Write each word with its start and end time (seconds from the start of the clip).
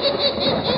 Ha, 0.00 0.08
ha, 0.18 0.28
ha, 0.40 0.50
ha, 0.64 0.72
ha! 0.72 0.75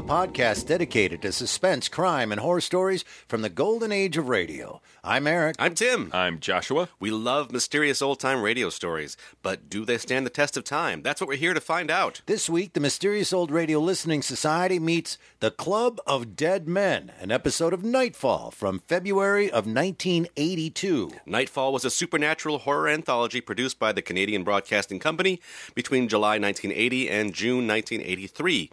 A 0.00 0.02
podcast 0.02 0.66
dedicated 0.66 1.20
to 1.20 1.30
suspense, 1.30 1.86
crime, 1.86 2.32
and 2.32 2.40
horror 2.40 2.62
stories 2.62 3.04
from 3.28 3.42
the 3.42 3.50
golden 3.50 3.92
age 3.92 4.16
of 4.16 4.30
radio. 4.30 4.80
I'm 5.04 5.26
Eric. 5.26 5.56
I'm 5.58 5.74
Tim. 5.74 6.08
I'm 6.14 6.40
Joshua. 6.40 6.88
We 6.98 7.10
love 7.10 7.52
mysterious 7.52 8.00
old 8.00 8.18
time 8.18 8.40
radio 8.40 8.70
stories, 8.70 9.18
but 9.42 9.68
do 9.68 9.84
they 9.84 9.98
stand 9.98 10.24
the 10.24 10.30
test 10.30 10.56
of 10.56 10.64
time? 10.64 11.02
That's 11.02 11.20
what 11.20 11.28
we're 11.28 11.36
here 11.36 11.52
to 11.52 11.60
find 11.60 11.90
out. 11.90 12.22
This 12.24 12.48
week, 12.48 12.72
the 12.72 12.80
Mysterious 12.80 13.30
Old 13.30 13.50
Radio 13.50 13.78
Listening 13.78 14.22
Society 14.22 14.78
meets 14.78 15.18
The 15.40 15.50
Club 15.50 16.00
of 16.06 16.34
Dead 16.34 16.66
Men, 16.66 17.12
an 17.20 17.30
episode 17.30 17.74
of 17.74 17.84
Nightfall 17.84 18.52
from 18.52 18.80
February 18.88 19.48
of 19.48 19.66
1982. 19.66 21.10
Nightfall 21.26 21.74
was 21.74 21.84
a 21.84 21.90
supernatural 21.90 22.60
horror 22.60 22.88
anthology 22.88 23.42
produced 23.42 23.78
by 23.78 23.92
the 23.92 24.00
Canadian 24.00 24.44
Broadcasting 24.44 24.98
Company 24.98 25.42
between 25.74 26.08
July 26.08 26.38
1980 26.38 27.10
and 27.10 27.34
June 27.34 27.66
1983. 27.66 28.70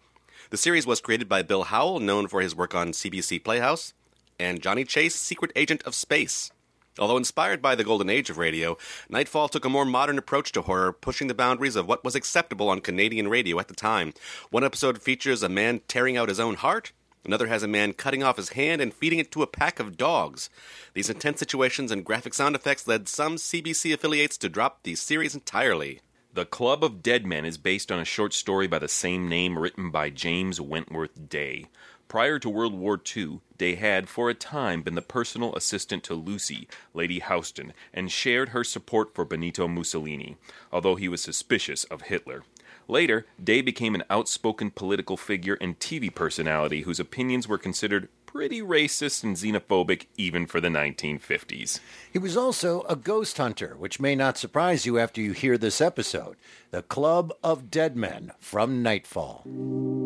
The 0.50 0.56
series 0.58 0.88
was 0.88 1.02
created 1.02 1.28
by 1.28 1.42
Bill 1.42 1.64
Howell, 1.64 2.00
known 2.00 2.30
for 2.30 2.40
his 2.40 2.56
work 2.56 2.74
on 2.74 2.94
CBC 2.94 3.44
Playhouse, 3.44 3.94
and 4.40 4.62
Johnny 4.62 4.86
Chase, 4.86 5.14
Secret 5.14 5.52
Agent 5.58 5.84
of 5.84 5.94
Space. 5.94 6.52
Although 6.98 7.18
inspired 7.18 7.62
by 7.62 7.76
the 7.76 7.84
golden 7.84 8.10
age 8.10 8.30
of 8.30 8.38
radio, 8.38 8.78
Nightfall 9.10 9.50
took 9.50 9.66
a 9.66 9.70
more 9.70 9.84
modern 9.84 10.18
approach 10.18 10.54
to 10.54 10.62
horror, 10.62 10.94
pushing 10.94 11.28
the 11.28 11.34
boundaries 11.34 11.76
of 11.76 11.86
what 11.86 12.06
was 12.06 12.16
acceptable 12.16 12.70
on 12.70 12.80
Canadian 12.80 13.28
radio 13.28 13.60
at 13.60 13.68
the 13.68 13.76
time. 13.76 14.14
One 14.50 14.64
episode 14.64 15.02
features 15.02 15.44
a 15.44 15.50
man 15.50 15.82
tearing 15.90 16.16
out 16.16 16.30
his 16.30 16.40
own 16.40 16.56
heart. 16.56 16.94
Another 17.26 17.48
has 17.48 17.62
a 17.62 17.68
man 17.68 17.92
cutting 17.92 18.24
off 18.24 18.38
his 18.38 18.50
hand 18.50 18.80
and 18.80 18.94
feeding 18.94 19.20
it 19.20 19.34
to 19.34 19.44
a 19.44 19.48
pack 19.48 19.82
of 19.82 19.98
dogs. 19.98 20.50
These 20.94 21.10
intense 21.10 21.40
situations 21.40 21.92
and 21.92 22.06
graphic 22.06 22.34
sound 22.34 22.56
effects 22.56 22.88
led 22.88 23.10
some 23.10 23.36
CBC 23.36 23.94
affiliates 23.94 24.38
to 24.38 24.48
drop 24.48 24.84
the 24.84 24.96
series 24.96 25.36
entirely. 25.36 26.00
The 26.38 26.46
Club 26.46 26.84
of 26.84 27.02
Dead 27.02 27.26
Men 27.26 27.46
is 27.46 27.58
based 27.58 27.92
on 27.92 27.98
a 27.98 28.06
short 28.06 28.32
story 28.32 28.68
by 28.68 28.78
the 28.78 28.88
same 28.88 29.28
name 29.28 29.58
written 29.58 29.90
by 29.90 30.12
James 30.12 30.62
Wentworth 30.62 31.30
Day. 31.30 31.66
Prior 32.08 32.38
to 32.38 32.48
World 32.48 32.76
War 32.76 33.02
II, 33.18 33.40
Day 33.58 33.74
had, 33.74 34.08
for 34.08 34.30
a 34.30 34.36
time, 34.36 34.84
been 34.84 34.94
the 34.94 35.02
personal 35.02 35.56
assistant 35.56 36.04
to 36.04 36.14
Lucy, 36.14 36.68
Lady 36.94 37.20
Houston, 37.28 37.74
and 37.92 38.12
shared 38.12 38.50
her 38.50 38.64
support 38.64 39.16
for 39.16 39.26
Benito 39.26 39.68
Mussolini, 39.68 40.38
although 40.72 40.94
he 40.94 41.08
was 41.08 41.22
suspicious 41.22 41.86
of 41.86 42.04
Hitler. 42.04 42.44
Later, 42.88 43.26
Day 43.44 43.62
became 43.62 43.96
an 43.96 44.04
outspoken 44.08 44.70
political 44.70 45.18
figure 45.18 45.58
and 45.60 45.80
TV 45.80 46.14
personality 46.14 46.82
whose 46.82 47.00
opinions 47.00 47.48
were 47.48 47.58
considered 47.58 48.10
pretty 48.28 48.62
racist 48.62 49.24
and 49.24 49.36
xenophobic 49.36 50.06
even 50.18 50.46
for 50.46 50.62
the 50.62 50.68
1950s. 50.68 51.80
He 52.14 52.20
was 52.20 52.38
also 52.38 52.84
a 52.84 52.96
ghost 52.96 53.38
hunter, 53.38 53.76
which 53.80 54.00
may 54.00 54.14
not 54.14 54.38
surprise 54.38 54.86
you 54.86 55.00
after 55.00 55.20
you 55.20 55.32
hear 55.32 55.58
this 55.58 55.82
episode 55.82 56.36
The 56.70 56.84
Club 56.84 57.34
of 57.44 57.72
Dead 57.72 57.96
Men 57.96 58.34
from 58.40 58.84
Nightfall. 58.84 59.44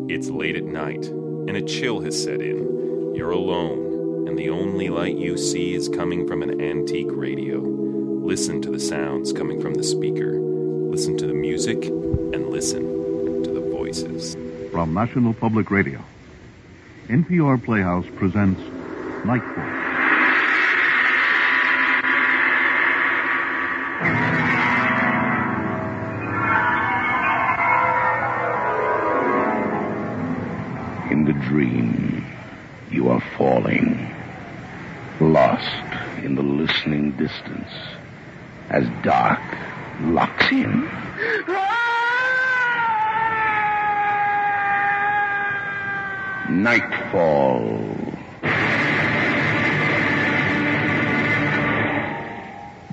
It's 0.08 0.30
late 0.30 0.56
at 0.56 0.64
night, 0.64 1.04
and 1.04 1.56
a 1.56 1.62
chill 1.62 2.00
has 2.00 2.22
set 2.22 2.40
in. 2.40 3.14
You're 3.14 3.32
alone, 3.32 4.26
and 4.26 4.38
the 4.38 4.48
only 4.48 4.88
light 4.88 5.18
you 5.18 5.36
see 5.36 5.74
is 5.74 5.90
coming 5.90 6.26
from 6.26 6.42
an 6.42 6.62
antique 6.62 7.10
radio. 7.10 7.58
Listen 7.58 8.62
to 8.62 8.70
the 8.70 8.80
sounds 8.80 9.32
coming 9.32 9.60
from 9.60 9.74
the 9.74 9.82
speaker. 9.82 10.40
Listen 10.40 11.18
to 11.18 11.26
the 11.26 11.34
music, 11.34 11.86
and 11.86 12.48
listen 12.48 13.42
to 13.42 13.50
the 13.50 13.60
voices. 13.60 14.36
From 14.70 14.94
National 14.94 15.34
Public 15.34 15.70
Radio, 15.70 16.02
NPR 17.12 17.62
Playhouse 17.62 18.06
presents 18.16 18.58
Nightfall. 19.26 19.68
In 31.10 31.26
the 31.26 31.34
dream, 31.34 32.24
you 32.90 33.10
are 33.10 33.20
falling, 33.36 34.10
lost 35.20 36.24
in 36.24 36.34
the 36.34 36.42
listening 36.42 37.10
distance, 37.18 37.68
as 38.70 38.88
dark 39.02 39.38
locks 40.00 40.50
in. 40.50 40.88
Nightfall. 46.52 47.78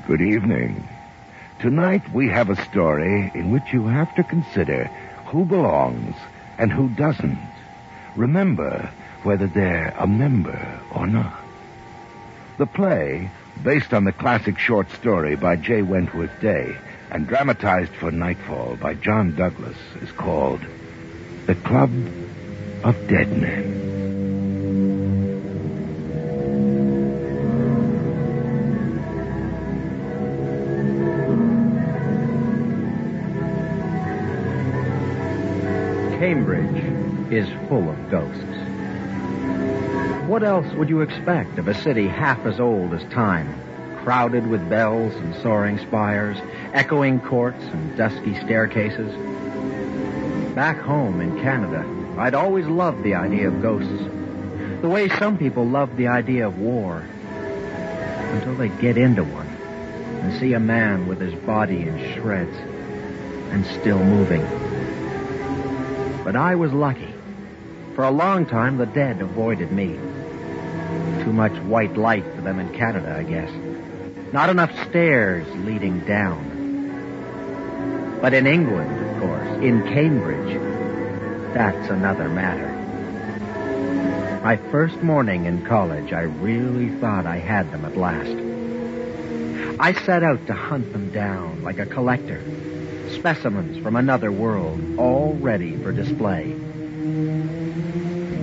Good 0.08 0.22
evening. 0.22 0.88
Tonight 1.59 2.09
we 2.14 2.30
have 2.30 2.50
a 2.50 2.66
story 2.66 3.30
in 3.36 3.52
which 3.52 3.74
you 3.74 3.86
have 3.86 4.16
to 4.16 4.24
consider 4.24 4.86
who 5.25 5.44
belongs 5.44 6.16
and 6.58 6.72
who 6.72 6.88
doesn't. 6.90 7.38
Remember 8.16 8.90
whether 9.24 9.48
they're 9.48 9.94
a 10.00 10.08
member 10.08 10.80
or 10.96 11.06
not. 11.06 11.38
The 12.58 12.66
play, 12.66 13.30
based 13.62 13.94
on 13.94 14.06
the 14.06 14.14
classic 14.14 14.58
short 14.58 14.90
story 14.92 15.36
by 15.36 15.58
J. 15.58 15.81
Wentworth 15.81 16.40
Day 16.40 16.78
and 17.12 17.28
dramatized 17.28 17.92
for 17.92 18.09
Nightfall 18.09 18.78
by 18.78 18.94
John 18.94 19.36
Douglas, 19.36 19.78
is 20.02 20.12
called 20.14 20.62
The 21.46 21.56
Club 21.56 21.92
of 22.84 22.96
Dead 23.08 23.30
Men. 23.38 23.76
Cambridge 36.20 37.32
is 37.34 37.50
full 37.68 37.90
of 37.90 38.10
ghosts. 38.10 38.44
What 40.28 40.44
else 40.44 40.72
would 40.76 40.90
you 40.90 41.02
expect 41.02 41.58
of 41.58 41.68
a 41.68 41.74
city 41.74 42.08
half 42.08 42.46
as 42.46 42.60
old 42.60 42.94
as 42.94 43.04
time, 43.12 43.54
crowded 44.04 44.48
with 44.48 44.70
bells 44.70 45.14
and 45.16 45.36
soaring 45.36 45.80
spires, 45.80 46.38
echoing 46.74 47.20
courts 47.20 47.64
and 47.64 47.98
dusky 47.98 48.36
staircases? 48.36 49.14
Back 50.56 50.80
home 50.80 51.20
in 51.20 51.42
Canada, 51.42 51.84
I'd 52.19 52.35
always 52.35 52.66
loved 52.68 53.02
the 53.03 53.16
idea 53.16 53.47
of 53.47 53.62
ghosts, 53.62 54.03
the 54.81 54.90
way 54.90 55.07
some 55.07 55.38
people 55.38 55.66
love 55.66 55.96
the 55.96 56.09
idea 56.09 56.47
of 56.47 56.59
war, 56.59 57.02
until 58.34 58.56
they 58.56 58.68
get 58.68 58.97
into 58.97 59.24
one 59.24 59.47
and 59.47 60.38
see 60.38 60.52
a 60.52 60.59
man 60.59 61.07
with 61.07 61.22
his 61.22 61.34
body 61.46 61.81
in 61.81 62.13
shreds 62.13 62.57
and 63.52 63.66
still 63.66 64.03
moving. 64.03 64.41
But 66.25 66.35
I 66.35 66.56
was 66.56 66.74
lucky. 66.74 67.13
For 67.96 68.03
a 68.03 68.12
long 68.12 68.46
time, 68.46 68.78
the 68.78 68.86
dead 68.86 69.22
avoided 69.22 69.72
me. 69.72 69.97
Too 71.24 71.31
much 71.31 71.53
white 71.63 71.96
light 71.96 72.25
for 72.36 72.41
them 72.41 72.59
in 72.59 72.68
Canada, 72.74 73.16
I 73.18 73.24
guess. 73.24 73.50
Not 74.34 74.50
enough 74.50 74.72
stairs 74.90 75.47
leading 75.66 76.01
down. 76.01 76.57
But 78.22 78.34
in 78.34 78.46
England, 78.46 79.09
of 79.09 79.22
course, 79.22 79.63
in 79.63 79.84
Cambridge, 79.84 80.69
that's 81.54 81.90
another 81.90 82.30
matter. 82.30 82.68
My 84.44 84.57
first 84.72 85.01
morning 85.01 85.46
in 85.46 85.66
college, 85.66 86.13
I 86.13 86.22
really 86.22 86.90
thought 87.00 87.25
I 87.25 87.38
had 87.38 87.72
them 87.72 87.86
at 87.86 87.98
last. 87.98 89.80
I 89.80 89.94
set 90.06 90.24
out 90.24 90.46
to 90.48 90.54
hunt 90.54 90.92
them 90.94 91.12
down 91.12 91.63
like 91.63 91.80
a 91.80 91.86
collector 91.86 92.42
specimens 93.16 93.81
from 93.81 93.96
another 93.96 94.31
world, 94.31 94.80
all 94.98 95.34
ready 95.36 95.75
for 95.78 95.92
display. 95.92 96.54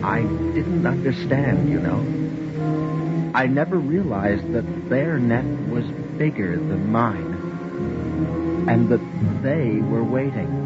I 0.02 0.22
didn't 0.22 0.86
understand, 0.86 1.70
you 1.70 1.80
know. 1.80 3.32
I 3.34 3.46
never 3.46 3.78
realized 3.78 4.52
that 4.52 4.88
their 4.88 5.18
net 5.18 5.44
was 5.68 5.84
bigger 6.18 6.56
than 6.56 6.90
mine, 6.90 8.66
and 8.68 8.88
that 8.88 9.42
they 9.42 9.80
were 9.80 10.02
waiting 10.02 10.65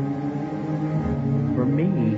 for 1.61 1.67
me. 1.67 2.17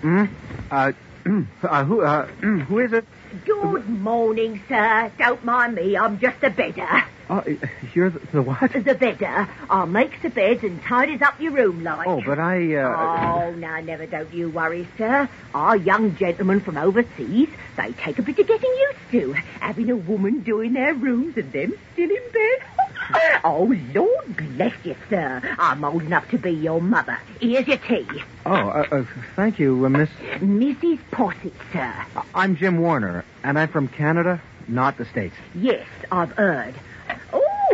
Hmm? 0.00 0.24
Uh, 0.70 0.92
uh, 1.62 1.84
who, 1.84 2.00
uh, 2.00 2.26
who 2.68 2.78
is 2.78 2.94
it? 2.94 3.04
Good 3.44 3.86
morning, 3.86 4.62
sir. 4.66 5.12
Don't 5.18 5.44
mind 5.44 5.74
me, 5.74 5.94
I'm 5.98 6.18
just 6.18 6.42
a 6.42 6.48
bedder. 6.48 7.04
Oh, 7.30 7.42
you're 7.94 8.10
the, 8.10 8.18
the 8.32 8.42
what? 8.42 8.72
The 8.72 8.94
bedder. 8.94 9.48
I'll 9.70 9.86
make 9.86 10.20
the 10.20 10.28
beds 10.28 10.62
and 10.62 10.82
tidies 10.82 11.22
up 11.22 11.40
your 11.40 11.52
room 11.52 11.82
like. 11.82 12.06
Oh, 12.06 12.20
but 12.24 12.38
I, 12.38 12.74
uh... 12.74 13.44
Oh, 13.46 13.50
now, 13.52 13.80
never 13.80 14.06
don't 14.06 14.32
you 14.32 14.50
worry, 14.50 14.86
sir. 14.98 15.28
Our 15.54 15.76
young 15.76 16.16
gentlemen 16.16 16.60
from 16.60 16.76
overseas, 16.76 17.48
they 17.76 17.92
take 17.92 18.18
a 18.18 18.22
bit 18.22 18.38
of 18.38 18.46
getting 18.46 18.70
used 18.70 19.10
to. 19.12 19.32
Having 19.60 19.90
a 19.90 19.96
woman 19.96 20.40
doing 20.40 20.74
their 20.74 20.92
rooms 20.92 21.36
and 21.38 21.50
them 21.50 21.72
still 21.94 22.10
in 22.10 22.22
bed. 22.32 22.84
oh, 23.44 23.74
Lord 23.94 24.36
bless 24.56 24.74
you, 24.84 24.94
sir. 25.08 25.40
I'm 25.58 25.84
old 25.84 26.02
enough 26.02 26.28
to 26.30 26.38
be 26.38 26.50
your 26.50 26.80
mother. 26.80 27.18
Here's 27.40 27.66
your 27.66 27.78
tea. 27.78 28.06
Oh, 28.44 28.52
uh, 28.52 28.86
uh, 28.90 29.04
thank 29.34 29.58
you, 29.58 29.84
uh, 29.86 29.88
Miss... 29.88 30.10
Mrs. 30.40 30.98
Posset, 31.10 31.52
sir. 31.72 32.06
I'm 32.34 32.56
Jim 32.56 32.78
Warner, 32.78 33.24
and 33.42 33.58
I'm 33.58 33.68
from 33.68 33.88
Canada, 33.88 34.42
not 34.68 34.98
the 34.98 35.06
States. 35.06 35.34
Yes, 35.54 35.86
I've 36.10 36.32
heard. 36.32 36.74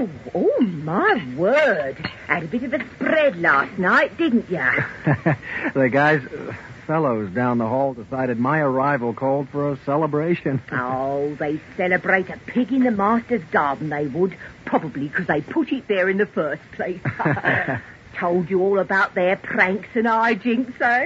Oh, 0.00 0.08
oh, 0.34 0.60
my 0.62 1.22
word. 1.36 1.96
Had 2.26 2.44
a 2.44 2.46
bit 2.46 2.62
of 2.62 2.72
a 2.72 2.82
spread 2.94 3.38
last 3.38 3.78
night, 3.78 4.16
didn't 4.16 4.48
you? 4.48 4.56
the 5.74 5.90
guys, 5.92 6.24
uh, 6.24 6.54
fellows 6.86 7.30
down 7.32 7.58
the 7.58 7.66
hall 7.66 7.92
decided 7.92 8.38
my 8.38 8.60
arrival 8.60 9.12
called 9.12 9.50
for 9.50 9.72
a 9.72 9.76
celebration. 9.84 10.62
oh, 10.72 11.34
they 11.34 11.60
celebrate 11.76 12.30
a 12.30 12.38
pig 12.46 12.72
in 12.72 12.84
the 12.84 12.90
master's 12.90 13.44
garden, 13.52 13.90
they 13.90 14.06
would. 14.06 14.38
Probably 14.64 15.08
because 15.08 15.26
they 15.26 15.42
put 15.42 15.70
it 15.70 15.86
there 15.86 16.08
in 16.08 16.16
the 16.16 16.26
first 16.26 16.62
place. 16.72 17.00
Told 18.14 18.48
you 18.48 18.62
all 18.62 18.78
about 18.78 19.14
their 19.14 19.36
pranks 19.36 19.90
and 19.94 20.06
hijinks, 20.06 20.80
eh? 20.80 21.04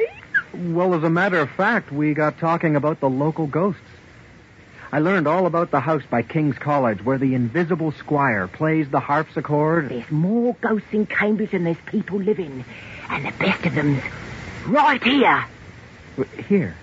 Well, 0.55 0.95
as 0.95 1.03
a 1.03 1.11
matter 1.11 1.41
of 1.41 1.51
fact, 1.51 1.91
we 1.91 2.15
got 2.15 2.39
talking 2.39 2.77
about 2.77 3.01
the 3.01 3.11
local 3.11 3.49
ghosts. 3.49 3.83
I 4.95 5.01
learned 5.01 5.27
all 5.27 5.47
about 5.47 5.73
the 5.73 5.81
house 5.81 6.05
by 6.09 6.23
King's 6.23 6.57
College 6.57 7.05
where 7.05 7.19
the 7.19 7.35
invisible 7.35 7.91
squire 7.91 8.47
plays 8.47 8.89
the 8.89 9.01
harpsichord. 9.01 9.89
There's 9.89 10.09
more 10.09 10.55
ghosts 10.61 10.87
in 10.93 11.07
Cambridge 11.07 11.51
than 11.51 11.65
there's 11.65 11.77
people 11.87 12.21
living. 12.21 12.65
And 13.09 13.27
the 13.27 13.33
best 13.33 13.67
of 13.67 13.75
them's 13.75 14.05
right 14.69 15.03
here. 15.03 15.47
Here? 16.47 16.77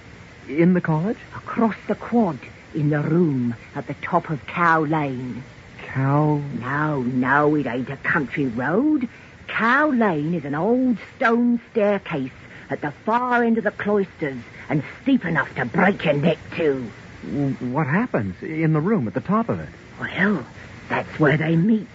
In 0.49 0.73
the 0.73 0.81
college? 0.81 1.19
Across 1.37 1.77
the 1.87 1.95
quad, 1.95 2.37
in 2.75 2.89
the 2.89 2.99
room 2.99 3.55
at 3.75 3.87
the 3.87 3.93
top 4.01 4.29
of 4.29 4.45
Cow 4.45 4.81
Lane. 4.81 5.41
Cow? 5.83 6.41
No, 6.59 7.03
no, 7.03 7.55
it 7.55 7.65
ain't 7.65 7.89
a 7.89 7.95
country 7.95 8.47
road. 8.47 9.07
Cow 9.47 9.89
Lane 9.89 10.33
is 10.33 10.43
an 10.43 10.53
old 10.53 10.97
stone 11.15 11.61
staircase 11.71 12.33
at 12.69 12.81
the 12.81 12.91
far 12.91 13.41
end 13.41 13.57
of 13.57 13.63
the 13.63 13.71
cloisters 13.71 14.43
and 14.67 14.83
steep 15.01 15.23
enough 15.23 15.55
to 15.55 15.63
break 15.63 16.03
your 16.03 16.15
neck 16.15 16.39
too. 16.57 16.91
What 17.23 17.87
happens 17.87 18.41
in 18.41 18.73
the 18.73 18.79
room 18.79 19.07
at 19.07 19.13
the 19.13 19.21
top 19.21 19.49
of 19.49 19.59
it? 19.59 19.69
Well, 19.99 20.45
that's 20.89 21.19
where 21.19 21.37
they 21.37 21.55
meet. 21.55 21.87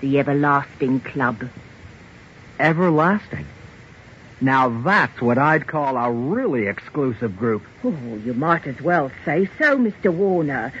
The 0.00 0.18
Everlasting 0.18 1.00
Club. 1.00 1.48
Everlasting? 2.58 3.46
Now 4.40 4.70
that's 4.82 5.20
what 5.20 5.36
I'd 5.36 5.66
call 5.66 5.98
a 5.98 6.10
really 6.10 6.66
exclusive 6.66 7.36
group. 7.36 7.62
Oh, 7.84 8.18
you 8.24 8.32
might 8.32 8.66
as 8.66 8.80
well 8.80 9.12
say 9.26 9.50
so, 9.58 9.76
Mr. 9.76 10.10
Warner. 10.12 10.72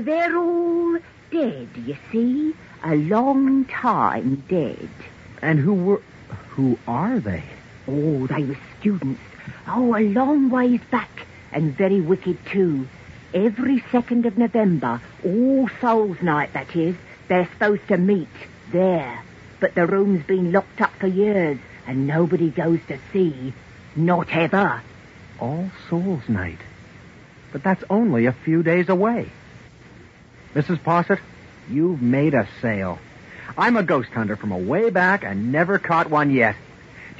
They're 0.00 0.36
all 0.36 0.98
dead, 1.32 1.68
you 1.74 1.96
see. 2.12 2.54
A 2.84 2.94
long 2.94 3.64
time 3.64 4.44
dead. 4.48 4.88
And 5.42 5.58
who 5.58 5.74
were. 5.74 6.02
Who 6.50 6.78
are 6.86 7.18
they? 7.18 7.42
Oh, 7.88 8.26
they 8.28 8.44
were 8.44 8.58
students. 8.78 9.20
Oh, 9.66 9.96
a 9.96 10.02
long 10.02 10.50
ways 10.50 10.80
back. 10.90 11.26
And 11.52 11.76
very 11.76 12.00
wicked, 12.00 12.38
too. 12.46 12.86
Every 13.32 13.84
second 13.92 14.26
of 14.26 14.36
November, 14.36 15.00
All 15.24 15.68
Souls 15.80 16.20
Night, 16.20 16.52
that 16.52 16.74
is, 16.74 16.96
they're 17.28 17.48
supposed 17.52 17.86
to 17.88 17.96
meet 17.96 18.28
there. 18.72 19.22
But 19.60 19.74
the 19.74 19.86
room's 19.86 20.24
been 20.24 20.50
locked 20.50 20.80
up 20.80 20.92
for 20.98 21.06
years, 21.06 21.58
and 21.86 22.06
nobody 22.08 22.50
goes 22.50 22.80
to 22.88 22.98
see. 23.12 23.52
Not 23.94 24.28
ever. 24.32 24.82
All 25.38 25.70
Souls 25.88 26.28
Night. 26.28 26.58
But 27.52 27.62
that's 27.62 27.84
only 27.88 28.26
a 28.26 28.32
few 28.32 28.62
days 28.64 28.88
away. 28.88 29.30
Mrs. 30.54 30.82
Posset, 30.82 31.20
you've 31.68 32.02
made 32.02 32.34
a 32.34 32.48
sale. 32.60 32.98
I'm 33.56 33.76
a 33.76 33.82
ghost 33.84 34.10
hunter 34.10 34.36
from 34.36 34.50
away 34.50 34.90
back 34.90 35.24
and 35.24 35.52
never 35.52 35.78
caught 35.78 36.10
one 36.10 36.30
yet. 36.32 36.56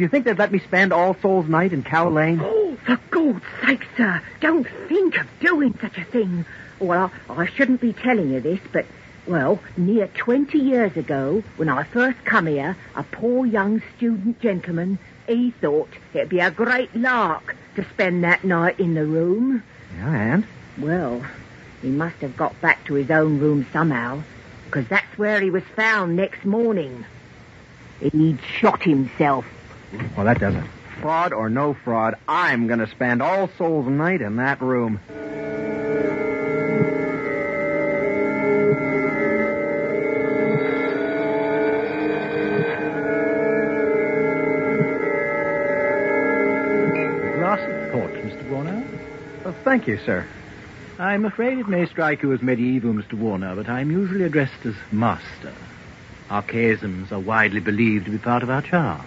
Do 0.00 0.05
you 0.05 0.08
think 0.08 0.25
they'd 0.25 0.38
let 0.38 0.50
me 0.50 0.61
spend 0.61 0.94
All 0.94 1.14
Souls 1.20 1.47
Night 1.47 1.75
in 1.75 1.82
Cow 1.82 2.08
Lane? 2.08 2.41
Oh, 2.43 2.75
for 2.87 2.99
God's 3.11 3.44
sake, 3.67 3.87
sir, 3.99 4.23
don't 4.41 4.67
think 4.88 5.20
of 5.20 5.26
doing 5.41 5.79
such 5.79 5.99
a 5.99 6.05
thing. 6.05 6.47
Well, 6.79 7.12
I, 7.29 7.43
I 7.43 7.47
shouldn't 7.47 7.82
be 7.82 7.93
telling 7.93 8.31
you 8.31 8.41
this, 8.41 8.61
but, 8.73 8.87
well, 9.26 9.61
near 9.76 10.06
20 10.06 10.56
years 10.56 10.97
ago, 10.97 11.44
when 11.58 11.69
I 11.69 11.82
first 11.82 12.17
come 12.25 12.47
here, 12.47 12.79
a 12.97 13.02
poor 13.02 13.44
young 13.44 13.82
student 13.99 14.41
gentleman, 14.41 14.99
he 15.26 15.50
thought 15.50 15.91
it'd 16.14 16.31
be 16.31 16.41
a 16.41 16.50
great 16.50 16.97
lark 16.97 17.55
to 17.76 17.87
spend 17.91 18.25
that 18.25 18.43
night 18.43 18.81
in 18.81 18.94
the 18.94 19.05
room. 19.05 19.62
Yeah, 19.99 20.14
and? 20.14 20.47
Well, 20.79 21.23
he 21.82 21.91
must 21.91 22.17
have 22.23 22.38
got 22.38 22.58
back 22.62 22.87
to 22.87 22.94
his 22.94 23.11
own 23.11 23.38
room 23.38 23.67
somehow, 23.70 24.23
because 24.64 24.88
that's 24.88 25.19
where 25.19 25.43
he 25.43 25.50
was 25.50 25.64
found 25.76 26.17
next 26.17 26.47
morning. 26.47 27.05
He'd 28.00 28.38
shot 28.58 28.82
himself. 28.82 29.44
Well, 30.17 30.27
that 30.27 30.39
does 30.39 30.55
it. 30.55 30.65
Fraud 31.01 31.33
or 31.33 31.49
no 31.49 31.75
fraud, 31.75 32.17
I'm 32.29 32.67
going 32.67 32.79
to 32.81 32.87
spend 32.87 33.23
All 33.23 33.49
Souls 33.57 33.87
Night 33.87 34.21
in 34.21 34.37
that 34.37 34.61
room. 34.61 35.01
Last 47.41 47.63
thought, 47.91 48.13
Mr. 48.13 48.49
Warner. 48.51 48.85
Thank 49.65 49.87
you, 49.87 49.99
sir. 50.05 50.27
I'm 50.99 51.25
afraid 51.25 51.59
it 51.59 51.67
may 51.67 51.87
strike 51.87 52.23
you 52.23 52.33
as 52.35 52.43
medieval, 52.43 52.93
Mr. 52.93 53.15
Warner, 53.15 53.57
but 53.57 53.71
I'm 53.71 53.91
usually 53.91 54.25
addressed 54.25 54.67
as 54.67 54.75
master. 54.93 55.55
Archaisms 56.29 57.11
are 57.11 57.19
widely 57.19 57.61
believed 57.61 58.05
to 58.05 58.11
be 58.11 58.19
part 58.19 58.43
of 58.43 58.51
our 58.51 58.61
charm. 58.61 59.05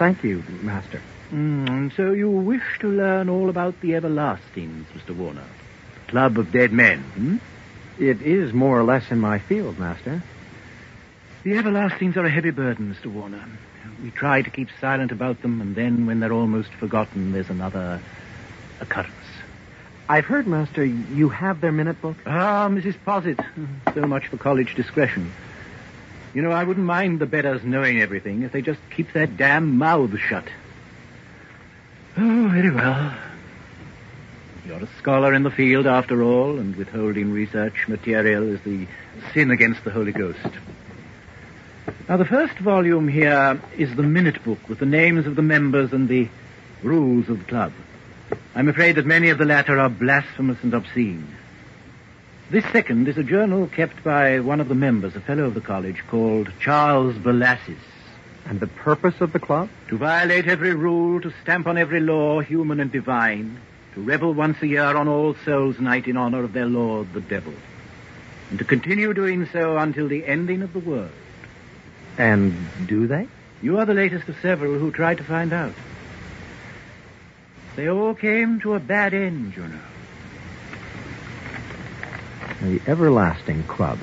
Thank 0.00 0.24
you, 0.24 0.42
Master. 0.62 1.02
Mm, 1.30 1.94
so 1.94 2.12
you 2.12 2.30
wish 2.30 2.78
to 2.78 2.88
learn 2.88 3.28
all 3.28 3.50
about 3.50 3.78
the 3.82 3.90
Everlastings, 3.90 4.86
Mr. 4.96 5.14
Warner? 5.14 5.44
Club 6.08 6.38
of 6.38 6.50
Dead 6.50 6.72
Men, 6.72 7.00
hmm? 7.00 7.36
It 7.98 8.22
is 8.22 8.54
more 8.54 8.80
or 8.80 8.82
less 8.82 9.10
in 9.10 9.20
my 9.20 9.40
field, 9.40 9.78
Master. 9.78 10.22
The 11.44 11.50
Everlastings 11.50 12.16
are 12.16 12.24
a 12.24 12.30
heavy 12.30 12.48
burden, 12.48 12.96
Mr. 12.96 13.12
Warner. 13.12 13.44
We 14.02 14.10
try 14.10 14.40
to 14.40 14.48
keep 14.48 14.70
silent 14.80 15.12
about 15.12 15.42
them, 15.42 15.60
and 15.60 15.76
then 15.76 16.06
when 16.06 16.20
they're 16.20 16.32
almost 16.32 16.70
forgotten, 16.70 17.32
there's 17.32 17.50
another 17.50 18.00
occurrence. 18.80 19.12
I've 20.08 20.24
heard, 20.24 20.46
Master, 20.46 20.82
you 20.82 21.28
have 21.28 21.60
their 21.60 21.72
minute 21.72 22.00
book. 22.00 22.16
Ah, 22.24 22.70
Mrs. 22.70 22.96
Posset. 23.04 23.38
So 23.92 24.06
much 24.06 24.28
for 24.28 24.38
college 24.38 24.74
discretion. 24.74 25.30
You 26.32 26.42
know, 26.42 26.52
I 26.52 26.62
wouldn't 26.62 26.86
mind 26.86 27.18
the 27.18 27.26
bedders 27.26 27.64
knowing 27.64 28.00
everything 28.00 28.42
if 28.42 28.52
they 28.52 28.62
just 28.62 28.80
keep 28.94 29.12
their 29.12 29.26
damn 29.26 29.78
mouths 29.78 30.20
shut. 30.20 30.44
Oh, 32.16 32.48
very 32.52 32.70
well. 32.70 33.14
You're 34.66 34.84
a 34.84 34.88
scholar 34.98 35.34
in 35.34 35.42
the 35.42 35.50
field, 35.50 35.86
after 35.86 36.22
all, 36.22 36.58
and 36.58 36.76
withholding 36.76 37.32
research 37.32 37.88
material 37.88 38.48
is 38.48 38.60
the 38.60 38.86
sin 39.34 39.50
against 39.50 39.82
the 39.82 39.90
Holy 39.90 40.12
Ghost. 40.12 40.38
Now, 42.08 42.16
the 42.16 42.24
first 42.24 42.58
volume 42.58 43.08
here 43.08 43.60
is 43.76 43.94
the 43.96 44.02
minute 44.02 44.44
book 44.44 44.68
with 44.68 44.78
the 44.78 44.86
names 44.86 45.26
of 45.26 45.34
the 45.34 45.42
members 45.42 45.92
and 45.92 46.08
the 46.08 46.28
rules 46.82 47.28
of 47.28 47.38
the 47.38 47.44
club. 47.44 47.72
I'm 48.54 48.68
afraid 48.68 48.96
that 48.96 49.06
many 49.06 49.30
of 49.30 49.38
the 49.38 49.44
latter 49.44 49.78
are 49.78 49.88
blasphemous 49.88 50.58
and 50.62 50.74
obscene. 50.74 51.36
This 52.50 52.64
second 52.72 53.06
is 53.06 53.16
a 53.16 53.22
journal 53.22 53.68
kept 53.68 54.02
by 54.02 54.40
one 54.40 54.60
of 54.60 54.68
the 54.68 54.74
members, 54.74 55.14
a 55.14 55.20
fellow 55.20 55.44
of 55.44 55.54
the 55.54 55.60
college, 55.60 56.02
called 56.08 56.50
Charles 56.58 57.14
Belassis. 57.14 57.78
And 58.44 58.58
the 58.58 58.66
purpose 58.66 59.20
of 59.20 59.32
the 59.32 59.38
club? 59.38 59.68
To 59.86 59.96
violate 59.96 60.48
every 60.48 60.74
rule, 60.74 61.20
to 61.20 61.32
stamp 61.42 61.68
on 61.68 61.78
every 61.78 62.00
law, 62.00 62.40
human 62.40 62.80
and 62.80 62.90
divine, 62.90 63.60
to 63.94 64.02
revel 64.02 64.34
once 64.34 64.60
a 64.62 64.66
year 64.66 64.82
on 64.82 65.06
All 65.06 65.36
Souls 65.44 65.78
Night 65.78 66.08
in 66.08 66.16
honor 66.16 66.42
of 66.42 66.52
their 66.52 66.66
lord, 66.66 67.12
the 67.12 67.20
devil, 67.20 67.54
and 68.50 68.58
to 68.58 68.64
continue 68.64 69.14
doing 69.14 69.46
so 69.52 69.78
until 69.78 70.08
the 70.08 70.26
ending 70.26 70.62
of 70.62 70.72
the 70.72 70.80
world. 70.80 71.12
And 72.18 72.52
do 72.88 73.06
they? 73.06 73.28
You 73.62 73.78
are 73.78 73.84
the 73.84 73.94
latest 73.94 74.28
of 74.28 74.34
several 74.42 74.76
who 74.76 74.90
tried 74.90 75.18
to 75.18 75.24
find 75.24 75.52
out. 75.52 75.74
They 77.76 77.88
all 77.88 78.16
came 78.16 78.58
to 78.62 78.74
a 78.74 78.80
bad 78.80 79.14
end, 79.14 79.56
you 79.56 79.68
know. 79.68 79.78
The 82.60 82.80
Everlasting 82.86 83.62
Club. 83.64 83.98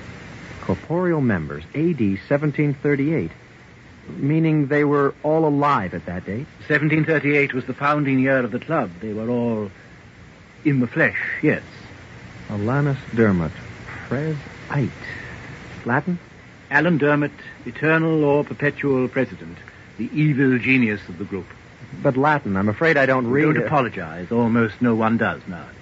Corporeal 0.62 1.22
members, 1.22 1.64
AD 1.76 2.00
1738. 2.00 3.32
Meaning 4.18 4.68
they 4.68 4.84
were 4.84 5.14
all 5.24 5.46
alive 5.48 5.94
at 5.94 6.06
that 6.06 6.26
date? 6.26 6.48
1738 6.68 7.54
was 7.54 7.66
the 7.66 7.74
founding 7.74 8.20
year 8.20 8.40
of 8.40 8.52
the 8.52 8.60
club. 8.60 8.92
They 9.00 9.14
were 9.14 9.30
all 9.30 9.70
in 10.66 10.80
the 10.80 10.88
flesh, 10.88 11.18
yes. 11.42 11.62
Alanus 12.50 12.98
Dermot. 13.16 13.52
Pres 14.08 14.38
Ite. 14.70 14.90
Latin? 15.86 16.20
Alan 16.72 16.98
Dermot, 16.98 17.32
eternal 17.66 18.24
or 18.24 18.44
perpetual 18.44 19.08
president, 19.08 19.58
the 19.98 20.10
evil 20.14 20.58
genius 20.58 21.02
of 21.08 21.18
the 21.18 21.26
group. 21.26 21.46
But 22.02 22.18
Latin, 22.18 22.58
I'm 22.58 22.70
afraid 22.70 22.98
I 22.98 23.06
don't 23.06 23.28
read 23.28 23.54
Don't 23.54 23.66
apologize. 23.66 24.32
Almost 24.32 24.82
no 24.82 24.96
one 24.96 25.18
does 25.18 25.42
nowadays. 25.48 25.77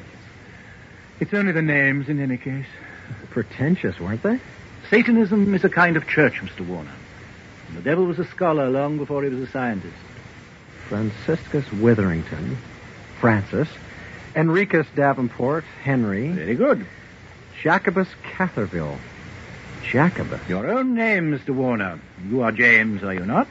It's 1.19 1.33
only 1.33 1.51
the 1.51 1.61
names 1.61 2.09
in 2.09 2.19
any 2.21 2.37
case. 2.37 2.65
Pretentious, 3.29 3.99
weren't 3.99 4.23
they? 4.23 4.39
Satanism 4.89 5.53
is 5.53 5.63
a 5.63 5.69
kind 5.69 5.97
of 5.97 6.07
church, 6.07 6.35
Mr. 6.41 6.65
Warner. 6.67 6.91
And 7.67 7.77
the 7.77 7.81
devil 7.81 8.05
was 8.05 8.19
a 8.19 8.25
scholar 8.25 8.69
long 8.69 8.97
before 8.97 9.23
he 9.23 9.29
was 9.29 9.47
a 9.47 9.51
scientist. 9.51 9.95
Franciscus 10.87 11.71
Witherington, 11.71 12.57
Francis, 13.19 13.67
Enricus 14.35 14.85
Davenport, 14.95 15.63
Henry, 15.83 16.29
Very 16.29 16.55
good. 16.55 16.85
Jacobus 17.63 18.07
Catherville. 18.23 18.97
Jacobus. 19.83 20.41
Your 20.47 20.69
own 20.69 20.93
name, 20.93 21.31
Mr. 21.31 21.49
Warner. 21.51 21.99
You 22.29 22.41
are 22.41 22.51
James, 22.51 23.03
are 23.03 23.13
you 23.13 23.25
not? 23.25 23.47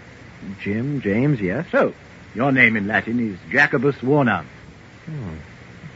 Jim, 0.61 1.01
James, 1.01 1.41
yes. 1.41 1.67
So, 1.73 1.95
your 2.35 2.53
name 2.53 2.77
in 2.77 2.87
Latin 2.87 3.19
is 3.33 3.39
Jacobus 3.51 4.01
Warner. 4.03 4.45
Hmm. 5.07 5.37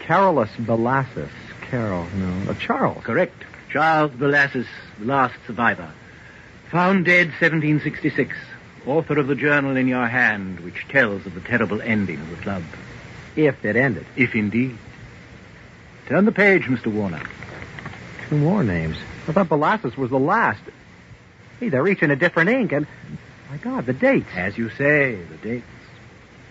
Carolus 0.01 0.51
Belassus. 0.59 1.31
Carol, 1.71 2.07
no. 2.17 2.51
Uh, 2.51 2.55
Charles. 2.55 3.05
Correct. 3.05 3.45
Charles 3.71 4.11
Belassus, 4.13 4.67
the 4.99 5.05
last 5.05 5.35
survivor. 5.47 5.93
Found 6.71 7.05
dead 7.05 7.29
1766. 7.29 8.35
Author 8.87 9.19
of 9.19 9.27
the 9.27 9.35
journal 9.35 9.77
in 9.77 9.87
your 9.87 10.07
hand, 10.07 10.61
which 10.61 10.87
tells 10.89 11.27
of 11.27 11.35
the 11.35 11.41
terrible 11.41 11.83
ending 11.83 12.21
of 12.21 12.31
the 12.31 12.37
club. 12.37 12.63
If 13.37 13.65
it 13.65 13.77
ended. 13.77 14.07
If 14.17 14.35
indeed. 14.35 14.79
Turn 16.07 16.25
the 16.25 16.33
page, 16.33 16.63
Mr. 16.65 16.87
Warner. 16.87 17.23
Two 18.29 18.39
more 18.39 18.65
names. 18.65 18.97
I 19.27 19.33
thought 19.33 19.49
Belassus 19.49 19.97
was 19.97 20.11
the 20.11 20.19
last. 20.19 20.63
Hey, 21.61 21.69
they're 21.69 21.87
each 21.87 22.03
in 22.03 22.11
a 22.11 22.17
different 22.17 22.49
ink, 22.49 22.73
and 22.73 22.87
my 23.51 23.59
God, 23.59 23.85
the 23.85 23.93
dates. 23.93 24.29
As 24.35 24.57
you 24.57 24.71
say, 24.71 25.17
the 25.17 25.37
dates. 25.37 25.67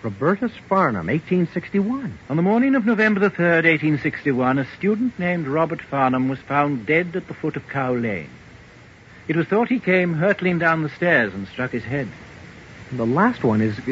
Robertus 0.00 0.52
Farnham, 0.68 1.08
1861. 1.08 2.18
On 2.30 2.36
the 2.36 2.42
morning 2.42 2.76
of 2.76 2.86
November 2.86 3.18
the 3.18 3.30
3rd, 3.30 3.64
1861, 3.64 4.60
a 4.60 4.66
student 4.76 5.18
named 5.18 5.48
Robert 5.48 5.82
Farnham 5.82 6.28
was 6.28 6.38
found 6.38 6.86
dead 6.86 7.16
at 7.16 7.26
the 7.26 7.34
foot 7.34 7.56
of 7.56 7.68
Cow 7.68 7.94
Lane. 7.94 8.30
It 9.26 9.34
was 9.34 9.48
thought 9.48 9.68
he 9.68 9.80
came 9.80 10.14
hurtling 10.14 10.60
down 10.60 10.84
the 10.84 10.88
stairs 10.88 11.34
and 11.34 11.48
struck 11.48 11.72
his 11.72 11.82
head. 11.82 12.08
The 12.92 13.06
last 13.06 13.42
one 13.42 13.60
is 13.60 13.76
uh, 13.80 13.82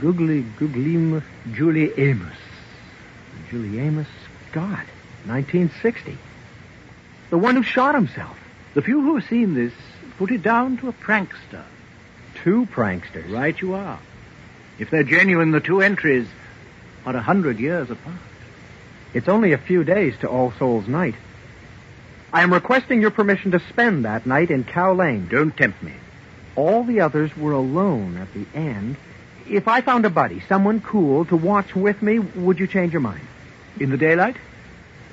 Googly 0.00 0.44
Googlim 0.58 1.22
Gulielmus. 1.50 2.36
Julie 3.50 3.80
Amos 3.80 4.06
Scott, 4.50 4.86
1960. 5.26 6.16
The 7.30 7.38
one 7.38 7.56
who 7.56 7.62
shot 7.64 7.96
himself. 7.96 8.38
The 8.74 8.82
few 8.82 9.02
who 9.02 9.16
have 9.16 9.28
seen 9.28 9.54
this 9.54 9.72
put 10.18 10.30
it 10.30 10.42
down 10.42 10.76
to 10.78 10.88
a 10.88 10.92
prankster. 10.92 11.64
Two 12.44 12.66
pranksters. 12.66 13.30
Right 13.30 13.60
you 13.60 13.74
are. 13.74 13.98
If 14.78 14.90
they're 14.90 15.02
genuine, 15.02 15.50
the 15.50 15.60
two 15.60 15.80
entries 15.80 16.26
are 17.04 17.16
a 17.16 17.22
hundred 17.22 17.58
years 17.58 17.90
apart. 17.90 18.16
It's 19.14 19.28
only 19.28 19.52
a 19.52 19.58
few 19.58 19.84
days 19.84 20.14
to 20.20 20.28
All 20.28 20.52
Souls 20.52 20.86
Night. 20.86 21.14
I 22.32 22.42
am 22.42 22.52
requesting 22.52 23.00
your 23.00 23.10
permission 23.10 23.52
to 23.52 23.60
spend 23.70 24.04
that 24.04 24.26
night 24.26 24.50
in 24.50 24.64
Cow 24.64 24.92
Lane. 24.94 25.28
Don't 25.28 25.56
tempt 25.56 25.82
me. 25.82 25.94
All 26.56 26.84
the 26.84 27.00
others 27.00 27.34
were 27.36 27.52
alone 27.52 28.16
at 28.18 28.32
the 28.34 28.46
end. 28.54 28.96
If 29.48 29.66
I 29.66 29.80
found 29.80 30.04
a 30.04 30.10
buddy, 30.10 30.42
someone 30.48 30.80
cool, 30.80 31.24
to 31.26 31.36
watch 31.36 31.74
with 31.74 32.02
me, 32.02 32.18
would 32.18 32.58
you 32.58 32.66
change 32.66 32.92
your 32.92 33.00
mind? 33.00 33.26
In 33.80 33.90
the 33.90 33.96
daylight? 33.96 34.36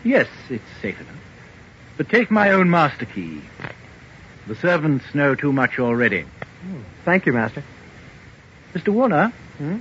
Yes, 0.03 0.27
it's 0.50 0.63
safe 0.81 1.00
enough. 1.00 1.15
But 1.98 2.10
take 2.10 2.29
my 2.29 2.51
own 2.51 2.69
master 2.69 3.05
key. 3.05 3.41
The 4.48 4.55
servants 4.55 5.05
know 5.13 5.36
too 5.36 5.53
much 5.53 5.79
already. 5.79 6.25
Thank 7.05 7.25
you, 7.25 7.34
Master. 7.34 7.63
Mr. 8.74 8.89
Warner, 8.89 9.31
Hmm? 9.58 9.78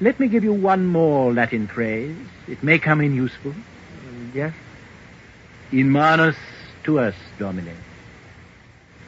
let 0.00 0.20
me 0.20 0.28
give 0.28 0.44
you 0.44 0.52
one 0.52 0.86
more 0.86 1.32
Latin 1.32 1.66
phrase. 1.66 2.16
It 2.48 2.62
may 2.62 2.78
come 2.78 3.00
in 3.00 3.14
useful. 3.14 3.54
Yes? 4.34 4.54
In 5.72 5.90
manus 5.90 6.36
tuas, 6.84 7.14
Domine. 7.38 7.76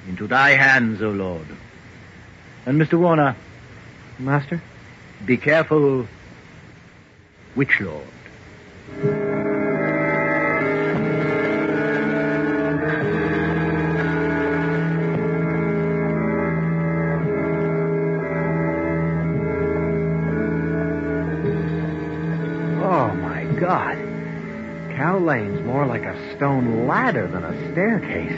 Into 0.09 0.27
thy 0.27 0.51
hands, 0.51 1.03
O 1.03 1.11
Lord. 1.11 1.47
And 2.67 2.81
Mr. 2.81 2.99
Warner, 2.99 3.37
Master? 4.19 4.63
be 5.25 5.37
careful. 5.37 6.07
Which 7.55 7.81
Lord? 7.81 9.28
Lane's 25.29 25.61
more 25.67 25.85
like 25.85 26.05
a 26.05 26.35
stone 26.37 26.87
ladder 26.87 27.27
than 27.27 27.45
a 27.45 27.53
staircase. 27.73 28.33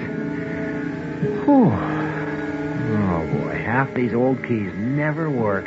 Whew. 1.45 1.71
Oh, 1.71 3.29
boy. 3.33 3.55
Half 3.65 3.95
these 3.95 4.13
old 4.13 4.43
keys 4.43 4.73
never 4.75 5.31
work. 5.31 5.67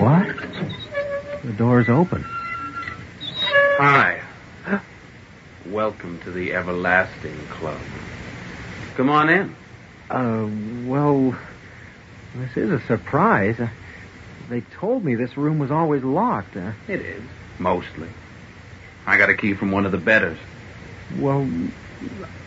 What? 0.00 0.26
The 1.44 1.52
door's 1.52 1.88
open. 1.88 2.24
Hi. 3.78 4.20
Welcome 5.66 6.18
to 6.24 6.32
the 6.32 6.52
Everlasting 6.52 7.38
Club. 7.50 7.78
Come 8.96 9.10
on 9.10 9.28
in. 9.28 9.54
Uh, 10.10 10.48
well, 10.90 11.38
this 12.34 12.56
is 12.56 12.72
a 12.72 12.80
surprise. 12.88 13.60
Uh, 13.60 13.68
they 14.48 14.62
told 14.62 15.04
me 15.04 15.14
this 15.14 15.36
room 15.36 15.60
was 15.60 15.70
always 15.70 16.02
locked. 16.02 16.56
Uh, 16.56 16.72
It 16.88 17.00
is. 17.00 17.22
Mostly. 17.60 18.08
I 19.06 19.16
got 19.18 19.30
a 19.30 19.34
key 19.34 19.54
from 19.54 19.70
one 19.70 19.86
of 19.86 19.92
the 19.92 19.98
bedders. 19.98 20.38
well, 21.18 21.48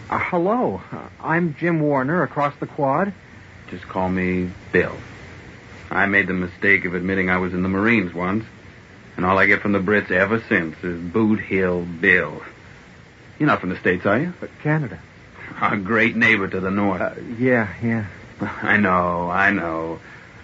uh, 0.09 0.19
hello. 0.19 0.81
Uh, 0.91 1.07
I'm 1.21 1.55
Jim 1.55 1.79
Warner 1.79 2.23
across 2.23 2.53
the 2.59 2.67
quad. 2.67 3.13
Just 3.69 3.87
call 3.87 4.09
me 4.09 4.51
Bill. 4.71 4.95
I 5.89 6.05
made 6.05 6.27
the 6.27 6.33
mistake 6.33 6.85
of 6.85 6.95
admitting 6.95 7.29
I 7.29 7.37
was 7.37 7.53
in 7.53 7.63
the 7.63 7.69
Marines 7.69 8.13
once, 8.13 8.45
and 9.15 9.25
all 9.25 9.37
I 9.37 9.45
get 9.45 9.61
from 9.61 9.71
the 9.71 9.79
Brits 9.79 10.11
ever 10.11 10.43
since 10.49 10.75
is 10.83 10.99
Boot 10.99 11.39
Hill 11.39 11.83
Bill. 11.83 12.43
You're 13.39 13.47
not 13.47 13.61
from 13.61 13.69
the 13.69 13.77
States, 13.79 14.05
are 14.05 14.19
you? 14.19 14.33
But 14.39 14.49
Canada. 14.61 14.99
Our 15.61 15.77
great 15.77 16.15
neighbor 16.15 16.47
to 16.47 16.59
the 16.59 16.69
north. 16.71 17.01
Uh, 17.01 17.15
yeah, 17.37 17.73
yeah. 17.81 18.05
I 18.41 18.77
know, 18.77 19.29
I 19.29 19.51
know. 19.51 19.99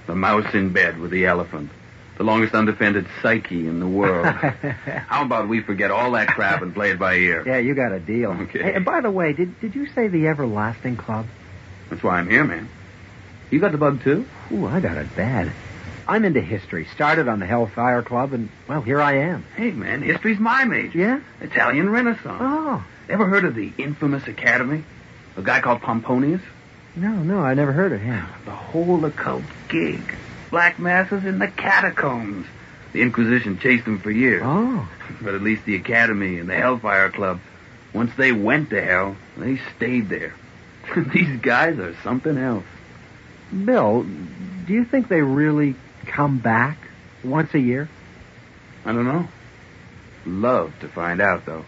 The 0.08 0.16
mouse 0.16 0.54
in 0.54 0.72
bed 0.72 1.00
with 1.00 1.12
the 1.12 1.26
elephant. 1.26 1.72
The 2.18 2.24
longest 2.24 2.54
undefended 2.56 3.08
psyche 3.22 3.68
in 3.68 3.80
the 3.82 3.88
world. 3.88 4.26
How 5.08 5.26
about 5.26 5.50
we 5.50 5.62
forget 5.62 5.92
all 5.92 6.12
that 6.12 6.30
crap 6.30 6.62
and 6.62 6.74
play 6.74 6.92
it 6.92 7.00
by 7.00 7.16
ear? 7.16 7.44
Yeah, 7.46 7.58
you 7.58 7.76
got 7.76 7.92
a 7.92 8.00
deal. 8.00 8.32
Okay. 8.32 8.64
Hey, 8.64 8.74
and 8.74 8.86
by 8.86 9.02
the 9.02 9.12
way, 9.12 9.34
did 9.34 9.60
did 9.60 9.76
you 9.76 9.88
say 9.88 10.08
the 10.08 10.28
Everlasting 10.28 10.96
Club? 10.96 11.26
That's 11.90 12.02
why 12.02 12.18
I'm 12.18 12.30
here, 12.30 12.46
man. 12.46 12.70
You 13.52 13.60
got 13.60 13.74
the 13.74 13.78
bug, 13.78 14.02
too? 14.02 14.26
Ooh, 14.52 14.66
I 14.66 14.80
got 14.80 14.98
it 14.98 15.14
bad. 15.16 15.52
I'm 16.08 16.24
into 16.24 16.40
history. 16.42 16.86
Started 16.94 17.28
on 17.28 17.40
the 17.40 17.46
Hellfire 17.46 18.02
Club, 18.02 18.32
and 18.34 18.50
well, 18.68 18.82
here 18.82 19.02
I 19.02 19.18
am. 19.18 19.44
Hey, 19.56 19.72
man, 19.72 20.02
history's 20.02 20.40
my 20.40 20.64
major. 20.66 20.98
Yeah? 20.98 21.20
Italian 21.42 21.90
Renaissance. 21.90 22.38
Oh, 22.42 22.84
Ever 23.10 23.28
heard 23.28 23.44
of 23.46 23.56
the 23.56 23.72
infamous 23.78 24.28
Academy? 24.28 24.84
A 25.38 25.42
guy 25.42 25.60
called 25.62 25.82
Pomponius? 25.82 26.42
no, 26.96 27.10
no, 27.12 27.40
I 27.42 27.54
never 27.56 27.72
heard 27.74 27.92
of 27.92 28.00
him. 28.02 28.26
The 28.46 28.52
whole 28.52 29.04
occult 29.06 29.44
gig. 29.68 30.16
Black 30.50 30.80
masses 30.80 31.26
in 31.26 31.40
the 31.40 31.48
catacombs. 31.48 32.48
The 32.94 33.02
Inquisition 33.02 33.60
chased 33.60 33.86
them 33.86 34.00
for 34.00 34.12
years. 34.12 34.42
Oh, 34.46 34.88
But 35.22 35.36
at 35.36 35.42
least 35.42 35.66
the 35.66 35.76
Academy 35.76 36.40
and 36.40 36.50
the 36.50 36.56
Hellfire 36.56 37.10
Club, 37.10 37.40
once 37.94 38.12
they 38.18 38.32
went 38.32 38.70
to 38.72 38.82
hell, 38.82 39.16
they 39.38 39.60
stayed 39.76 40.10
there. 40.10 40.34
These 41.14 41.40
guys 41.42 41.78
are 41.80 41.96
something 42.04 42.38
else. 42.38 42.66
Bill, 43.52 44.04
do 44.04 44.74
you 44.74 44.86
think 44.86 45.08
they 45.08 45.22
really 45.22 45.76
come 46.06 46.40
back 46.40 46.78
once 47.24 47.54
a 47.54 47.60
year? 47.60 47.90
I 48.86 48.94
don't 48.94 49.06
know. 49.06 49.28
Love 50.26 50.74
to 50.82 50.88
find 50.88 51.22
out, 51.22 51.46
though. 51.46 51.66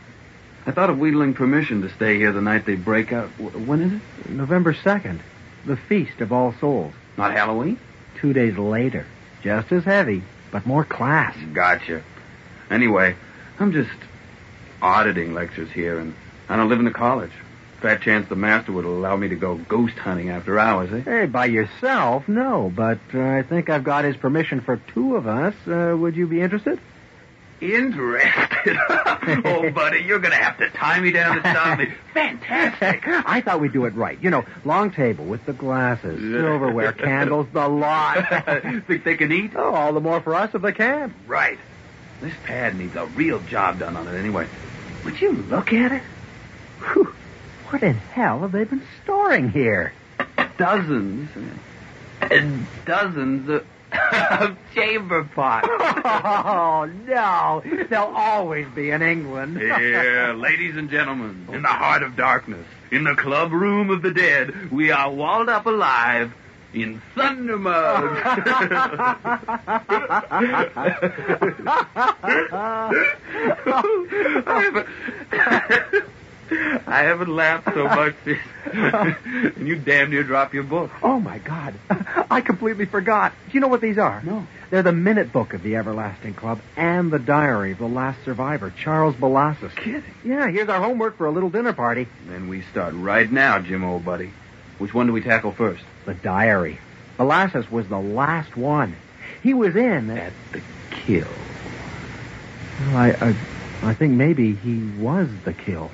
I 0.66 0.72
thought 0.72 0.90
of 0.90 1.00
wheedling 1.00 1.34
permission 1.34 1.82
to 1.84 1.90
stay 1.90 2.18
here 2.18 2.32
the 2.32 2.42
night 2.42 2.66
they 2.66 2.76
break 2.76 3.14
out. 3.14 3.30
When 3.40 3.82
is 3.82 3.94
it? 3.94 4.30
November 4.30 4.74
2nd, 4.74 5.20
the 5.66 5.78
Feast 5.78 6.20
of 6.20 6.34
All 6.34 6.54
Souls. 6.60 6.94
Not 7.18 7.32
Halloween? 7.34 7.80
Two 8.20 8.34
days 8.34 8.58
later. 8.58 9.06
Just 9.44 9.72
as 9.72 9.84
heavy, 9.84 10.24
but 10.52 10.66
more 10.66 10.84
class. 10.84 11.36
Gotcha. 11.54 12.04
Anyway, 12.70 13.16
I'm 13.60 13.72
just 13.72 13.90
auditing 14.82 15.34
lectures 15.34 15.72
here, 15.72 16.00
and 16.00 16.14
I 16.50 16.58
don't 16.58 16.70
live 16.70 16.80
in 16.80 16.86
the 16.86 16.92
college. 16.92 17.32
Fat 17.82 18.02
chance 18.02 18.28
the 18.28 18.36
master 18.36 18.72
would 18.72 18.86
allow 18.86 19.16
me 19.16 19.28
to 19.30 19.36
go 19.36 19.56
ghost 19.56 19.94
hunting 20.00 20.30
after 20.30 20.58
hours, 20.58 20.92
eh? 20.92 21.02
Hey, 21.02 21.26
by 21.28 21.46
yourself, 21.46 22.28
no, 22.28 22.72
but 22.76 22.98
uh, 23.14 23.22
I 23.22 23.44
think 23.44 23.70
I've 23.70 23.84
got 23.84 24.04
his 24.04 24.18
permission 24.18 24.62
for 24.62 24.78
two 24.78 25.16
of 25.16 25.28
us. 25.28 25.54
Uh, 25.68 25.96
would 25.96 26.16
you 26.16 26.26
be 26.26 26.42
interested? 26.42 26.80
Interest. 27.62 28.47
oh, 29.46 29.70
buddy, 29.72 30.00
you're 30.00 30.20
going 30.20 30.32
to 30.32 30.38
have 30.38 30.58
to 30.58 30.70
tie 30.70 31.00
me 31.00 31.12
down 31.12 31.36
to 31.36 31.42
stop 31.42 31.80
me. 31.80 31.88
Fantastic. 32.14 33.04
I 33.08 33.42
thought 33.42 33.60
we'd 33.60 33.74
do 33.74 33.86
it 33.86 33.94
right. 33.96 34.18
You 34.22 34.30
know, 34.30 34.46
long 34.66 34.92
table 34.92 35.26
with 35.26 35.46
the 35.46 35.54
glasses, 35.54 36.20
silverware, 36.20 36.92
candles, 36.94 37.48
the 37.54 37.68
lot. 37.68 38.84
Think 38.88 39.04
they 39.04 39.16
can 39.16 39.32
eat? 39.32 39.52
Oh, 39.56 39.74
all 39.74 39.94
the 39.94 40.02
more 40.02 40.22
for 40.22 40.36
us 40.36 40.54
if 40.54 40.62
they 40.62 40.72
can. 40.72 41.14
Right. 41.26 41.60
This 42.22 42.34
pad 42.46 42.76
needs 42.76 42.96
a 42.96 43.06
real 43.08 43.40
job 43.42 43.80
done 43.80 43.96
on 43.96 44.08
it 44.08 44.18
anyway. 44.18 44.48
Would 45.06 45.22
you 45.22 45.34
look 45.34 45.74
at 45.74 45.92
it? 45.92 46.04
Whew. 46.80 47.14
What 47.70 47.84
in 47.84 47.96
hell 47.96 48.40
have 48.40 48.52
they 48.52 48.64
been 48.64 48.84
storing 49.04 49.52
here? 49.52 49.94
Dozens 50.58 51.30
and 52.22 52.66
dozens 52.86 53.50
of, 53.50 53.66
of 54.40 54.58
chamber 54.74 55.24
pots. 55.24 55.68
Oh, 56.10 56.86
no. 57.06 57.62
They'll 57.90 58.14
always 58.16 58.68
be 58.74 58.92
in 58.92 59.02
England. 59.02 59.60
yeah, 59.62 60.34
ladies 60.36 60.78
and 60.78 60.90
gentlemen, 60.90 61.48
in 61.52 61.62
the 61.62 61.68
heart 61.68 62.04
of 62.04 62.16
darkness, 62.16 62.66
in 62.92 63.04
the 63.04 63.16
club 63.16 63.52
room 63.52 63.90
of 63.90 64.02
the 64.02 64.12
dead, 64.12 64.72
we 64.72 64.92
are 64.92 65.12
walled 65.12 65.50
up 65.50 65.66
alive 65.66 66.34
in 66.74 67.02
thunder 67.16 67.58
mugs. 67.58 68.22
I 76.50 77.04
haven't, 77.04 77.34
laughed 77.34 77.74
so 77.74 77.84
much 77.86 78.16
since 78.24 78.40
and 78.74 79.68
you 79.68 79.76
damn 79.76 80.10
near 80.10 80.24
drop 80.24 80.54
your 80.54 80.64
book. 80.64 80.92
Oh, 81.04 81.20
my 81.20 81.40
God. 81.40 81.74
I 82.30 82.42
completely 82.42 82.86
forgot. 82.86 83.34
Do 83.48 83.54
you 83.54 83.60
know 83.60 83.68
what 83.68 83.82
these 83.82 83.98
are? 83.98 84.22
No. 84.24 84.46
They're 84.70 84.84
the 84.84 84.92
minute 84.92 85.32
book 85.32 85.54
of 85.54 85.64
the 85.64 85.76
Everlasting 85.78 86.34
Club 86.34 86.60
and 86.76 87.12
the 87.12 87.20
diary 87.20 87.72
of 87.72 87.78
the 87.78 87.88
last 87.88 88.24
survivor, 88.26 88.74
Charles 88.84 89.16
Balassus. 89.16 89.76
Kidding. 89.76 90.04
Yeah, 90.26 90.50
here's 90.50 90.70
our 90.70 90.82
homework 90.82 91.18
for 91.18 91.26
a 91.26 91.32
little 91.32 91.50
dinner 91.50 91.74
party. 91.74 92.08
Then 92.28 92.50
we 92.50 92.62
start 92.64 92.94
right 92.94 93.32
now, 93.32 93.60
Jim, 93.60 93.84
old 93.84 94.04
buddy. 94.04 94.32
Which 94.78 94.94
one 94.94 95.08
do 95.08 95.14
we 95.14 95.22
tackle 95.22 95.54
first? 95.54 95.84
The 96.06 96.14
diary. 96.14 96.80
Balassus 97.18 97.72
was 97.72 97.88
the 97.88 98.00
last 98.00 98.56
one. 98.56 98.96
He 99.42 99.54
was 99.54 99.76
in 99.76 100.10
At 100.10 100.34
the 100.52 100.62
kill. 100.92 101.28
Well, 102.80 102.98
I, 102.98 103.10
I, 103.10 103.36
I 103.90 103.94
think 103.94 104.14
maybe 104.14 104.54
he 104.54 104.84
was 105.00 105.30
the 105.46 105.54
kill. 105.54 105.90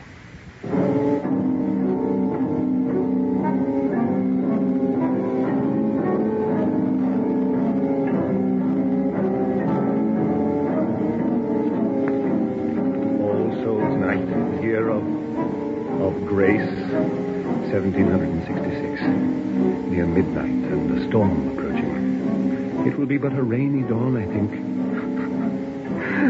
But 23.24 23.32
a 23.32 23.41
rainy 23.41 23.84
dawn, 23.84 24.17
I 24.17 24.25
think. 24.25 24.51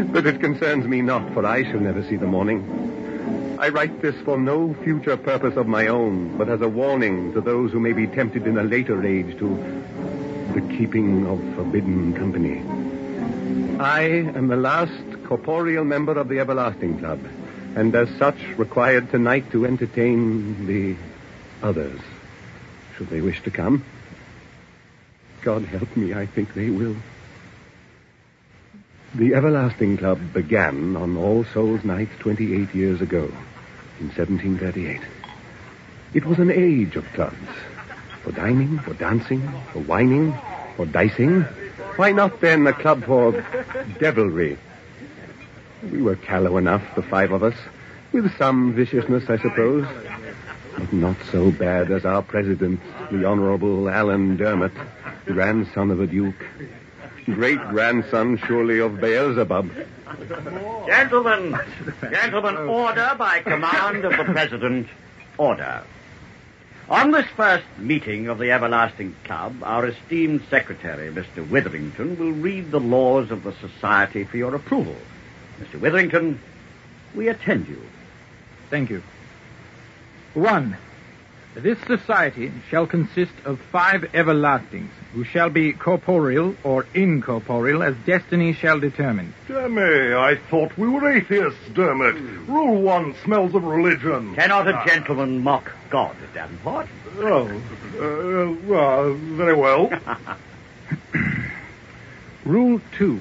but 0.12 0.26
it 0.26 0.38
concerns 0.38 0.86
me 0.86 1.02
not, 1.02 1.34
for 1.34 1.44
I 1.44 1.64
shall 1.64 1.80
never 1.80 2.04
see 2.04 2.14
the 2.14 2.26
morning. 2.26 2.93
I 3.58 3.68
write 3.68 4.02
this 4.02 4.16
for 4.24 4.36
no 4.36 4.74
future 4.82 5.16
purpose 5.16 5.56
of 5.56 5.66
my 5.66 5.86
own, 5.86 6.36
but 6.36 6.48
as 6.48 6.60
a 6.60 6.68
warning 6.68 7.32
to 7.34 7.40
those 7.40 7.72
who 7.72 7.80
may 7.80 7.92
be 7.92 8.06
tempted 8.06 8.46
in 8.46 8.58
a 8.58 8.62
later 8.64 9.04
age 9.04 9.38
to 9.38 9.48
the 10.54 10.60
keeping 10.76 11.26
of 11.26 11.38
forbidden 11.54 12.14
company. 12.14 12.62
I 13.78 14.02
am 14.02 14.48
the 14.48 14.56
last 14.56 15.24
corporeal 15.24 15.84
member 15.84 16.18
of 16.18 16.28
the 16.28 16.40
Everlasting 16.40 16.98
Club, 16.98 17.20
and 17.76 17.94
as 17.94 18.08
such 18.18 18.38
required 18.56 19.10
tonight 19.10 19.50
to 19.52 19.66
entertain 19.66 20.66
the 20.66 20.96
others, 21.62 22.00
should 22.96 23.08
they 23.08 23.20
wish 23.20 23.42
to 23.44 23.50
come. 23.50 23.84
God 25.42 25.64
help 25.64 25.96
me, 25.96 26.12
I 26.12 26.26
think 26.26 26.54
they 26.54 26.70
will. 26.70 26.96
The 29.14 29.34
Everlasting 29.34 29.98
Club 29.98 30.32
began 30.32 30.96
on 30.96 31.16
All 31.16 31.44
Souls 31.44 31.84
Night 31.84 32.08
28 32.18 32.74
years 32.74 33.00
ago, 33.00 33.30
in 34.00 34.06
1738. 34.08 35.00
It 36.14 36.24
was 36.24 36.38
an 36.38 36.50
age 36.50 36.96
of 36.96 37.04
clubs. 37.12 37.36
For 38.22 38.32
dining, 38.32 38.78
for 38.78 38.94
dancing, 38.94 39.42
for 39.72 39.80
wining, 39.80 40.34
for 40.76 40.86
dicing. 40.86 41.42
Why 41.96 42.12
not 42.12 42.40
then 42.40 42.66
a 42.66 42.72
club 42.72 43.04
for 43.04 43.44
devilry? 43.98 44.58
We 45.90 46.00
were 46.00 46.16
callow 46.16 46.56
enough, 46.56 46.82
the 46.94 47.02
five 47.02 47.32
of 47.32 47.42
us, 47.42 47.54
with 48.12 48.34
some 48.38 48.72
viciousness, 48.72 49.28
I 49.28 49.36
suppose. 49.38 49.86
But 50.78 50.92
not 50.92 51.16
so 51.30 51.50
bad 51.50 51.90
as 51.90 52.04
our 52.04 52.22
president, 52.22 52.80
the 53.10 53.24
Honorable 53.24 53.88
Alan 53.88 54.36
Dermot, 54.36 54.72
grandson 55.26 55.90
of 55.90 56.00
a 56.00 56.06
duke. 56.06 56.46
Great 57.26 57.60
grandson, 57.68 58.38
surely, 58.46 58.80
of 58.80 59.00
Beelzebub. 59.00 59.70
Gentlemen, 60.86 61.58
gentlemen, 62.00 62.56
order 62.56 63.14
by 63.18 63.40
command 63.40 64.04
of 64.04 64.16
the 64.16 64.24
President. 64.24 64.88
Order. 65.36 65.82
On 66.88 67.10
this 67.10 67.26
first 67.34 67.64
meeting 67.78 68.28
of 68.28 68.38
the 68.38 68.52
Everlasting 68.52 69.16
Club, 69.24 69.56
our 69.62 69.86
esteemed 69.86 70.42
secretary, 70.50 71.10
Mr. 71.10 71.48
Witherington, 71.48 72.16
will 72.18 72.32
read 72.32 72.70
the 72.70 72.80
laws 72.80 73.30
of 73.30 73.42
the 73.42 73.54
Society 73.54 74.24
for 74.24 74.36
your 74.36 74.54
approval. 74.54 74.96
Mr. 75.58 75.80
Witherington, 75.80 76.38
we 77.14 77.28
attend 77.28 77.66
you. 77.68 77.80
Thank 78.70 78.90
you. 78.90 79.02
One, 80.34 80.76
this 81.54 81.78
society 81.86 82.52
shall 82.68 82.86
consist 82.86 83.32
of 83.44 83.60
five 83.70 84.02
everlastings, 84.12 84.90
who 85.12 85.24
shall 85.24 85.50
be 85.50 85.72
corporeal 85.72 86.56
or 86.64 86.86
incorporeal 86.94 87.82
as 87.82 87.94
destiny 88.04 88.52
shall 88.52 88.80
determine. 88.80 89.32
Damme, 89.46 89.78
I 89.78 90.36
thought 90.50 90.76
we 90.76 90.88
were 90.88 91.08
atheists, 91.10 91.60
Dermot. 91.72 92.16
Rule 92.48 92.82
one 92.82 93.14
smells 93.24 93.54
of 93.54 93.62
religion. 93.62 94.34
Cannot 94.34 94.66
a 94.66 94.82
gentleman 94.86 95.42
mock 95.42 95.70
God, 95.90 96.16
Davenport? 96.34 96.88
Oh, 97.18 97.46
uh, 97.98 98.74
uh, 98.74 99.12
very 99.12 99.54
well. 99.54 99.92
Rule 102.44 102.80
2. 102.98 103.20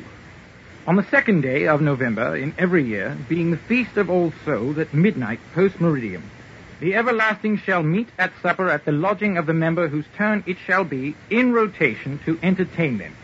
On 0.85 0.95
the 0.95 1.03
second 1.09 1.41
day 1.41 1.67
of 1.67 1.81
November 1.81 2.35
in 2.35 2.53
every 2.57 2.83
year, 2.83 3.17
being 3.29 3.51
the 3.51 3.57
feast 3.57 3.95
of 3.95 4.09
All 4.09 4.33
Souls 4.43 4.77
at 4.77 4.93
midnight 4.93 5.39
post 5.53 5.77
meridiem, 5.77 6.23
the 6.83 6.95
everlasting 6.95 7.57
shall 7.59 7.81
meet 7.81 8.09
at 8.19 8.33
supper 8.41 8.69
at 8.69 8.83
the 8.83 8.91
lodging 8.91 9.37
of 9.37 9.45
the 9.45 9.53
member 9.53 9.87
whose 9.87 10.03
turn 10.17 10.43
it 10.45 10.57
shall 10.65 10.83
be, 10.83 11.15
in 11.29 11.53
rotation, 11.53 12.19
to 12.25 12.37
entertain 12.43 12.97
them. 12.97 13.15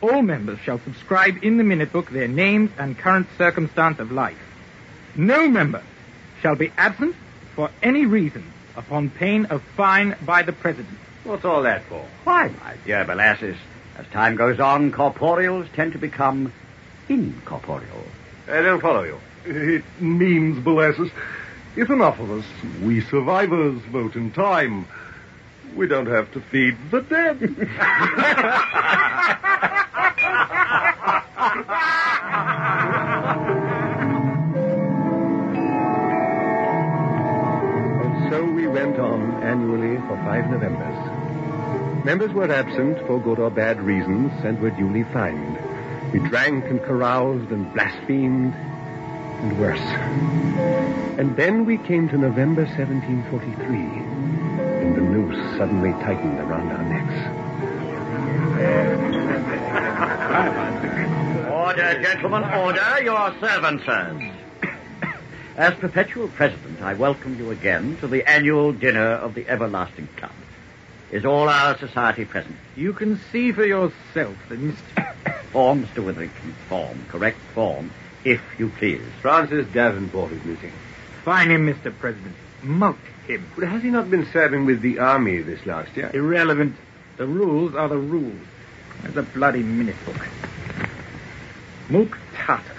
All 0.00 0.22
members 0.22 0.58
shall 0.58 0.80
subscribe 0.80 1.44
in 1.44 1.56
the 1.56 1.62
minute 1.62 1.92
book 1.92 2.10
their 2.10 2.26
names 2.26 2.72
and 2.76 2.98
current 2.98 3.28
circumstance 3.38 4.00
of 4.00 4.10
life. 4.10 4.42
No 5.14 5.46
member 5.46 5.84
shall 6.42 6.56
be 6.56 6.72
absent 6.76 7.14
for 7.54 7.70
any 7.80 8.06
reason 8.06 8.44
upon 8.74 9.08
pain 9.08 9.44
of 9.46 9.62
fine 9.76 10.16
by 10.26 10.42
the 10.42 10.52
President. 10.52 10.98
What's 11.22 11.44
all 11.44 11.62
that 11.62 11.84
for? 11.84 12.04
Why, 12.24 12.48
my 12.48 12.74
dear 12.84 13.04
Belassus, 13.04 13.56
as 13.98 14.06
time 14.08 14.34
goes 14.34 14.58
on, 14.58 14.90
corporeals 14.90 15.72
tend 15.74 15.92
to 15.92 15.98
become 15.98 16.52
incorporeal. 17.08 18.04
Uh, 18.48 18.52
I 18.52 18.62
don't 18.62 18.80
follow 18.80 19.04
you. 19.04 19.20
It 19.44 19.84
means, 20.00 20.58
Belassus, 20.64 21.12
if 21.76 21.88
enough 21.90 22.18
of 22.18 22.30
us, 22.30 22.44
we 22.82 23.00
survivors, 23.02 23.80
vote 23.90 24.16
in 24.16 24.32
time, 24.32 24.86
we 25.76 25.86
don't 25.86 26.06
have 26.06 26.32
to 26.32 26.40
feed 26.40 26.76
the 26.90 27.00
dead. 27.02 27.38
So 38.30 38.44
we 38.44 38.66
went 38.68 38.98
on 38.98 39.42
annually 39.42 39.96
for 40.06 40.16
five 40.24 40.48
Novembers. 40.50 42.04
Members 42.04 42.32
were 42.32 42.50
absent 42.50 42.98
for 43.06 43.20
good 43.20 43.38
or 43.38 43.50
bad 43.50 43.80
reasons 43.80 44.32
and 44.44 44.60
were 44.60 44.70
duly 44.70 45.02
fined. 45.04 45.58
We 46.12 46.20
drank 46.28 46.64
and 46.64 46.80
caroused 46.80 47.50
and 47.50 47.72
blasphemed 47.72 48.54
and 49.42 49.58
worse. 49.58 49.80
And 51.18 51.36
then 51.36 51.64
we 51.64 51.78
came 51.78 52.08
to 52.10 52.18
November 52.18 52.64
1743, 52.64 53.76
and 53.76 54.96
the 54.96 55.00
noose 55.00 55.58
suddenly 55.58 55.92
tightened 56.04 56.38
around 56.38 56.70
our 56.70 56.82
necks. 56.84 57.50
Order, 61.50 62.02
gentlemen, 62.02 62.44
order. 62.44 63.02
Your 63.02 63.34
servant, 63.40 63.82
sirs. 63.84 64.22
As 65.56 65.74
perpetual 65.74 66.28
president, 66.28 66.80
I 66.80 66.94
welcome 66.94 67.36
you 67.38 67.50
again 67.50 67.96
to 67.98 68.08
the 68.08 68.28
annual 68.28 68.72
dinner 68.72 69.12
of 69.12 69.34
the 69.34 69.48
Everlasting 69.48 70.08
Club. 70.16 70.32
Is 71.10 71.24
all 71.24 71.48
our 71.48 71.76
society 71.76 72.24
present? 72.24 72.56
You 72.76 72.92
can 72.92 73.20
see 73.32 73.52
for 73.52 73.66
yourself 73.66 74.36
that 74.48 74.60
Mr. 74.60 75.14
Form, 75.52 75.84
Mr. 75.84 76.04
Witherington, 76.04 76.54
form, 76.68 77.04
correct 77.08 77.38
form. 77.52 77.90
If 78.24 78.40
you 78.58 78.68
please. 78.78 79.02
Francis 79.22 79.66
Davenport 79.72 80.32
is 80.32 80.44
missing. 80.44 80.72
Find 81.24 81.50
him, 81.50 81.66
Mr. 81.66 81.96
President. 81.96 82.34
Mulct 82.62 82.98
him. 83.26 83.46
But 83.56 83.68
has 83.68 83.82
he 83.82 83.90
not 83.90 84.10
been 84.10 84.26
serving 84.32 84.66
with 84.66 84.82
the 84.82 84.98
army 84.98 85.40
this 85.40 85.64
last 85.64 85.96
year? 85.96 86.10
Irrelevant. 86.12 86.76
The 87.16 87.26
rules 87.26 87.74
are 87.74 87.88
the 87.88 87.98
rules. 87.98 88.40
There's 89.02 89.16
a 89.16 89.22
bloody 89.22 89.62
minute 89.62 89.96
book. 90.04 90.26
Mulctatus. 91.88 92.76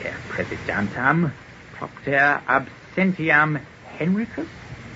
Per 0.00 0.14
presidentam 0.28 1.32
propter 1.74 2.40
absentiam 2.46 3.60
Henricus 3.98 4.48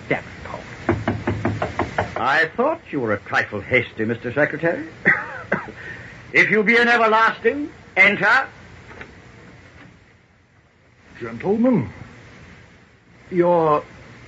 Davenport. 0.08 0.62
I 2.16 2.50
thought 2.56 2.80
you 2.90 3.00
were 3.00 3.12
a 3.12 3.18
trifle 3.18 3.60
hasty, 3.60 4.04
Mr. 4.04 4.34
Secretary. 4.34 4.86
if 6.32 6.50
you 6.50 6.62
be 6.62 6.76
an 6.76 6.88
everlasting, 6.88 7.70
enter. 7.96 8.48
Gentlemen, 11.20 11.90
you're 13.30 13.84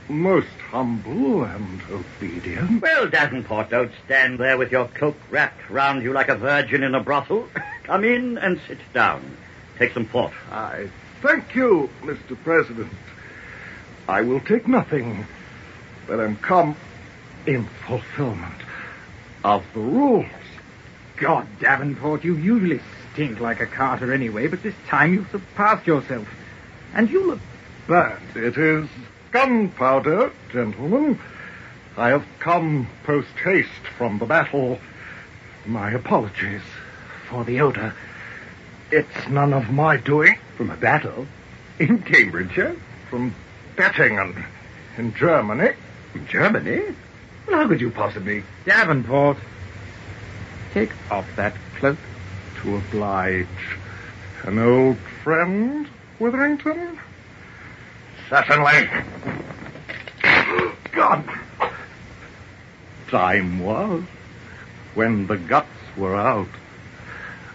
most 0.09 0.47
humble 0.71 1.43
and 1.43 1.81
obedient. 1.91 2.81
Well, 2.81 3.09
Davenport, 3.09 3.71
don't 3.71 3.91
stand 4.05 4.39
there 4.39 4.57
with 4.57 4.71
your 4.71 4.87
cloak 4.87 5.17
wrapped 5.31 5.69
round 5.69 6.05
you 6.05 6.13
like 6.13 6.29
a 6.29 6.37
virgin 6.37 6.85
in 6.85 6.95
a 6.95 7.03
brothel. 7.03 7.49
Come 7.83 8.05
in 8.05 8.39
and 8.39 8.61
sit 8.69 8.79
down. 8.93 9.37
Take 9.79 9.95
some 9.95 10.07
port. 10.07 10.33
I 10.51 10.89
thank 11.23 11.55
you, 11.55 11.91
Mr. 12.03 12.37
President. 12.43 12.93
I 14.09 14.23
will 14.23 14.41
take 14.41 14.69
nothing, 14.69 15.27
but 16.07 16.21
am 16.21 16.37
come 16.37 16.77
in 17.47 17.69
fulfillment 17.87 18.55
of 19.43 19.65
the 19.75 19.81
rules. 19.81 20.27
God, 21.17 21.47
Davenport, 21.61 22.23
you 22.23 22.37
usually 22.37 22.81
stink 23.13 23.41
like 23.41 23.61
a 23.61 23.67
carter 23.67 24.13
anyway, 24.13 24.47
but 24.47 24.63
this 24.63 24.75
time 24.87 25.15
you've 25.15 25.31
surpassed 25.31 25.87
yourself. 25.87 26.29
And 26.95 27.11
you 27.11 27.27
look 27.27 27.41
burnt. 27.87 28.37
It 28.37 28.57
is 28.57 28.89
gunpowder, 29.31 30.33
gentlemen. 30.53 31.19
I 31.97 32.09
have 32.09 32.27
come 32.39 32.89
post 33.05 33.29
haste 33.43 33.87
from 33.97 34.19
the 34.19 34.27
battle. 34.27 34.79
My 35.67 35.91
apologies 35.93 36.63
for 37.29 37.45
the 37.45 37.61
odor. 37.61 37.95
It's 38.91 39.29
none 39.29 39.53
of 39.53 39.71
my 39.71 39.97
doing. 39.97 40.39
From 40.57 40.71
a 40.71 40.77
battle? 40.77 41.27
In 41.79 42.03
Cambridgeshire? 42.03 42.69
Eh? 42.69 43.09
From 43.11 43.35
Dettingen, 43.77 44.45
in 44.97 45.15
Germany. 45.15 45.75
In 46.15 46.27
Germany? 46.27 46.95
Well, 47.47 47.57
how 47.57 47.69
could 47.69 47.81
you 47.81 47.91
possibly? 47.91 48.43
Davenport, 48.65 49.37
take 50.73 50.93
off 51.11 51.27
that 51.37 51.55
cloak. 51.79 51.99
To 52.63 52.77
oblige 52.77 53.47
an 54.45 54.59
old 54.59 54.97
friend, 55.23 55.87
Witherington? 56.19 56.99
Certainly. 58.29 58.89
God! 60.93 61.25
Time 63.09 63.61
was 63.61 64.03
when 64.95 65.27
the 65.27 65.37
guts 65.37 65.69
were 65.97 66.17
out. 66.17 66.49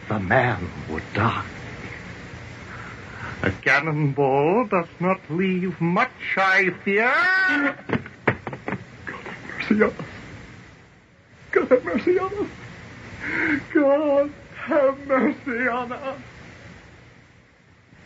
The 0.08 0.20
man 0.20 0.70
would 0.90 1.04
die. 1.14 1.46
A 3.44 3.52
cannonball 3.52 4.68
does 4.68 4.88
not 5.00 5.20
leave 5.30 5.82
much, 5.82 6.12
I 6.38 6.70
fear. 6.84 7.76
God 11.52 11.70
have 11.70 11.84
mercy 11.84 12.20
on 12.20 12.34
us. 12.34 12.50
God 13.74 14.30
have 14.60 15.06
mercy 15.06 15.40
on 15.40 15.42
us. 15.42 15.42
God 15.48 15.48
have 15.48 15.48
mercy 15.48 15.68
on 15.68 15.92
us. 15.92 16.18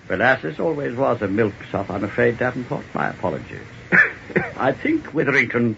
Belassis 0.08 0.60
always 0.60 0.96
was 0.96 1.22
a 1.24 1.28
milksop, 1.28 1.90
I'm 1.90 2.04
afraid, 2.04 2.38
Davenport. 2.38 2.86
My 2.94 3.10
apologies. 3.10 3.66
I 4.58 4.72
think, 4.72 5.14
Witherington, 5.14 5.76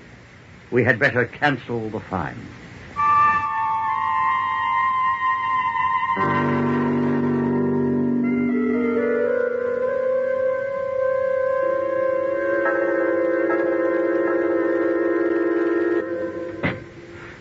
we 0.69 0.83
had 0.83 0.99
better 0.99 1.25
cancel 1.25 1.89
the 1.89 2.01
fine. 2.01 2.37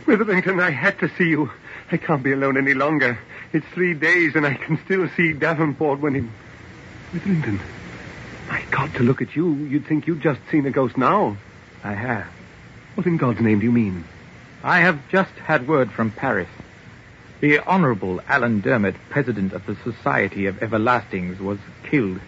Witherington, 0.06 0.60
I 0.60 0.70
had 0.70 0.98
to 1.00 1.10
see 1.16 1.28
you. 1.28 1.50
I 1.90 1.96
can't 1.96 2.22
be 2.22 2.32
alone 2.32 2.56
any 2.56 2.74
longer. 2.74 3.18
It's 3.52 3.66
three 3.74 3.94
days, 3.94 4.36
and 4.36 4.46
I 4.46 4.54
can 4.54 4.78
still 4.84 5.08
see 5.16 5.32
Davenport 5.32 6.00
when 6.00 6.14
he. 6.14 6.28
Witherington, 7.12 7.60
my 8.48 8.62
God, 8.70 8.94
to 8.94 9.02
look 9.02 9.22
at 9.22 9.36
you, 9.36 9.54
you'd 9.54 9.86
think 9.86 10.06
you'd 10.06 10.22
just 10.22 10.40
seen 10.50 10.66
a 10.66 10.70
ghost 10.70 10.96
now. 10.96 11.36
I 11.84 11.94
have. 11.94 12.26
What 12.94 13.06
in 13.06 13.16
God's 13.16 13.40
name 13.40 13.60
do 13.60 13.66
you 13.66 13.72
mean? 13.72 14.04
I 14.62 14.80
have 14.80 15.08
just 15.08 15.32
had 15.32 15.68
word 15.68 15.92
from 15.92 16.10
Paris. 16.10 16.48
The 17.40 17.58
Honorable 17.60 18.20
Alan 18.26 18.60
Dermot, 18.60 18.96
President 19.10 19.52
of 19.52 19.66
the 19.66 19.76
Society 19.84 20.46
of 20.46 20.56
Everlastings, 20.56 21.38
was 21.38 21.58
killed 21.84 22.20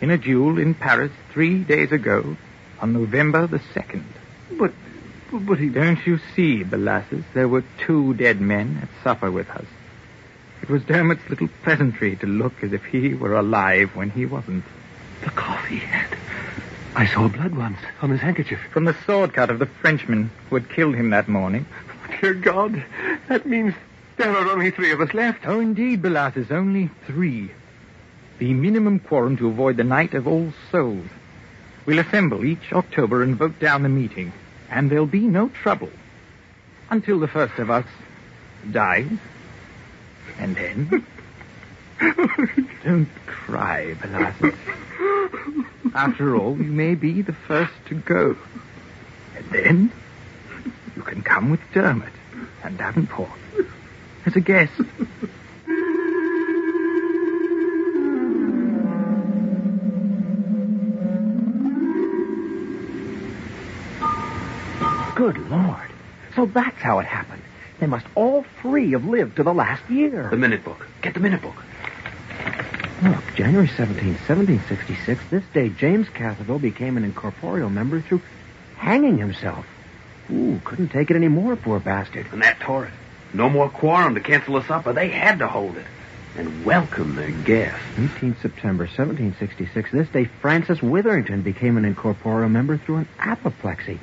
in 0.00 0.10
a 0.10 0.18
duel 0.18 0.58
in 0.58 0.74
Paris 0.74 1.12
three 1.32 1.62
days 1.62 1.92
ago 1.92 2.36
on 2.80 2.92
November 2.92 3.46
the 3.46 3.58
2nd. 3.58 4.04
But, 4.58 4.72
but 5.30 5.58
he... 5.58 5.68
Don't 5.68 6.04
you 6.06 6.18
see, 6.34 6.64
Belasses, 6.64 7.24
there 7.34 7.48
were 7.48 7.64
two 7.78 8.14
dead 8.14 8.40
men 8.40 8.80
at 8.82 9.04
supper 9.04 9.30
with 9.30 9.48
us. 9.50 9.66
It 10.68 10.72
was 10.72 10.82
Dermot's 10.82 11.30
little 11.30 11.48
pleasantry 11.62 12.16
to 12.16 12.26
look 12.26 12.64
as 12.64 12.72
if 12.72 12.84
he 12.86 13.14
were 13.14 13.34
alive 13.34 13.94
when 13.94 14.10
he 14.10 14.26
wasn't. 14.26 14.64
The 15.22 15.30
cough 15.30 15.64
he 15.66 15.78
had. 15.78 16.18
I 16.96 17.06
saw 17.06 17.28
blood 17.28 17.54
once 17.54 17.78
on 18.02 18.10
his 18.10 18.20
handkerchief. 18.20 18.58
From 18.72 18.84
the 18.84 18.96
sword 19.06 19.32
cut 19.32 19.48
of 19.48 19.60
the 19.60 19.66
Frenchman 19.66 20.28
who 20.50 20.56
had 20.56 20.68
killed 20.68 20.96
him 20.96 21.10
that 21.10 21.28
morning. 21.28 21.66
Oh, 21.88 22.16
dear 22.20 22.34
God, 22.34 22.84
that 23.28 23.46
means 23.46 23.74
there 24.16 24.36
are 24.36 24.48
only 24.48 24.72
three 24.72 24.90
of 24.90 25.00
us 25.00 25.14
left. 25.14 25.46
Oh, 25.46 25.60
indeed, 25.60 26.02
Belasses, 26.02 26.50
only 26.50 26.90
three. 27.06 27.52
The 28.38 28.52
minimum 28.52 28.98
quorum 28.98 29.36
to 29.36 29.48
avoid 29.48 29.76
the 29.76 29.84
night 29.84 30.14
of 30.14 30.26
All 30.26 30.52
Souls. 30.72 31.06
We'll 31.84 32.00
assemble 32.00 32.44
each 32.44 32.72
October 32.72 33.22
and 33.22 33.36
vote 33.36 33.60
down 33.60 33.84
the 33.84 33.88
meeting, 33.88 34.32
and 34.68 34.90
there'll 34.90 35.06
be 35.06 35.28
no 35.28 35.48
trouble 35.48 35.90
until 36.90 37.20
the 37.20 37.28
first 37.28 37.56
of 37.60 37.70
us 37.70 37.86
dies. 38.72 39.06
And 40.38 40.56
then. 40.56 41.06
Don't 42.84 43.08
cry, 43.26 43.94
Belasses. 43.94 44.54
After 45.94 46.36
all, 46.36 46.56
you 46.56 46.70
may 46.70 46.94
be 46.94 47.22
the 47.22 47.32
first 47.32 47.72
to 47.86 47.94
go. 47.94 48.36
And 49.36 49.50
then 49.50 49.92
you 50.94 51.02
can 51.02 51.22
come 51.22 51.50
with 51.50 51.60
Dermot 51.72 52.12
and 52.62 52.76
Davenport 52.76 53.30
as 54.26 54.36
a 54.36 54.40
guest. 54.40 54.72
Good 65.14 65.38
Lord. 65.48 65.90
So 66.34 66.44
that's 66.44 66.76
how 66.82 66.98
it 66.98 67.06
happened. 67.06 67.42
They 67.78 67.86
must 67.86 68.06
all 68.14 68.44
three 68.62 68.92
have 68.92 69.04
lived 69.04 69.36
to 69.36 69.42
the 69.42 69.52
last 69.52 69.88
year. 69.90 70.28
The 70.30 70.36
minute 70.36 70.64
book. 70.64 70.86
Get 71.02 71.14
the 71.14 71.20
minute 71.20 71.42
book. 71.42 71.56
Look, 73.02 73.22
January 73.34 73.68
17, 73.68 74.14
1766, 74.26 75.20
this 75.30 75.44
day 75.52 75.68
James 75.68 76.06
Catherville 76.08 76.60
became 76.60 76.96
an 76.96 77.04
incorporeal 77.04 77.68
member 77.68 78.00
through 78.00 78.22
hanging 78.76 79.18
himself. 79.18 79.66
Ooh, 80.32 80.60
couldn't 80.64 80.88
take 80.88 81.10
it 81.10 81.16
any 81.16 81.28
more, 81.28 81.56
poor 81.56 81.78
bastard. 81.78 82.26
And 82.32 82.42
that 82.42 82.58
tore 82.60 82.86
it. 82.86 82.92
No 83.34 83.50
more 83.50 83.68
quorum 83.68 84.14
to 84.14 84.20
cancel 84.20 84.54
the 84.54 84.66
supper. 84.66 84.94
They 84.94 85.08
had 85.08 85.40
to 85.40 85.46
hold 85.46 85.76
it. 85.76 85.86
And 86.36 86.64
welcome 86.64 87.16
their 87.16 87.30
guests. 87.30 87.80
18 87.98 88.36
September 88.40 88.84
1766, 88.84 89.90
this 89.92 90.08
day 90.08 90.24
Francis 90.40 90.82
Witherington 90.82 91.42
became 91.42 91.76
an 91.76 91.84
incorporeal 91.84 92.48
member 92.48 92.78
through 92.78 92.96
an 92.96 93.08
apoplexy. 93.18 94.00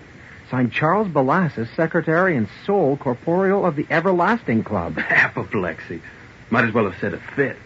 Signed 0.49 0.71
Charles 0.71 1.07
Belasses, 1.07 1.67
secretary 1.75 2.35
and 2.35 2.47
sole 2.65 2.97
corporeal 2.97 3.65
of 3.65 3.75
the 3.75 3.87
Everlasting 3.89 4.63
Club. 4.63 4.97
Apoplexy. 5.09 6.01
Might 6.49 6.65
as 6.65 6.73
well 6.73 6.89
have 6.89 6.99
said 6.99 7.13
a 7.13 7.21
fit. 7.35 7.57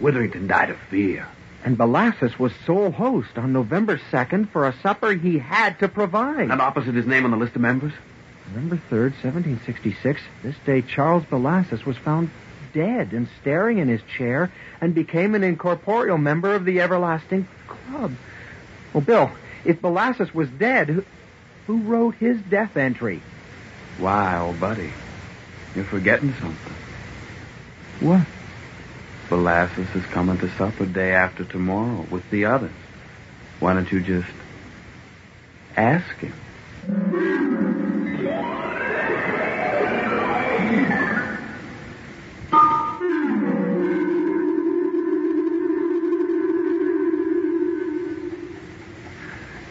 Witherington 0.00 0.46
died 0.46 0.70
of 0.70 0.76
fear. 0.90 1.28
And 1.64 1.76
Belasses 1.76 2.38
was 2.38 2.52
sole 2.66 2.90
host 2.90 3.38
on 3.38 3.52
November 3.52 4.00
2nd 4.10 4.50
for 4.50 4.66
a 4.66 4.74
supper 4.80 5.12
he 5.12 5.38
had 5.38 5.78
to 5.78 5.88
provide. 5.88 6.50
And 6.50 6.60
opposite 6.60 6.94
his 6.94 7.06
name 7.06 7.24
on 7.24 7.30
the 7.30 7.36
list 7.36 7.54
of 7.54 7.62
members? 7.62 7.92
November 8.48 8.76
3rd, 8.90 9.12
1766, 9.22 10.20
this 10.42 10.56
day 10.66 10.82
Charles 10.82 11.24
Belasses 11.24 11.86
was 11.86 11.96
found 11.96 12.30
dead 12.74 13.12
and 13.12 13.28
staring 13.40 13.78
in 13.78 13.88
his 13.88 14.02
chair 14.16 14.50
and 14.80 14.94
became 14.94 15.34
an 15.34 15.44
incorporeal 15.44 16.18
member 16.18 16.54
of 16.54 16.64
the 16.64 16.80
Everlasting 16.80 17.46
Club. 17.68 18.12
Well, 18.92 19.02
Bill, 19.02 19.30
if 19.64 19.80
Belasses 19.80 20.34
was 20.34 20.48
dead, 20.50 21.04
who, 21.66 21.78
wrote 21.78 22.14
his 22.16 22.40
death 22.42 22.76
entry? 22.76 23.22
Why, 23.98 24.38
old 24.38 24.60
buddy, 24.60 24.92
you're 25.74 25.84
forgetting 25.84 26.34
something. 26.40 26.74
What? 28.00 28.26
Belassus 29.28 29.94
is 29.94 30.04
coming 30.06 30.38
to 30.38 30.50
supper 30.56 30.86
day 30.86 31.12
after 31.12 31.44
tomorrow 31.44 32.06
with 32.10 32.28
the 32.30 32.46
others. 32.46 32.72
Why 33.60 33.74
don't 33.74 33.90
you 33.90 34.00
just 34.00 34.28
ask 35.76 36.16
him? 36.16 36.34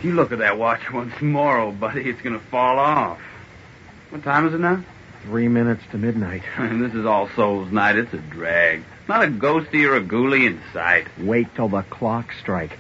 You 0.03 0.13
look 0.13 0.31
at 0.31 0.39
that 0.39 0.57
watch 0.57 0.91
once 0.93 1.21
more, 1.21 1.59
old 1.59 1.79
buddy, 1.79 2.09
it's 2.09 2.21
going 2.21 2.37
to 2.39 2.45
fall 2.47 2.79
off. 2.79 3.19
What 4.09 4.23
time 4.23 4.47
is 4.47 4.53
it 4.53 4.59
now? 4.59 4.83
Three 5.23 5.47
minutes 5.47 5.83
to 5.91 5.97
midnight. 5.97 6.43
this 6.59 6.93
is 6.93 7.05
All 7.05 7.29
Souls 7.29 7.71
Night. 7.71 7.95
It's 7.95 8.13
a 8.13 8.17
drag. 8.17 8.83
Not 9.07 9.23
a 9.23 9.27
ghosty 9.27 9.87
or 9.87 9.95
a 9.95 10.01
ghoulie 10.01 10.47
in 10.47 10.61
sight. 10.73 11.07
Wait 11.19 11.53
till 11.55 11.69
the 11.69 11.83
clock 11.83 12.33
strike. 12.39 12.77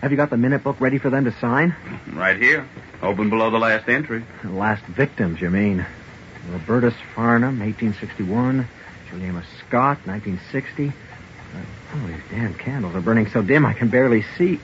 Have 0.00 0.10
you 0.10 0.16
got 0.16 0.30
the 0.30 0.36
minute 0.36 0.64
book 0.64 0.80
ready 0.80 0.98
for 0.98 1.10
them 1.10 1.24
to 1.24 1.32
sign? 1.32 1.74
Right 2.12 2.36
here. 2.36 2.66
Open 3.02 3.30
below 3.30 3.50
the 3.50 3.58
last 3.58 3.88
entry. 3.88 4.24
The 4.42 4.50
last 4.50 4.84
victims, 4.84 5.40
you 5.40 5.48
mean? 5.48 5.86
Robertus 6.50 6.94
Farnham, 7.14 7.60
1861. 7.60 8.66
Juliana 9.10 9.44
Scott, 9.60 9.98
1960. 10.06 10.88
Uh, 10.88 10.92
oh, 11.94 12.06
these 12.06 12.20
damn 12.30 12.54
candles 12.54 12.94
are 12.94 13.00
burning 13.00 13.28
so 13.28 13.42
dim 13.42 13.64
I 13.64 13.74
can 13.74 13.88
barely 13.88 14.24
see. 14.36 14.60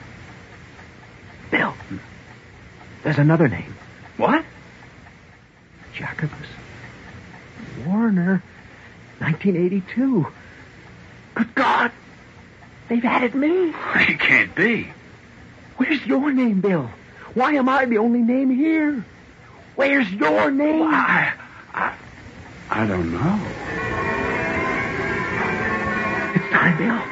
Bill, 1.51 1.73
there's 3.03 3.17
another 3.17 3.47
name. 3.47 3.75
What? 4.17 4.43
Jacobus. 5.93 6.47
Warner, 7.85 8.43
1982. 9.19 10.27
Good 11.35 11.55
God! 11.55 11.91
They've 12.89 13.03
added 13.03 13.35
me. 13.35 13.73
It 13.95 14.19
can't 14.19 14.55
be. 14.55 14.87
Where's 15.77 16.05
your 16.05 16.31
name, 16.31 16.61
Bill? 16.61 16.89
Why 17.33 17.53
am 17.53 17.69
I 17.69 17.85
the 17.85 17.97
only 17.97 18.21
name 18.21 18.49
here? 18.49 19.05
Where's 19.75 20.11
your 20.11 20.49
name? 20.49 20.83
I, 20.83 21.33
I, 21.73 21.95
I 22.69 22.87
don't 22.87 23.11
know. 23.11 23.39
It's 26.35 26.51
time, 26.51 26.77
Bill. 26.77 27.03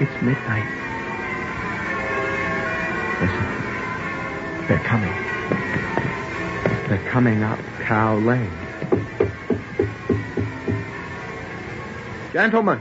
It's 0.00 0.22
midnight. 0.22 0.89
They're 4.70 4.78
coming. 4.78 5.12
They're 6.88 7.04
coming 7.10 7.42
up 7.42 7.58
Cow 7.80 8.18
Lane. 8.18 8.52
Gentlemen, 12.32 12.80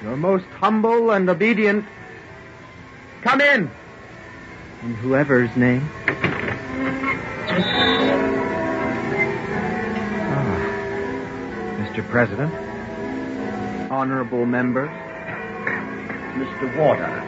your 0.00 0.16
most 0.16 0.44
humble 0.60 1.10
and 1.10 1.28
obedient. 1.28 1.84
Come 3.22 3.40
in. 3.40 3.68
In 4.84 4.94
whoever's 4.94 5.50
name. 5.56 5.90
Ah, 10.28 10.54
Mr. 11.80 12.08
President, 12.08 12.54
honorable 13.90 14.46
members, 14.46 14.90
Mr. 16.36 16.76
Warder, 16.76 17.24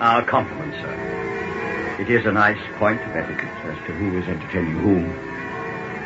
our 0.00 0.24
compliments, 0.24 0.76
sir. 0.76 1.12
It 1.98 2.08
is 2.08 2.24
a 2.24 2.32
nice 2.32 2.58
point 2.78 3.02
of 3.02 3.14
etiquette 3.14 3.52
as 3.64 3.76
to 3.86 3.92
who 3.92 4.18
is 4.18 4.26
entertaining 4.26 4.78
whom. 4.78 5.12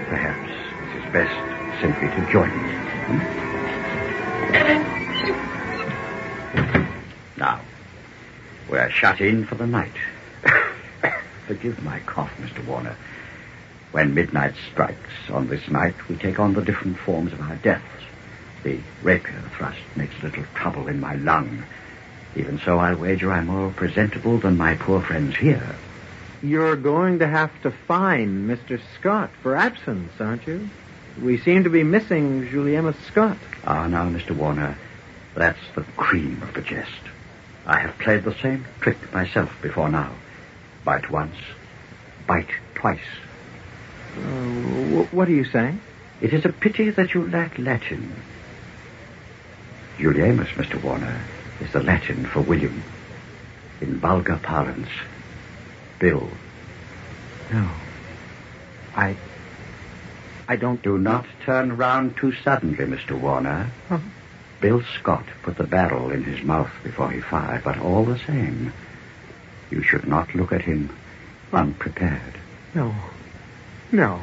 Perhaps 0.09 0.51
it 0.83 0.97
is 0.99 1.13
best 1.13 1.81
simply 1.81 2.09
to 2.09 2.33
join 2.33 2.51
me. 2.51 2.73
Hmm? 3.07 3.47
Now, 7.39 7.61
we're 8.69 8.91
shut 8.91 9.21
in 9.21 9.47
for 9.47 9.55
the 9.55 9.67
night. 9.67 9.93
Forgive 11.47 11.81
my 11.85 12.01
cough, 12.01 12.33
Mr. 12.41 12.67
Warner. 12.67 12.97
When 13.93 14.13
midnight 14.13 14.55
strikes 14.73 15.31
on 15.31 15.47
this 15.47 15.69
night, 15.69 15.95
we 16.09 16.17
take 16.17 16.41
on 16.41 16.55
the 16.55 16.63
different 16.63 16.99
forms 16.99 17.33
of 17.33 17.41
our 17.41 17.57
deaths. 17.57 17.85
The 18.65 18.81
rapier 19.05 19.41
thrust 19.57 19.79
makes 19.95 20.21
little 20.21 20.45
trouble 20.55 20.89
in 20.89 20.99
my 20.99 21.15
lung. 21.15 21.63
Even 22.37 22.61
so, 22.65 22.79
I'll 22.79 22.97
wager 22.97 23.33
I'm 23.33 23.47
more 23.47 23.71
presentable 23.73 24.39
than 24.39 24.57
my 24.59 24.75
poor 24.77 25.01
friends 25.03 25.37
here. 25.37 25.75
You're 26.43 26.77
going 26.77 27.21
to 27.21 27.27
have 27.27 27.51
to 27.63 27.71
fine 27.71 28.47
Mr. 28.47 28.79
Scott 28.99 29.31
for 29.43 29.57
absence, 29.57 30.13
aren't 30.21 30.47
you? 30.47 30.69
We 31.23 31.39
seem 31.39 31.65
to 31.65 31.71
be 31.71 31.83
missing 31.83 32.47
Juliana 32.51 32.95
Scott. 33.11 33.39
Ah, 33.65 33.87
now, 33.87 34.05
Mr. 34.09 34.37
Warner, 34.37 34.77
that's 35.35 35.59
the 35.75 35.83
cream 35.97 36.43
of 36.43 36.53
the 36.53 36.61
jest. 36.61 36.91
I 37.65 37.81
have 37.81 37.99
played 37.99 38.25
the 38.25 38.35
same 38.43 38.67
trick 38.81 39.13
myself 39.15 39.51
before 39.63 39.89
now. 39.89 40.13
Bite 40.85 41.11
once, 41.11 41.35
bite 42.27 42.51
twice. 42.75 43.01
Uh, 44.15 44.21
wh- 44.21 45.15
what 45.15 45.29
are 45.29 45.33
you 45.33 45.45
saying? 45.47 45.81
It 46.21 46.33
is 46.35 46.45
a 46.45 46.51
pity 46.51 46.91
that 46.91 47.15
you 47.15 47.29
lack 47.29 47.59
Latin. 47.59 48.15
Gulielmus, 49.99 50.49
Mr. 50.55 50.81
Warner, 50.83 51.19
is 51.61 51.73
the 51.73 51.83
Latin 51.83 52.27
for 52.27 52.41
William. 52.41 52.83
In 53.81 53.99
vulgar 53.99 54.41
parlance, 54.43 54.89
Bill. 55.99 56.29
No. 57.53 57.71
I. 58.95 59.17
I 60.49 60.57
don't. 60.57 60.83
Do 60.83 60.99
not 60.99 61.27
turn 61.45 61.77
round 61.77 62.17
too 62.17 62.33
suddenly, 62.33 62.85
Mr. 62.85 63.19
Warner. 63.19 63.71
Huh? 63.89 63.99
Bill 64.61 64.83
Scott 64.99 65.27
put 65.43 65.57
the 65.57 65.67
barrel 65.67 66.11
in 66.11 66.25
his 66.25 66.43
mouth 66.43 66.71
before 66.83 67.11
he 67.11 67.21
fired, 67.21 67.63
but 67.65 67.79
all 67.79 68.05
the 68.05 68.19
same, 68.19 68.73
you 69.71 69.83
should 69.83 70.09
not 70.09 70.35
look 70.35 70.53
at 70.53 70.63
him 70.63 70.91
unprepared. 71.53 72.39
No. 72.75 72.95
No. 73.93 74.21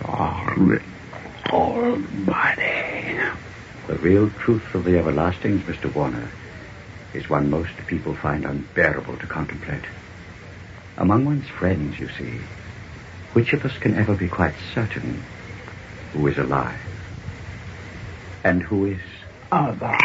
Sorry. 0.00 0.82
Almighty. 1.50 3.18
The 3.88 3.98
real 3.98 4.30
truth 4.30 4.74
of 4.74 4.84
the 4.84 4.92
everlastings, 4.92 5.64
Mr. 5.64 5.92
Warner, 5.92 6.30
is 7.14 7.28
one 7.28 7.50
most 7.50 7.76
people 7.88 8.14
find 8.14 8.44
unbearable 8.44 9.18
to 9.18 9.26
contemplate. 9.26 9.84
Among 10.98 11.24
one's 11.24 11.48
friends, 11.58 11.98
you 11.98 12.08
see, 12.16 12.38
which 13.32 13.52
of 13.52 13.64
us 13.64 13.76
can 13.78 13.96
ever 13.96 14.14
be 14.14 14.28
quite 14.28 14.54
certain 14.74 15.22
who 16.12 16.26
is 16.28 16.38
alive 16.38 16.78
and 18.44 18.62
who 18.62 18.86
is 18.86 19.00
otherwise? 19.50 19.98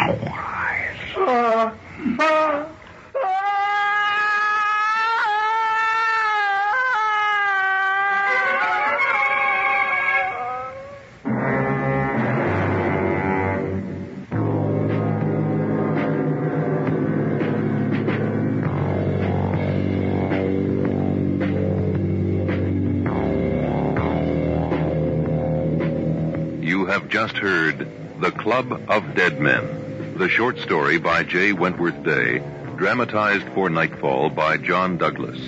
Just 27.08 27.38
heard 27.38 27.88
The 28.20 28.30
Club 28.30 28.84
of 28.90 29.14
Dead 29.14 29.40
Men, 29.40 30.14
the 30.18 30.28
short 30.28 30.58
story 30.58 30.98
by 30.98 31.22
J. 31.22 31.54
Wentworth 31.54 32.02
Day, 32.02 32.42
dramatized 32.76 33.48
for 33.54 33.70
Nightfall 33.70 34.28
by 34.28 34.58
John 34.58 34.98
Douglas. 34.98 35.38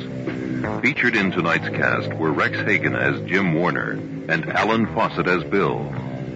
Featured 0.81 1.16
in 1.16 1.31
tonight's 1.31 1.68
cast 1.68 2.14
were 2.14 2.33
Rex 2.33 2.57
Hagon 2.57 2.96
as 2.96 3.20
Jim 3.29 3.53
Warner 3.53 3.90
and 3.90 4.49
Alan 4.49 4.87
Fawcett 4.94 5.27
as 5.27 5.44
Bill, 5.44 5.81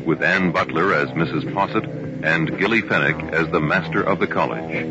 with 0.05 0.23
Ann 0.23 0.53
Butler 0.53 0.93
as 0.93 1.09
Mrs. 1.11 1.55
Posset 1.55 1.85
and 2.23 2.59
Gillie 2.59 2.83
Fenwick 2.83 3.33
as 3.33 3.49
the 3.49 3.61
Master 3.61 4.03
of 4.03 4.19
the 4.19 4.27
College. 4.27 4.85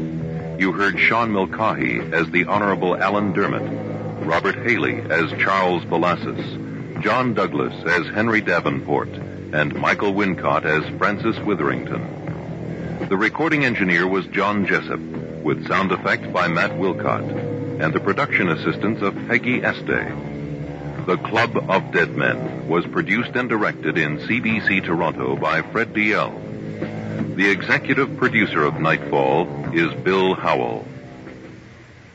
You 0.60 0.72
heard 0.72 1.00
Sean 1.00 1.30
Mulcahy 1.30 2.00
as 2.12 2.28
the 2.32 2.46
Honorable 2.46 2.98
Alan 2.98 3.34
Dermot, 3.34 4.26
Robert 4.26 4.56
Haley 4.68 5.00
as 5.00 5.30
Charles 5.40 5.86
Belassus, 5.86 7.04
John 7.04 7.36
Douglas 7.36 7.76
as 7.86 8.08
Henry 8.16 8.42
Davenport, 8.42 9.10
and 9.54 9.76
Michael 9.76 10.14
Wincott 10.14 10.66
as 10.66 10.84
Francis 10.98 11.38
Witherington. 11.40 13.08
The 13.08 13.16
recording 13.16 13.64
engineer 13.64 14.08
was 14.08 14.26
John 14.28 14.66
Jessup, 14.66 15.00
with 15.00 15.68
sound 15.68 15.92
effects 15.92 16.28
by 16.28 16.48
Matt 16.48 16.72
Wilcott, 16.72 17.80
and 17.80 17.94
the 17.94 18.00
production 18.00 18.50
assistance 18.50 19.04
of 19.04 19.16
Peggy 19.28 19.64
Este. 19.64 21.06
The 21.06 21.18
Club 21.18 21.70
of 21.70 21.92
Dead 21.92 22.16
Men 22.16 22.68
was 22.68 22.86
produced 22.88 23.36
and 23.36 23.48
directed 23.48 23.98
in 23.98 24.18
CBC 24.18 24.84
Toronto 24.86 25.36
by 25.36 25.62
Fred 25.62 25.94
Diehl. 25.94 27.36
The 27.36 27.50
executive 27.50 28.18
producer 28.18 28.64
of 28.64 28.80
Nightfall 28.80 29.76
is 29.78 29.94
Bill 30.02 30.34
Howell. 30.34 30.88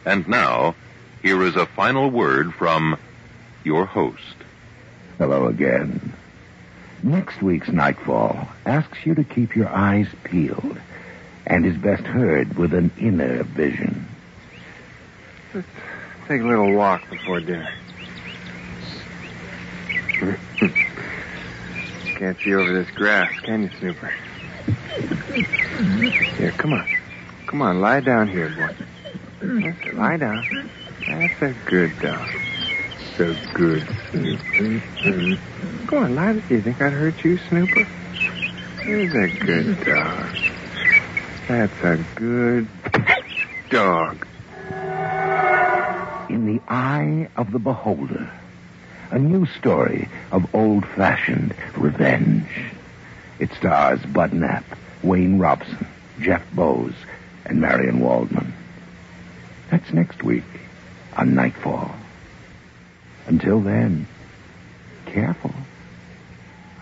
And 0.04 0.26
now, 0.26 0.74
here 1.22 1.42
is 1.44 1.54
a 1.54 1.66
final 1.66 2.10
word 2.10 2.52
from 2.54 2.98
your 3.62 3.84
host. 3.84 4.36
Hello 5.18 5.46
again. 5.46 6.07
Next 7.02 7.40
week's 7.42 7.68
Nightfall 7.68 8.48
asks 8.66 8.98
you 9.04 9.14
to 9.14 9.24
keep 9.24 9.54
your 9.54 9.68
eyes 9.68 10.08
peeled 10.24 10.78
and 11.46 11.64
is 11.64 11.76
best 11.76 12.02
heard 12.02 12.56
with 12.58 12.74
an 12.74 12.90
inner 12.98 13.44
vision. 13.44 14.06
Let's 15.54 15.66
Take 16.28 16.42
a 16.42 16.44
little 16.44 16.74
walk 16.74 17.08
before 17.08 17.40
dinner. 17.40 17.70
Can't 22.18 22.36
see 22.44 22.54
over 22.54 22.70
this 22.72 22.90
grass, 22.94 23.32
can 23.40 23.62
you, 23.62 23.70
Snooper? 23.78 24.12
Here, 26.36 26.52
come 26.52 26.74
on. 26.74 26.86
Come 27.46 27.62
on, 27.62 27.80
lie 27.80 28.00
down 28.00 28.28
here, 28.28 28.50
boy. 28.50 28.74
Lie 29.94 30.16
down. 30.18 30.70
That's 31.06 31.42
a 31.42 31.54
good 31.64 31.98
dog. 32.00 32.28
So 33.18 33.34
good, 33.52 33.84
Snooper. 34.12 35.38
Go 35.86 35.98
on, 35.98 36.14
lie 36.14 36.34
down. 36.34 36.44
You 36.48 36.62
think 36.62 36.80
I'd 36.80 36.92
hurt 36.92 37.24
you, 37.24 37.36
Snooper? 37.48 37.84
There's 38.76 39.12
a 39.12 39.44
good 39.44 39.84
dog. 39.84 40.36
That's 41.48 41.82
a 41.82 42.04
good 42.14 42.68
dog. 43.70 44.24
In 46.30 46.46
the 46.46 46.62
eye 46.68 47.28
of 47.36 47.50
the 47.50 47.58
beholder, 47.58 48.30
a 49.10 49.18
new 49.18 49.46
story 49.46 50.08
of 50.30 50.54
old-fashioned 50.54 51.56
revenge. 51.76 52.48
It 53.40 53.52
stars 53.54 53.98
Bud 54.06 54.32
Knapp, 54.32 54.64
Wayne 55.02 55.40
Robson, 55.40 55.88
Jeff 56.20 56.44
Bowes, 56.52 56.94
and 57.44 57.60
Marion 57.60 57.98
Waldman. 57.98 58.54
That's 59.72 59.92
next 59.92 60.22
week 60.22 60.44
on 61.16 61.34
Nightfall. 61.34 61.96
Until 63.28 63.60
then, 63.60 64.06
careful 65.04 65.52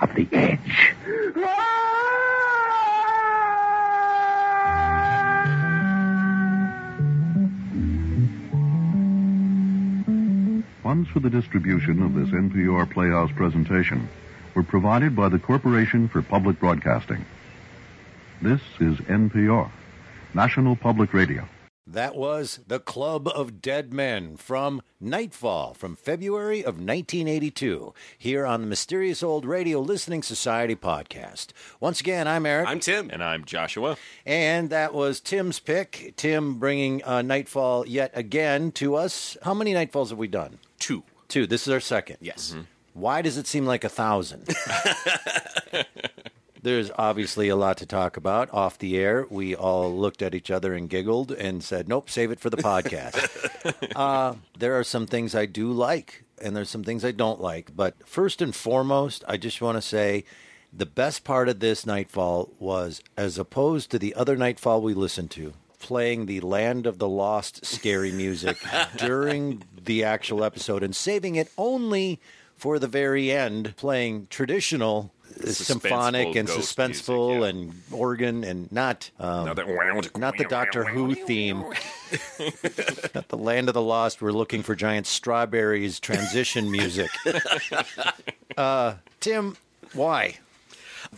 of 0.01 0.15
the 0.15 0.29
edge. 0.33 0.95
Funds 10.85 11.09
for 11.09 11.19
the 11.19 11.29
distribution 11.29 12.01
of 12.01 12.15
this 12.15 12.29
NPR 12.29 12.89
Playhouse 12.93 13.33
presentation 13.33 14.09
were 14.55 14.63
provided 14.63 15.17
by 15.17 15.29
the 15.29 15.41
Corporation 15.41 16.07
for 16.07 16.23
Public 16.23 16.61
Broadcasting. 16.61 17.27
This 18.41 18.61
is 18.79 18.99
NPR, 18.99 19.69
National 20.33 20.77
Public 20.77 21.13
Radio. 21.13 21.49
That 21.88 22.16
was 22.16 22.59
The 22.66 22.81
Club 22.81 23.29
of 23.29 23.62
Dead 23.62 23.92
Men 23.92 24.37
from 24.37 24.83
Nightfall 25.01 25.72
from 25.75 25.94
February 25.94 26.59
of 26.59 26.75
1982 26.81 27.94
here 28.18 28.44
on 28.44 28.61
the 28.61 28.66
Mysterious 28.66 29.22
Old 29.22 29.44
Radio 29.46 29.79
Listening 29.79 30.25
Society 30.25 30.75
podcast. 30.75 31.53
Once 31.79 32.01
again, 32.01 32.27
I'm 32.27 32.44
Eric. 32.44 32.66
I'm 32.66 32.81
Tim. 32.81 33.09
And 33.12 33.22
I'm 33.22 33.44
Joshua. 33.44 33.96
And 34.25 34.68
that 34.70 34.94
was 34.94 35.20
Tim's 35.20 35.61
pick. 35.61 36.14
Tim 36.16 36.59
bringing 36.59 37.05
uh, 37.05 37.22
Nightfall 37.22 37.87
yet 37.87 38.11
again 38.14 38.72
to 38.72 38.96
us. 38.96 39.37
How 39.44 39.55
many 39.55 39.72
Nightfalls 39.72 40.09
have 40.09 40.18
we 40.18 40.27
done? 40.27 40.59
Two. 40.81 41.05
Two. 41.29 41.46
This 41.46 41.68
is 41.68 41.72
our 41.72 41.79
second. 41.79 42.16
Yes. 42.20 42.57
Why 42.94 43.22
does 43.22 43.37
it 43.37 43.46
seem 43.46 43.64
like 43.64 43.85
a 43.85 43.88
thousand? 43.88 44.49
There's 46.62 46.90
obviously 46.99 47.49
a 47.49 47.57
lot 47.57 47.77
to 47.79 47.87
talk 47.87 48.16
about 48.16 48.53
off 48.53 48.79
the 48.79 48.97
air. 48.97 49.27
We 49.31 49.55
all 49.55 49.95
looked 49.95 50.23
at 50.23 50.35
each 50.35 50.51
other 50.51 50.75
and 50.75 50.88
giggled 50.88 51.33
and 51.33 51.62
said, 51.62 51.88
"Nope, 51.88 52.11
save 52.11 52.31
it 52.31 52.40
for 52.40 52.51
the 52.51 52.57
podcast." 52.57 53.92
uh, 53.97 54.35
there 54.59 54.79
are 54.79 54.85
some 54.85 55.07
things 55.07 55.35
I 55.35 55.47
do 55.47 55.71
like, 55.71 56.25
and 56.40 56.57
there's 56.57 56.71
some 56.71 56.85
things 56.85 57.05
I 57.05 57.12
don't 57.12 57.40
like. 57.40 57.77
But 57.77 57.95
first 58.07 58.42
and 58.42 58.55
foremost, 58.55 59.25
I 59.29 59.37
just 59.37 59.61
want 59.61 59.77
to 59.77 59.83
say 59.83 60.25
the 60.73 60.87
best 60.87 61.25
part 61.25 61.49
of 61.49 61.61
this 61.61 61.87
Nightfall 61.87 62.51
was, 62.59 63.03
as 63.16 63.38
opposed 63.38 63.90
to 63.90 63.99
the 63.99 64.14
other 64.14 64.37
Nightfall 64.37 64.83
we 64.83 64.95
listened 64.95 65.31
to, 65.33 65.55
playing 65.79 66.27
the 66.27 66.40
Land 66.40 66.87
of 66.87 66.99
the 66.99 67.09
Lost 67.09 67.64
scary 67.64 68.12
music 68.12 68.59
during 68.97 69.62
the 69.85 70.05
actual 70.05 70.45
episode 70.45 70.83
and 70.83 70.95
saving 70.95 71.37
it 71.37 71.51
only 71.57 72.21
for 72.57 72.79
the 72.79 72.88
very 72.88 73.31
end, 73.31 73.77
playing 73.77 74.27
traditional 74.31 75.12
symphonic 75.44 76.35
and 76.37 76.49
ghost 76.49 76.77
suspenseful 76.77 77.49
and 77.49 77.75
organ 77.90 78.44
and 78.44 78.70
not 78.72 79.11
um, 79.18 79.46
Not 79.46 79.57
that- 79.57 80.16
not 80.18 80.37
the 80.38 80.44
Doctor 80.44 80.85
Who 80.85 81.14
theme, 81.14 81.61
not 83.14 83.29
the 83.29 83.37
Land 83.37 83.68
of 83.68 83.75
the 83.75 83.83
Lost. 83.83 84.22
We're 84.22 84.33
looking 84.33 84.62
for 84.62 84.75
giant 84.75 85.07
strawberries 85.07 86.01
transition 86.01 86.70
music. 86.70 87.11
uh, 88.57 88.94
Tim, 89.20 89.57
why? 89.92 90.38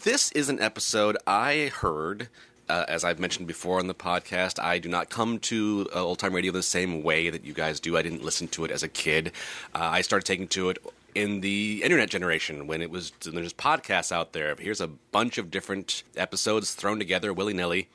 This 0.03 0.31
is 0.33 0.49
an 0.49 0.61
episode 0.61 1.17
I 1.27 1.71
heard. 1.75 2.29
Uh, 2.69 2.85
as 2.87 3.03
I've 3.03 3.19
mentioned 3.19 3.49
before 3.49 3.79
on 3.79 3.87
the 3.87 3.95
podcast, 3.95 4.63
I 4.63 4.79
do 4.79 4.91
not 4.91 5.09
come 5.09 5.39
to 5.41 5.89
uh, 5.95 6.05
old 6.05 6.19
time 6.19 6.35
radio 6.35 6.53
the 6.53 6.63
same 6.63 7.03
way 7.03 7.31
that 7.31 7.43
you 7.43 7.55
guys 7.55 7.81
do. 7.81 7.97
I 7.97 8.03
didn't 8.03 8.23
listen 8.23 8.47
to 8.49 8.67
it 8.67 8.71
as 8.71 8.83
a 8.83 8.89
kid. 8.89 9.33
Uh, 9.75 9.79
I 9.79 10.03
started 10.03 10.27
taking 10.27 10.49
to 10.49 10.69
it 10.69 10.79
in 11.19 11.41
the 11.41 11.83
internet 11.83 12.09
generation 12.09 12.69
when 12.69 12.81
it 12.81 12.91
was 12.91 13.11
there's 13.25 13.53
podcasts 13.53 14.13
out 14.13 14.33
there. 14.33 14.55
Here's 14.59 14.81
a 14.81 14.87
bunch 14.87 15.37
of 15.37 15.51
different 15.51 16.05
episodes 16.17 16.75
thrown 16.75 16.99
together 16.99 17.33
willy 17.33 17.55
nilly, 17.55 17.89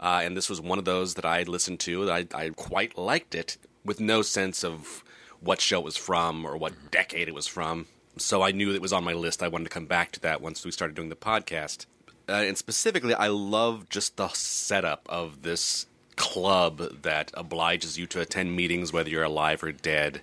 uh, 0.00 0.22
and 0.24 0.34
this 0.34 0.48
was 0.48 0.60
one 0.60 0.78
of 0.78 0.86
those 0.86 1.14
that 1.14 1.26
I 1.26 1.42
listened 1.42 1.80
to. 1.80 2.10
I, 2.10 2.26
I 2.34 2.48
quite 2.50 2.96
liked 2.96 3.34
it 3.34 3.58
with 3.84 4.00
no 4.00 4.22
sense 4.22 4.64
of 4.64 5.04
what 5.40 5.60
show 5.60 5.80
it 5.80 5.84
was 5.84 5.96
from 5.98 6.46
or 6.46 6.56
what 6.56 6.90
decade 6.90 7.28
it 7.28 7.34
was 7.34 7.46
from. 7.46 7.86
So 8.16 8.42
I 8.42 8.52
knew 8.52 8.72
it 8.72 8.80
was 8.80 8.92
on 8.92 9.04
my 9.04 9.12
list. 9.12 9.42
I 9.42 9.48
wanted 9.48 9.64
to 9.64 9.70
come 9.70 9.86
back 9.86 10.12
to 10.12 10.20
that 10.20 10.40
once 10.40 10.64
we 10.64 10.70
started 10.70 10.94
doing 10.94 11.08
the 11.08 11.16
podcast. 11.16 11.86
Uh, 12.28 12.32
and 12.32 12.56
specifically, 12.56 13.14
I 13.14 13.28
love 13.28 13.88
just 13.88 14.16
the 14.16 14.28
setup 14.28 15.06
of 15.08 15.42
this 15.42 15.86
club 16.16 17.02
that 17.02 17.32
obliges 17.34 17.98
you 17.98 18.06
to 18.06 18.20
attend 18.20 18.54
meetings 18.54 18.92
whether 18.92 19.10
you're 19.10 19.24
alive 19.24 19.62
or 19.62 19.72
dead. 19.72 20.22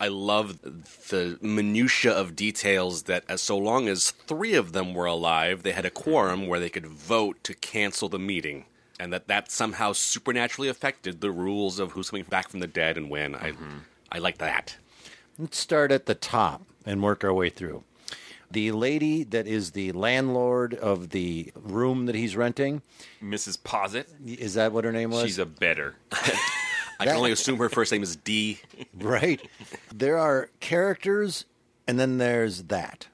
I 0.00 0.08
love 0.08 0.60
the 0.62 1.38
minutia 1.42 2.10
of 2.12 2.34
details 2.34 3.02
that, 3.02 3.22
as 3.28 3.42
so 3.42 3.58
long 3.58 3.86
as 3.86 4.10
three 4.10 4.54
of 4.54 4.72
them 4.72 4.94
were 4.94 5.04
alive, 5.04 5.62
they 5.62 5.72
had 5.72 5.84
a 5.84 5.90
quorum 5.90 6.46
where 6.46 6.58
they 6.58 6.70
could 6.70 6.86
vote 6.86 7.44
to 7.44 7.54
cancel 7.54 8.08
the 8.08 8.18
meeting, 8.18 8.64
and 8.98 9.12
that 9.12 9.28
that 9.28 9.50
somehow 9.50 9.92
supernaturally 9.92 10.68
affected 10.70 11.20
the 11.20 11.30
rules 11.30 11.78
of 11.78 11.92
who's 11.92 12.08
coming 12.10 12.24
back 12.24 12.48
from 12.48 12.60
the 12.60 12.66
dead 12.66 12.96
and 12.96 13.10
when. 13.10 13.34
I, 13.34 13.52
I 14.10 14.18
like 14.18 14.38
that. 14.38 14.76
Let's 15.38 15.58
start 15.58 15.92
at 15.92 16.06
the 16.06 16.14
top 16.14 16.62
and 16.86 17.02
work 17.02 17.22
our 17.22 17.34
way 17.34 17.50
through. 17.50 17.84
The 18.50 18.72
lady 18.72 19.22
that 19.24 19.46
is 19.46 19.72
the 19.72 19.92
landlord 19.92 20.74
of 20.74 21.10
the 21.10 21.52
room 21.54 22.06
that 22.06 22.16
he's 22.16 22.34
renting, 22.36 22.82
Mrs. 23.22 23.62
Posset. 23.62 24.08
is 24.26 24.54
that 24.54 24.72
what 24.72 24.84
her 24.84 24.92
name 24.92 25.10
was? 25.10 25.22
She's 25.24 25.38
a 25.38 25.46
bedder. 25.46 25.94
I 27.00 27.06
can 27.06 27.16
only 27.16 27.32
assume 27.32 27.58
her 27.58 27.68
first 27.68 27.90
name 27.92 28.02
is 28.02 28.16
D. 28.16 28.60
right. 28.94 29.40
There 29.94 30.18
are 30.18 30.50
characters, 30.60 31.46
and 31.86 31.98
then 31.98 32.18
there's 32.18 32.64
that. 32.64 33.06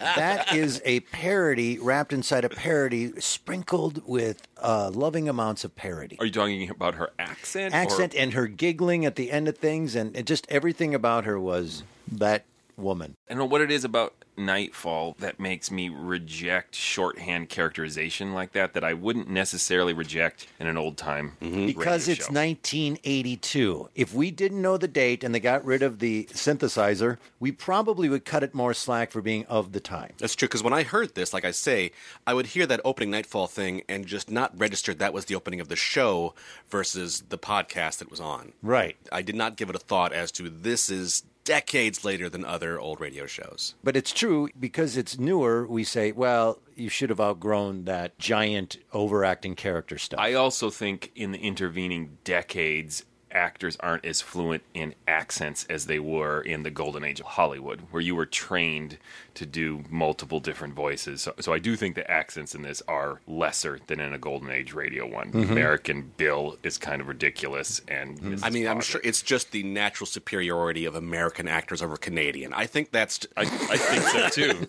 that 0.00 0.54
is 0.54 0.82
a 0.84 1.00
parody 1.00 1.78
wrapped 1.78 2.12
inside 2.12 2.44
a 2.44 2.48
parody, 2.48 3.12
sprinkled 3.20 4.06
with 4.06 4.42
uh, 4.60 4.90
loving 4.92 5.28
amounts 5.28 5.64
of 5.64 5.74
parody. 5.76 6.16
Are 6.18 6.26
you 6.26 6.32
talking 6.32 6.68
about 6.70 6.96
her 6.96 7.10
accent? 7.18 7.72
or- 7.74 7.76
Accent 7.76 8.14
and 8.14 8.32
her 8.34 8.46
giggling 8.46 9.04
at 9.04 9.16
the 9.16 9.30
end 9.30 9.48
of 9.48 9.56
things, 9.56 9.94
and 9.94 10.16
it 10.16 10.26
just 10.26 10.46
everything 10.50 10.94
about 10.94 11.24
her 11.24 11.38
was 11.38 11.82
that 12.10 12.44
woman. 12.76 13.16
I 13.28 13.32
don't 13.34 13.38
know 13.38 13.44
what 13.46 13.60
it 13.60 13.70
is 13.70 13.84
about 13.84 14.14
Nightfall 14.38 15.16
that 15.18 15.40
makes 15.40 15.70
me 15.70 15.88
reject 15.88 16.74
shorthand 16.74 17.48
characterization 17.48 18.34
like 18.34 18.52
that 18.52 18.74
that 18.74 18.84
I 18.84 18.94
wouldn't 18.94 19.28
necessarily 19.28 19.92
reject 19.92 20.46
in 20.58 20.66
an 20.66 20.76
old 20.76 20.96
time 20.96 21.36
mm-hmm. 21.42 21.66
Because 21.66 22.08
it's 22.08 22.30
1982. 22.30 23.90
If 23.94 24.14
we 24.14 24.30
didn't 24.30 24.62
know 24.62 24.76
the 24.76 24.88
date 24.88 25.22
and 25.24 25.34
they 25.34 25.40
got 25.40 25.64
rid 25.64 25.82
of 25.82 25.98
the 25.98 26.24
synthesizer, 26.32 27.18
we 27.40 27.52
probably 27.52 28.08
would 28.08 28.24
cut 28.24 28.42
it 28.42 28.54
more 28.54 28.74
slack 28.74 29.10
for 29.10 29.20
being 29.20 29.44
of 29.46 29.72
the 29.72 29.80
time. 29.80 30.12
That's 30.18 30.34
true, 30.34 30.48
because 30.48 30.62
when 30.62 30.72
I 30.72 30.82
heard 30.82 31.14
this, 31.14 31.32
like 31.32 31.44
I 31.44 31.50
say, 31.50 31.92
I 32.26 32.34
would 32.34 32.46
hear 32.46 32.66
that 32.66 32.80
opening 32.84 33.10
Nightfall 33.10 33.46
thing 33.46 33.82
and 33.88 34.06
just 34.06 34.30
not 34.30 34.58
register 34.58 34.94
that 34.94 35.12
was 35.12 35.26
the 35.26 35.34
opening 35.34 35.60
of 35.60 35.68
the 35.68 35.76
show 35.76 36.34
versus 36.68 37.24
the 37.28 37.38
podcast 37.38 37.98
that 37.98 38.10
was 38.10 38.20
on. 38.20 38.52
Right. 38.62 38.96
I 39.12 39.22
did 39.22 39.34
not 39.34 39.56
give 39.56 39.70
it 39.70 39.76
a 39.76 39.80
thought 39.80 40.12
as 40.12 40.32
to 40.32 40.48
this 40.48 40.90
is 40.90 41.24
decades 41.48 42.04
later 42.04 42.28
than 42.28 42.44
other 42.44 42.78
old 42.78 43.00
radio 43.00 43.24
shows. 43.24 43.74
But 43.82 43.96
it's 43.96 44.12
true 44.12 44.50
because 44.60 44.98
it's 44.98 45.18
newer. 45.18 45.66
We 45.66 45.82
say, 45.82 46.12
well, 46.12 46.58
you 46.76 46.90
should 46.90 47.08
have 47.08 47.20
outgrown 47.20 47.84
that 47.86 48.18
giant 48.18 48.76
overacting 48.92 49.54
character 49.54 49.96
stuff. 49.96 50.20
I 50.20 50.34
also 50.34 50.68
think 50.68 51.10
in 51.14 51.32
the 51.32 51.38
intervening 51.38 52.18
decades, 52.22 53.06
actors 53.32 53.76
aren't 53.80 54.04
as 54.04 54.20
fluent 54.20 54.62
in 54.74 54.94
accents 55.06 55.64
as 55.70 55.86
they 55.86 55.98
were 55.98 56.40
in 56.40 56.62
the 56.62 56.70
golden 56.70 57.04
age 57.04 57.20
of 57.20 57.26
Hollywood, 57.26 57.80
where 57.90 58.02
you 58.02 58.14
were 58.14 58.26
trained 58.26 58.98
to 59.34 59.46
do 59.46 59.84
multiple 59.88 60.40
different 60.40 60.74
voices. 60.74 61.22
So, 61.22 61.34
so 61.40 61.52
I 61.52 61.58
do 61.58 61.76
think 61.76 61.94
the 61.94 62.10
accents 62.10 62.54
in 62.54 62.62
this 62.62 62.82
are 62.88 63.20
lesser 63.26 63.78
than 63.86 64.00
in 64.00 64.12
a 64.12 64.18
golden 64.18 64.50
age 64.50 64.72
radio 64.72 65.06
one. 65.06 65.30
Mhm. 65.32 65.50
American 65.50 66.12
Bill 66.16 66.56
is 66.62 66.78
kind 66.78 67.00
of 67.00 67.08
ridiculous, 67.08 67.80
and 67.88 68.18
Mm-hmm. 68.18 68.44
I 68.44 68.50
mean, 68.50 68.66
I'm 68.66 68.80
sure 68.80 69.00
it's 69.04 69.22
just 69.22 69.52
the 69.52 69.62
natural 69.62 70.06
superiority 70.06 70.84
of 70.84 70.94
American 70.94 71.46
actors 71.48 71.82
over 71.82 71.96
Canadian. 71.96 72.52
I 72.52 72.66
think 72.66 72.90
that's. 72.90 73.26
I, 73.36 73.42
I 73.42 73.76
think 73.76 74.02
so 74.02 74.28
too. 74.28 74.66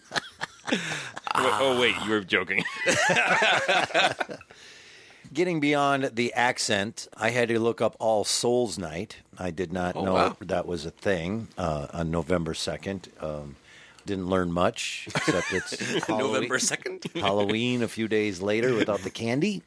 oh 1.36 1.80
wait, 1.80 1.95
you 2.05 2.12
were 2.12 2.20
joking. 2.22 2.64
Getting 5.32 5.59
beyond 5.59 6.11
the 6.15 6.34
accent, 6.34 7.07
I 7.15 7.30
had 7.30 7.49
to 7.49 7.59
look 7.59 7.82
up 7.82 7.95
All 7.99 8.23
Souls 8.23 8.80
Night. 8.80 9.17
I 9.38 9.51
did 9.51 9.71
not 9.71 9.95
Oh, 9.95 10.03
know 10.03 10.13
wow. 10.13 10.38
that 10.41 10.65
was 10.65 10.86
a 10.88 10.91
thing 10.91 11.47
uh, 11.57 11.88
on 11.93 12.09
November 12.09 12.53
2nd. 12.53 13.07
Um, 13.23 13.55
didn't 14.07 14.27
learn 14.27 14.51
much, 14.51 15.07
except 15.07 15.53
it's 15.53 16.09
November 16.09 16.57
2nd? 16.57 17.19
Halloween 17.21 17.84
a 17.84 17.88
few 17.88 18.07
days 18.07 18.41
later 18.41 18.73
without 18.73 19.01
the 19.01 19.11
candy. 19.11 19.61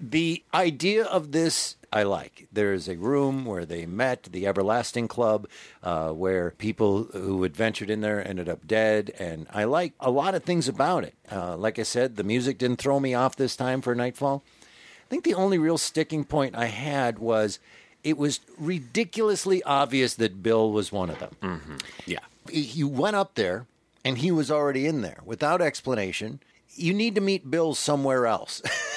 the 0.00 0.42
idea 0.54 1.04
of 1.04 1.32
this 1.32 1.74
I 1.92 2.04
like. 2.04 2.48
There 2.50 2.72
is 2.72 2.88
a 2.88 2.96
room 2.96 3.44
where 3.44 3.66
they 3.66 3.84
met, 3.84 4.24
the 4.24 4.46
Everlasting 4.46 5.08
Club, 5.08 5.46
uh, 5.82 6.10
where 6.10 6.52
people 6.52 7.04
who 7.12 7.42
had 7.42 7.54
ventured 7.54 7.90
in 7.90 8.00
there 8.00 8.26
ended 8.26 8.48
up 8.48 8.66
dead, 8.66 9.12
and 9.18 9.46
I 9.52 9.64
like 9.64 9.92
a 10.00 10.10
lot 10.10 10.34
of 10.34 10.42
things 10.42 10.68
about 10.68 11.04
it. 11.04 11.14
Uh, 11.30 11.56
like 11.56 11.78
I 11.78 11.82
said, 11.82 12.16
the 12.16 12.24
music 12.24 12.56
didn't 12.56 12.78
throw 12.78 12.98
me 12.98 13.12
off 13.12 13.36
this 13.36 13.56
time 13.56 13.82
for 13.82 13.94
Nightfall. 13.94 14.42
I 14.62 15.08
think 15.10 15.24
the 15.24 15.34
only 15.34 15.58
real 15.58 15.76
sticking 15.76 16.24
point 16.24 16.56
I 16.56 16.66
had 16.66 17.18
was 17.18 17.58
it 18.02 18.16
was 18.16 18.40
ridiculously 18.58 19.62
obvious 19.62 20.14
that 20.14 20.42
Bill 20.42 20.72
was 20.72 20.90
one 20.90 21.10
of 21.10 21.18
them. 21.18 21.36
Mm-hmm. 21.42 21.76
Yeah. 22.06 22.20
You 22.50 22.88
went 22.88 23.16
up 23.16 23.34
there, 23.34 23.66
and 24.02 24.18
he 24.18 24.30
was 24.30 24.50
already 24.50 24.86
in 24.86 25.02
there 25.02 25.18
without 25.24 25.60
explanation. 25.60 26.40
You 26.74 26.94
need 26.94 27.14
to 27.16 27.20
meet 27.20 27.50
Bill 27.50 27.74
somewhere 27.74 28.26
else. 28.26 28.62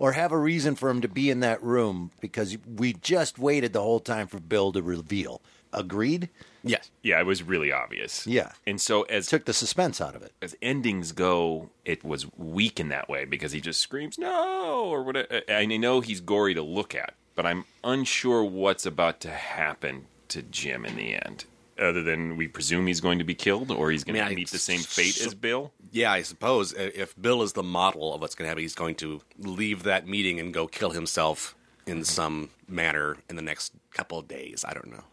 or 0.00 0.12
have 0.12 0.32
a 0.32 0.38
reason 0.38 0.74
for 0.74 0.88
him 0.88 1.02
to 1.02 1.08
be 1.08 1.28
in 1.28 1.40
that 1.40 1.62
room 1.62 2.10
because 2.20 2.56
we 2.66 2.94
just 2.94 3.38
waited 3.38 3.74
the 3.74 3.82
whole 3.82 4.00
time 4.00 4.26
for 4.26 4.40
Bill 4.40 4.72
to 4.72 4.82
reveal. 4.82 5.42
Agreed? 5.74 6.30
Yes. 6.64 6.90
Yeah, 7.02 7.20
it 7.20 7.26
was 7.26 7.42
really 7.42 7.70
obvious. 7.70 8.26
Yeah. 8.26 8.52
And 8.66 8.80
so 8.80 9.02
as 9.02 9.26
took 9.26 9.44
the 9.44 9.52
suspense 9.52 10.00
out 10.00 10.16
of 10.16 10.22
it. 10.22 10.32
As 10.40 10.56
endings 10.62 11.12
go, 11.12 11.68
it 11.84 12.02
was 12.02 12.26
weak 12.38 12.80
in 12.80 12.88
that 12.88 13.10
way 13.10 13.26
because 13.26 13.52
he 13.52 13.60
just 13.60 13.78
screams 13.78 14.18
no 14.18 14.86
or 14.86 15.02
whatever. 15.02 15.42
And 15.46 15.70
I 15.70 15.76
know 15.76 16.00
he's 16.00 16.20
gory 16.20 16.54
to 16.54 16.62
look 16.62 16.94
at, 16.94 17.12
but 17.34 17.44
I'm 17.44 17.66
unsure 17.84 18.42
what's 18.42 18.86
about 18.86 19.20
to 19.20 19.30
happen 19.30 20.06
to 20.28 20.40
Jim 20.40 20.86
in 20.86 20.96
the 20.96 21.12
end. 21.14 21.44
Other 21.80 22.02
than 22.02 22.36
we 22.36 22.46
presume 22.46 22.86
he's 22.86 23.00
going 23.00 23.18
to 23.18 23.24
be 23.24 23.34
killed 23.34 23.70
or 23.70 23.90
he's 23.90 24.04
going 24.04 24.16
I 24.16 24.20
to 24.20 24.24
mean, 24.26 24.32
I- 24.32 24.36
meet 24.36 24.50
the 24.50 24.58
same 24.58 24.80
fate 24.80 25.14
so- 25.14 25.26
as 25.26 25.34
Bill. 25.34 25.72
Yeah, 25.90 26.12
I 26.12 26.22
suppose 26.22 26.72
if 26.74 27.20
Bill 27.20 27.42
is 27.42 27.54
the 27.54 27.62
model 27.62 28.14
of 28.14 28.20
what's 28.20 28.34
going 28.34 28.44
to 28.44 28.48
happen, 28.50 28.62
he's 28.62 28.74
going 28.74 28.94
to 28.96 29.20
leave 29.38 29.82
that 29.84 30.06
meeting 30.06 30.38
and 30.38 30.52
go 30.54 30.66
kill 30.66 30.90
himself 30.90 31.54
in 31.86 32.04
some 32.04 32.50
manner 32.68 33.16
in 33.28 33.36
the 33.36 33.42
next 33.42 33.72
couple 33.92 34.18
of 34.18 34.28
days. 34.28 34.64
I 34.68 34.74
don't 34.74 34.90
know. 34.90 35.04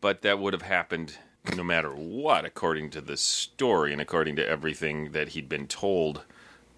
But 0.00 0.22
that 0.22 0.38
would 0.38 0.52
have 0.52 0.62
happened 0.62 1.16
no 1.56 1.62
matter 1.64 1.90
what, 1.90 2.44
according 2.44 2.90
to 2.90 3.00
the 3.00 3.16
story 3.16 3.92
and 3.92 4.00
according 4.02 4.36
to 4.36 4.46
everything 4.46 5.12
that 5.12 5.28
he'd 5.28 5.48
been 5.48 5.66
told 5.66 6.22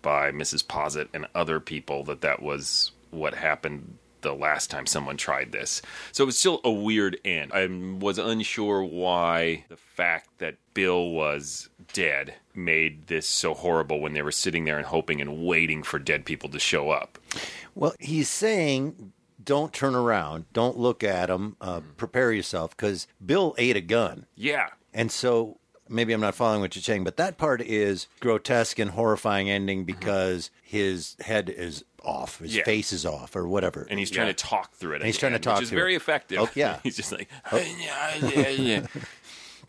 by 0.02 0.30
Mrs. 0.30 0.66
Posset 0.68 1.08
and 1.12 1.26
other 1.34 1.58
people 1.60 2.04
that 2.04 2.20
that 2.20 2.40
was 2.42 2.92
what 3.10 3.34
happened 3.34 3.98
the 4.22 4.34
last 4.34 4.70
time 4.70 4.86
someone 4.86 5.16
tried 5.16 5.52
this. 5.52 5.82
So 6.12 6.24
it 6.24 6.26
was 6.26 6.38
still 6.38 6.60
a 6.64 6.70
weird 6.70 7.18
end. 7.24 7.52
I 7.52 7.66
was 7.66 8.18
unsure 8.18 8.82
why 8.82 9.64
the 9.68 9.76
fact 9.76 10.38
that 10.38 10.56
Bill 10.74 11.10
was 11.10 11.68
dead 11.92 12.34
made 12.54 13.06
this 13.06 13.26
so 13.26 13.54
horrible 13.54 14.00
when 14.00 14.12
they 14.12 14.22
were 14.22 14.32
sitting 14.32 14.64
there 14.64 14.78
and 14.78 14.86
hoping 14.86 15.20
and 15.20 15.44
waiting 15.44 15.82
for 15.82 15.98
dead 15.98 16.24
people 16.24 16.48
to 16.50 16.58
show 16.58 16.90
up. 16.90 17.18
Well, 17.74 17.94
he's 17.98 18.28
saying 18.28 19.12
don't 19.42 19.72
turn 19.72 19.94
around, 19.94 20.44
don't 20.52 20.78
look 20.78 21.02
at 21.02 21.30
him, 21.30 21.56
uh, 21.60 21.80
prepare 21.96 22.32
yourself 22.32 22.76
because 22.76 23.06
Bill 23.24 23.54
ate 23.58 23.76
a 23.76 23.80
gun. 23.80 24.26
Yeah. 24.36 24.68
And 24.92 25.10
so 25.10 25.58
maybe 25.88 26.12
I'm 26.12 26.20
not 26.20 26.34
following 26.34 26.60
what 26.60 26.76
you're 26.76 26.82
saying, 26.82 27.04
but 27.04 27.16
that 27.16 27.36
part 27.36 27.60
is 27.60 28.06
grotesque 28.20 28.78
and 28.78 28.92
horrifying 28.92 29.50
ending 29.50 29.84
because 29.84 30.50
his 30.62 31.16
head 31.20 31.50
is 31.50 31.84
off, 32.04 32.38
his 32.38 32.56
Yeah. 32.56 32.64
face 32.64 32.92
is 32.92 33.04
off, 33.06 33.34
or 33.36 33.46
whatever. 33.48 33.86
And 33.90 33.98
he's 33.98 34.10
trying 34.10 34.26
to 34.28 34.32
talk 34.34 34.72
through 34.74 34.92
it. 34.92 34.96
And 34.96 35.04
he's 35.06 35.16
the 35.16 35.20
trying 35.20 35.32
to 35.32 35.34
end, 35.36 35.44
talk 35.44 35.56
which 35.56 35.64
is 35.64 35.68
through 35.70 35.78
very 35.78 35.94
it. 35.94 35.96
effective. 35.96 36.38
Oh, 36.40 36.48
yeah. 36.54 36.80
he's 36.82 36.96
just 36.96 37.12
like, 37.12 37.28
Oh. 37.52 37.56
yeah, 37.80 38.16
yeah, 38.16 38.48
yeah. 38.48 38.86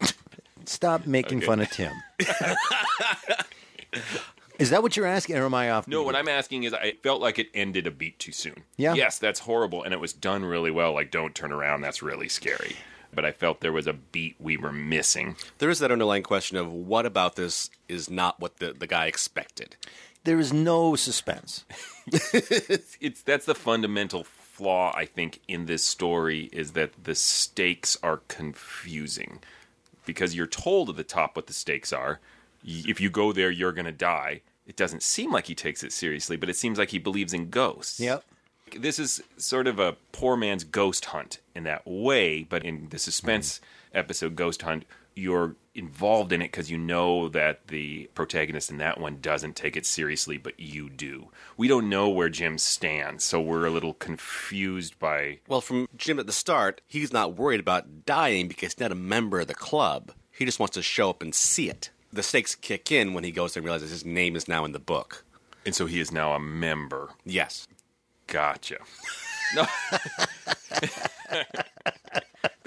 Stop 0.66 1.06
making 1.08 1.40
Okay. 1.40 1.48
fun 1.48 1.60
of 1.60 1.70
Tim. 1.72 1.92
is 4.60 4.70
that 4.70 4.84
what 4.84 4.96
you're 4.96 5.08
asking, 5.08 5.38
or 5.38 5.46
am 5.46 5.54
I 5.56 5.72
off? 5.72 5.88
No, 5.88 6.04
what 6.04 6.16
I'm 6.16 6.28
asking 6.28 6.64
is, 6.64 6.74
I 6.74 6.94
felt 7.04 7.20
like 7.22 7.40
it 7.40 7.50
ended 7.54 7.88
a 7.88 7.92
beat 7.92 8.20
too 8.20 8.32
soon. 8.32 8.64
Yeah. 8.78 8.94
Yes, 8.94 9.18
that's 9.18 9.40
horrible, 9.42 9.84
and 9.84 9.94
it 9.94 10.00
was 10.00 10.14
done 10.14 10.46
really 10.46 10.72
well. 10.72 10.94
Like, 10.94 11.10
don't 11.12 11.34
turn 11.34 11.52
around. 11.52 11.82
That's 11.82 12.02
really 12.04 12.30
scary. 12.30 12.76
But 13.14 13.26
I 13.26 13.32
felt 13.32 13.60
there 13.60 13.74
was 13.74 13.88
a 13.88 13.94
beat 13.94 14.36
we 14.40 14.56
were 14.56 14.72
missing. 14.72 15.36
There 15.58 15.70
is 15.70 15.80
that 15.80 15.92
underlying 15.92 16.24
question 16.24 16.56
of 16.58 16.72
what 16.72 17.06
about 17.06 17.36
this 17.36 17.70
is 17.90 18.10
not 18.10 18.40
what 18.40 18.58
the, 18.58 18.72
the 18.72 18.88
guy 18.88 19.08
expected. 19.08 19.76
There 20.24 20.40
is 20.40 20.54
no 20.54 20.96
suspense. 20.96 21.66
it's 22.08 23.22
that's 23.24 23.46
the 23.46 23.56
fundamental 23.56 24.24
flaw 24.24 24.94
I 24.96 25.06
think 25.06 25.40
in 25.48 25.66
this 25.66 25.84
story 25.84 26.50
is 26.52 26.74
that 26.74 27.04
the 27.04 27.16
stakes 27.16 27.98
are 28.04 28.22
confusing 28.28 29.40
because 30.06 30.36
you're 30.36 30.48
told 30.48 30.90
at 30.90 30.98
the 30.98 31.04
top 31.04 31.36
what 31.36 31.48
the 31.48 31.54
stakes 31.54 31.92
are. 31.92 32.20
If 32.64 33.02
you 33.02 33.10
go 33.10 33.32
there, 33.34 33.50
you're 33.50 33.72
going 33.72 33.86
to 33.86 33.92
die. 33.92 34.42
It 34.68 34.76
doesn't 34.76 35.02
seem 35.02 35.32
like 35.32 35.48
he 35.48 35.56
takes 35.56 35.84
it 35.84 35.92
seriously, 35.92 36.38
but 36.38 36.50
it 36.50 36.56
seems 36.56 36.78
like 36.78 36.90
he 36.90 37.00
believes 37.00 37.34
in 37.34 37.50
ghosts. 37.50 38.00
Yep. 38.00 38.24
This 38.78 39.00
is 39.00 39.24
sort 39.38 39.68
of 39.68 39.80
a 39.80 39.98
poor 40.12 40.38
man's 40.38 40.64
ghost 40.64 41.06
hunt 41.06 41.40
in 41.56 41.64
that 41.64 41.86
way, 41.86 42.44
but 42.44 42.64
in 42.64 42.88
the 42.90 43.00
suspense 43.00 43.60
mm-hmm. 43.60 43.98
episode 43.98 44.36
Ghost 44.36 44.62
Hunt, 44.62 44.86
you're 45.16 45.56
involved 45.74 46.32
in 46.34 46.42
it 46.42 46.46
because 46.46 46.70
you 46.70 46.78
know 46.78 47.30
that 47.30 47.68
the 47.68 48.10
protagonist 48.14 48.70
in 48.70 48.78
that 48.78 49.00
one 49.00 49.18
doesn't 49.22 49.56
take 49.56 49.78
it 49.78 49.86
seriously, 49.86 50.38
but 50.38 50.60
you 50.60 50.90
do. 50.90 51.30
We 51.58 51.68
don't 51.68 51.90
know 51.90 52.10
where 52.10 52.30
Jim 52.30 52.58
stands, 52.58 53.24
so 53.24 53.40
we're 53.40 53.66
a 53.66 53.70
little 53.70 53.94
confused 53.94 55.00
by. 55.00 55.40
Well, 55.48 55.62
from 55.62 55.88
Jim 55.96 56.20
at 56.20 56.28
the 56.28 56.34
start, 56.34 56.82
he's 56.88 57.14
not 57.14 57.38
worried 57.38 57.60
about 57.60 58.06
dying 58.06 58.48
because 58.48 58.74
he's 58.74 58.80
not 58.80 58.92
a 58.92 58.96
member 58.96 59.40
of 59.40 59.48
the 59.48 59.54
club. 59.54 60.12
He 60.32 60.46
just 60.46 60.60
wants 60.60 60.76
to 60.76 60.82
show 60.82 61.10
up 61.10 61.22
and 61.22 61.34
see 61.34 61.70
it. 61.70 61.92
The 62.12 62.24
stakes 62.24 62.56
kick 62.56 62.92
in 62.92 63.14
when 63.14 63.24
he 63.24 63.32
goes 63.32 63.56
and 63.56 63.64
realizes 63.64 63.92
his 63.92 64.06
name 64.06 64.36
is 64.36 64.48
now 64.48 64.66
in 64.66 64.74
the 64.74 64.80
book. 64.80 65.24
And 65.66 65.76
so 65.76 65.86
he 65.86 66.00
is 66.00 66.12
now 66.12 66.34
a 66.34 66.40
member. 66.40 67.12
Yes. 67.24 67.68
Gotcha. 68.28 68.78
No. 69.56 69.66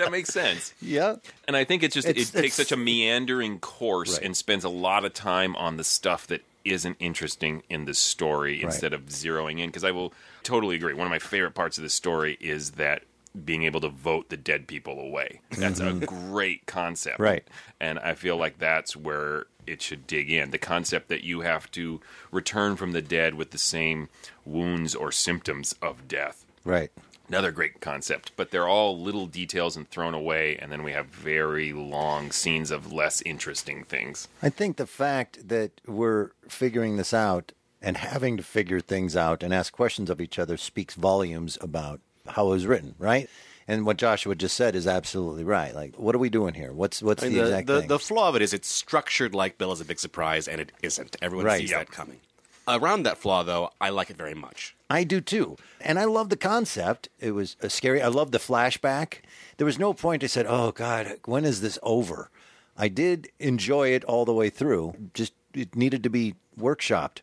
that 0.05 0.13
makes 0.13 0.33
sense. 0.33 0.73
Yeah. 0.83 1.17
And 1.49 1.57
I 1.57 1.65
think 1.65 1.83
it's 1.83 1.95
just 1.95 2.09
It's- 2.09 2.35
it 2.35 2.41
takes 2.43 2.55
such 2.55 2.73
a 2.73 2.77
meandering 2.77 3.59
course 3.59 4.15
Right. 4.15 4.23
and 4.27 4.37
spends 4.37 4.65
a 4.65 4.69
lot 4.69 5.05
of 5.05 5.13
time 5.15 5.57
on 5.57 5.77
the 5.77 5.85
stuff 5.85 6.27
that 6.29 6.43
isn't 6.65 6.97
interesting 6.99 7.63
in 7.69 7.85
the 7.85 7.95
story 7.95 8.55
Right. 8.57 8.65
instead 8.65 8.93
of 8.93 9.07
zeroing 9.07 9.61
in. 9.61 9.69
Because 9.69 9.85
I 9.85 9.91
will 9.91 10.13
totally 10.43 10.77
agree. 10.77 10.95
One 10.95 11.07
of 11.07 11.11
my 11.11 11.19
favorite 11.19 11.55
parts 11.55 11.77
of 11.79 11.83
this 11.83 11.95
story 11.95 12.37
is 12.41 12.73
that 12.73 13.03
being 13.45 13.65
able 13.65 13.81
to 13.81 13.89
vote 13.89 14.29
the 14.29 14.37
dead 14.37 14.69
people 14.69 15.01
away. 15.01 15.41
That's 15.51 15.81
a 15.81 15.85
mm-hmm. 15.87 16.05
great 16.31 16.67
concept. 16.67 17.19
Right. 17.19 17.45
And 17.81 17.99
I 17.99 18.15
feel 18.15 18.37
like 18.37 18.59
that's 18.59 18.95
where 18.97 19.47
it 19.67 19.83
should 19.83 20.07
dig 20.07 20.31
in. 20.31 20.51
The 20.53 20.59
concept 20.59 21.09
that 21.09 21.25
you 21.25 21.41
have 21.41 21.69
to 21.73 22.01
return 22.31 22.77
from 22.77 22.93
the 22.93 23.03
dead 23.03 23.35
with 23.35 23.51
the 23.51 23.59
same 23.59 24.09
wounds 24.45 24.95
or 24.95 25.11
symptoms 25.11 25.75
of 25.83 26.07
death. 26.07 26.45
Right. 26.65 26.93
Another 27.29 27.53
great 27.53 27.81
concept, 27.81 28.33
but 28.37 28.51
they're 28.51 28.69
all 28.69 29.01
little 29.01 29.27
details 29.27 29.77
and 29.77 29.89
thrown 29.89 30.13
away, 30.13 30.57
and 30.61 30.71
then 30.71 30.83
we 30.83 30.93
have 30.93 31.07
very 31.07 31.73
long 31.73 32.31
scenes 32.31 32.71
of 32.71 32.93
less 32.93 33.23
interesting 33.23 33.83
things. 33.85 34.29
I 34.43 34.51
think 34.51 34.77
the 34.77 34.87
fact 34.87 35.49
that 35.49 35.81
we're 35.87 36.31
figuring 36.49 36.97
this 36.97 37.15
out 37.15 37.53
and 37.81 37.97
having 37.97 38.37
to 38.37 38.43
figure 38.43 38.81
things 38.81 39.17
out 39.17 39.43
and 39.43 39.55
ask 39.55 39.73
questions 39.73 40.11
of 40.11 40.21
each 40.21 40.39
other 40.39 40.57
speaks 40.59 40.95
volumes 40.95 41.57
about 41.63 42.01
how 42.29 42.47
it 42.49 42.51
was 42.51 42.67
written, 42.67 42.95
right? 42.99 43.29
And 43.67 43.87
what 43.87 43.97
Joshua 43.97 44.35
just 44.35 44.55
said 44.57 44.77
is 44.77 44.87
absolutely 44.87 45.45
right. 45.45 45.75
Like, 45.75 45.97
what 45.97 46.15
are 46.15 46.19
we 46.19 46.29
doing 46.29 46.53
here? 46.53 46.73
What's 46.73 47.03
what's 47.03 47.23
I 47.23 47.29
the, 47.31 47.35
the, 47.37 47.41
exact 47.45 47.67
the, 47.67 47.79
thing? 47.81 47.89
the 47.89 47.99
flaw 47.99 48.29
of 48.29 48.37
it 48.37 48.43
is 48.43 48.53
it's 48.53 48.69
structured 48.69 49.35
like 49.35 49.57
Bill 49.57 49.73
is 49.73 49.81
a 49.81 49.87
big 49.87 49.99
surprise, 49.99 50.47
and 50.47 50.61
it 50.61 50.73
isn't. 50.83 51.17
Everyone 51.23 51.47
Right. 51.47 51.61
sees 51.61 51.71
Yep. 51.71 51.81
that 51.87 51.91
coming. 51.91 52.21
Around 52.67 53.03
that 53.03 53.19
flaw, 53.19 53.43
though, 53.43 53.71
I 53.81 53.91
like 53.91 54.11
it 54.11 54.17
very 54.17 54.35
much. 54.35 54.75
I 54.89 55.05
do 55.05 55.21
too. 55.21 55.57
And 55.81 55.99
I 55.99 56.05
love 56.05 56.31
the 56.31 56.37
concept. 56.37 57.09
It 57.21 57.33
was 57.33 57.57
a 57.61 57.69
scary. 57.69 58.01
I 58.01 58.09
love 58.09 58.31
the 58.31 58.39
flashback. 58.39 59.19
There 59.57 59.67
was 59.67 59.79
no 59.79 59.93
point 59.93 60.25
I 60.25 60.29
said, 60.29 60.47
oh, 60.49 60.73
God, 60.73 61.19
when 61.27 61.45
is 61.45 61.61
this 61.61 61.79
over? 61.83 62.31
I 62.77 62.89
did 62.89 63.29
enjoy 63.39 63.89
it 63.89 64.05
all 64.05 64.25
the 64.25 64.33
way 64.33 64.51
through. 64.51 64.95
Just 65.13 65.33
it 65.53 65.77
needed 65.77 66.03
to 66.03 66.11
be 66.11 66.35
workshopped. 66.59 67.19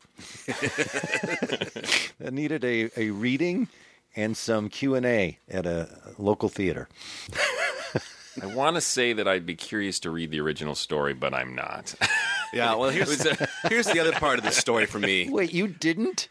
it 2.20 2.34
needed 2.34 2.64
a, 2.64 2.90
a 2.96 3.10
reading 3.10 3.68
and 4.16 4.36
some 4.38 4.70
Q&A 4.70 5.40
at 5.50 5.66
a 5.66 5.90
local 6.18 6.50
theater. 6.50 6.88
I 8.42 8.48
want 8.48 8.76
to 8.76 8.82
say 8.82 9.14
that 9.14 9.28
I'd 9.28 9.46
be 9.46 9.56
curious 9.56 10.00
to 10.00 10.10
read 10.10 10.32
the 10.32 10.40
original 10.42 10.74
story, 10.76 11.14
but 11.14 11.34
I'm 11.34 11.56
not. 11.56 11.94
Yeah, 12.54 12.76
well, 12.76 12.90
here's 12.90 13.26
here's 13.70 13.86
the 13.86 14.02
other 14.02 14.12
part 14.12 14.38
of 14.38 14.44
the 14.44 14.52
story 14.52 14.86
for 14.86 15.00
me. 15.00 15.30
Wait, 15.30 15.54
you 15.54 15.70
didn't? 15.70 16.28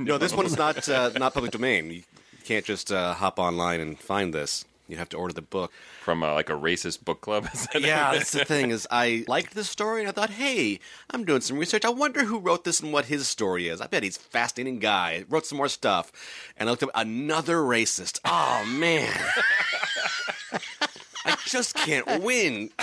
No, 0.00 0.18
this 0.18 0.34
one's 0.34 0.58
not 0.58 0.88
uh, 0.88 1.10
not 1.16 1.32
public 1.32 1.52
domain. 1.52 1.92
You 1.92 2.02
can't 2.42 2.64
just 2.64 2.90
uh, 2.90 3.14
hop 3.14 3.38
online 3.38 3.78
and 3.78 3.96
find 3.96 4.34
this. 4.34 4.64
You 4.88 4.96
have 4.96 5.08
to 5.10 5.16
order 5.16 5.32
the 5.32 5.42
book 5.42 5.72
from 6.02 6.24
uh, 6.24 6.34
like 6.34 6.50
a 6.50 6.54
racist 6.54 7.04
book 7.04 7.20
club. 7.20 7.46
That 7.72 7.82
yeah, 7.82 8.12
that's 8.14 8.32
the 8.32 8.44
thing 8.44 8.72
is 8.72 8.88
I 8.90 9.24
liked 9.28 9.54
this 9.54 9.70
story 9.70 10.00
and 10.00 10.08
I 10.08 10.12
thought, 10.12 10.30
hey, 10.30 10.80
I'm 11.10 11.24
doing 11.24 11.40
some 11.40 11.56
research. 11.56 11.84
I 11.84 11.90
wonder 11.90 12.24
who 12.24 12.40
wrote 12.40 12.64
this 12.64 12.80
and 12.80 12.92
what 12.92 13.04
his 13.04 13.28
story 13.28 13.68
is. 13.68 13.80
I 13.80 13.86
bet 13.86 14.02
he's 14.02 14.16
a 14.16 14.20
fascinating 14.20 14.80
guy. 14.80 15.24
Wrote 15.28 15.46
some 15.46 15.58
more 15.58 15.68
stuff, 15.68 16.10
and 16.56 16.68
I 16.68 16.72
looked 16.72 16.82
up 16.82 16.90
another 16.96 17.58
racist. 17.58 18.18
Oh 18.24 18.64
man, 18.66 19.08
I 21.24 21.36
just 21.46 21.74
can't 21.74 22.22
win. 22.22 22.70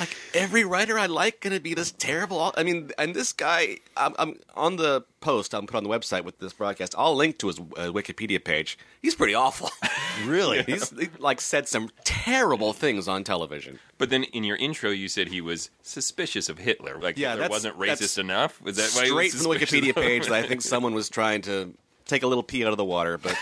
like 0.00 0.16
every 0.34 0.64
writer 0.64 0.98
I 0.98 1.06
like 1.06 1.40
gonna 1.40 1.60
be 1.60 1.74
this 1.74 1.92
terrible. 1.92 2.52
I 2.56 2.62
mean, 2.62 2.90
and 2.98 3.14
this 3.14 3.32
guy, 3.32 3.78
I'm, 3.96 4.14
I'm 4.18 4.38
on 4.54 4.76
the 4.76 5.04
post. 5.20 5.54
I'm 5.54 5.66
put 5.66 5.76
on 5.76 5.84
the 5.84 5.90
website 5.90 6.24
with 6.24 6.38
this 6.38 6.52
broadcast. 6.52 6.94
I'll 6.96 7.14
link 7.14 7.38
to 7.38 7.48
his 7.48 7.58
uh, 7.58 7.90
Wikipedia 7.92 8.42
page. 8.42 8.78
He's 9.00 9.14
pretty 9.14 9.34
awful. 9.34 9.70
Really? 10.24 10.62
He's 10.66 10.88
he, 10.98 11.10
like 11.18 11.42
said 11.42 11.68
some 11.68 11.90
terrible 12.04 12.72
things 12.72 13.06
on 13.06 13.22
television. 13.22 13.78
But 13.98 14.08
then 14.08 14.22
in 14.24 14.44
your 14.44 14.56
intro, 14.56 14.88
you 14.88 15.08
said 15.08 15.28
he 15.28 15.42
was 15.42 15.68
suspicious 15.82 16.48
of 16.48 16.56
Hitler. 16.56 16.98
Like 16.98 17.18
Yeah, 17.18 17.32
Hitler 17.32 17.48
wasn't 17.50 17.78
that's 17.78 18.00
racist 18.00 18.18
enough. 18.18 18.58
Was 18.62 18.76
that 18.76 18.92
why 18.94 19.04
he 19.04 19.12
was 19.12 19.32
Straight 19.32 19.42
from 19.42 19.52
the 19.52 19.58
Wikipedia 19.58 19.94
page 19.94 20.28
that 20.28 20.32
I 20.32 20.42
think 20.42 20.62
someone 20.62 20.94
was 20.94 21.10
trying 21.10 21.42
to 21.42 21.74
take 22.06 22.22
a 22.22 22.26
little 22.26 22.42
pee 22.42 22.64
out 22.64 22.70
of 22.70 22.78
the 22.78 22.84
water, 22.84 23.18
but 23.18 23.36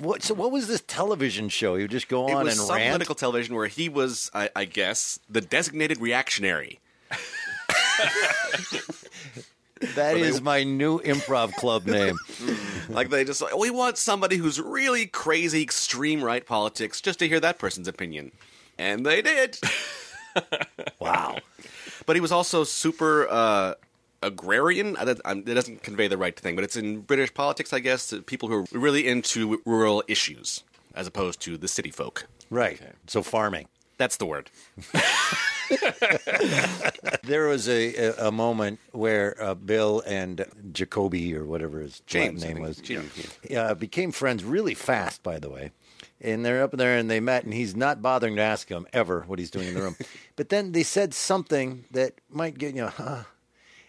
What, 0.00 0.22
so 0.22 0.34
what 0.34 0.52
was 0.52 0.68
this 0.68 0.82
television 0.86 1.48
show? 1.48 1.74
He 1.76 1.82
would 1.82 1.90
just 1.90 2.08
go 2.08 2.28
it 2.28 2.34
on 2.34 2.44
was 2.44 2.58
and 2.58 2.66
some 2.66 2.76
rant? 2.76 2.90
political 2.92 3.14
television 3.14 3.54
where 3.54 3.66
he 3.66 3.88
was, 3.88 4.30
I, 4.32 4.50
I 4.54 4.64
guess, 4.64 5.18
the 5.28 5.40
designated 5.40 6.00
reactionary. 6.00 6.80
That 9.94 10.16
is 10.16 10.40
my 10.40 10.64
new 10.64 10.98
improv 11.00 11.52
club 11.54 11.86
name. 11.86 12.16
like 12.88 13.10
they 13.10 13.24
just 13.24 13.42
we 13.56 13.70
want 13.70 13.96
somebody 13.96 14.36
who's 14.36 14.60
really 14.60 15.06
crazy 15.06 15.62
extreme 15.62 16.22
right 16.22 16.44
politics 16.44 17.00
just 17.00 17.18
to 17.20 17.28
hear 17.28 17.40
that 17.40 17.58
person's 17.58 17.86
opinion 17.86 18.32
and 18.78 19.04
they 19.04 19.20
did 19.20 19.58
wow 20.98 21.38
but 22.06 22.16
he 22.16 22.20
was 22.20 22.32
also 22.32 22.64
super 22.64 23.28
uh 23.28 23.74
agrarian 24.22 24.96
I 24.96 25.04
don't- 25.04 25.44
doesn't 25.44 25.82
convey 25.82 26.08
the 26.08 26.16
right 26.18 26.38
thing 26.38 26.54
but 26.54 26.64
it's 26.64 26.76
in 26.76 27.00
british 27.02 27.32
politics 27.34 27.72
i 27.72 27.78
guess 27.78 28.12
people 28.26 28.48
who 28.48 28.54
are 28.56 28.64
really 28.72 29.06
into 29.06 29.60
rural 29.64 30.02
issues 30.08 30.64
as 30.94 31.06
opposed 31.06 31.40
to 31.42 31.56
the 31.56 31.68
city 31.68 31.90
folk 31.90 32.26
Right. 32.50 32.80
So 33.06 33.22
farming. 33.22 33.68
that's 33.98 34.16
the 34.16 34.24
word 34.26 34.50
There 37.24 37.46
was 37.48 37.68
a, 37.68 37.94
a, 37.94 38.28
a 38.28 38.32
moment 38.32 38.80
where 38.92 39.36
uh, 39.42 39.54
Bill 39.54 40.02
and 40.06 40.44
Jacoby, 40.72 41.34
or 41.36 41.44
whatever 41.44 41.80
his 41.80 42.00
James, 42.06 42.42
name 42.42 42.60
was, 42.60 42.78
James, 42.78 43.10
uh, 43.54 43.74
became 43.74 44.10
friends 44.12 44.44
really 44.44 44.72
fast, 44.74 45.22
by 45.22 45.38
the 45.38 45.50
way. 45.50 45.70
And 46.22 46.42
they're 46.44 46.62
up 46.62 46.72
there 46.72 46.96
and 46.96 47.10
they 47.10 47.20
met, 47.20 47.44
and 47.44 47.52
he's 47.52 47.76
not 47.76 48.00
bothering 48.00 48.36
to 48.36 48.42
ask 48.42 48.68
him 48.68 48.86
ever 48.94 49.24
what 49.26 49.38
he's 49.38 49.50
doing 49.50 49.68
in 49.68 49.74
the 49.74 49.82
room. 49.82 49.96
but 50.36 50.48
then 50.48 50.72
they 50.72 50.82
said 50.84 51.12
something 51.12 51.84
that 51.90 52.14
might 52.30 52.56
get, 52.56 52.74
you 52.74 52.82
know, 52.82 52.88
huh. 52.88 53.22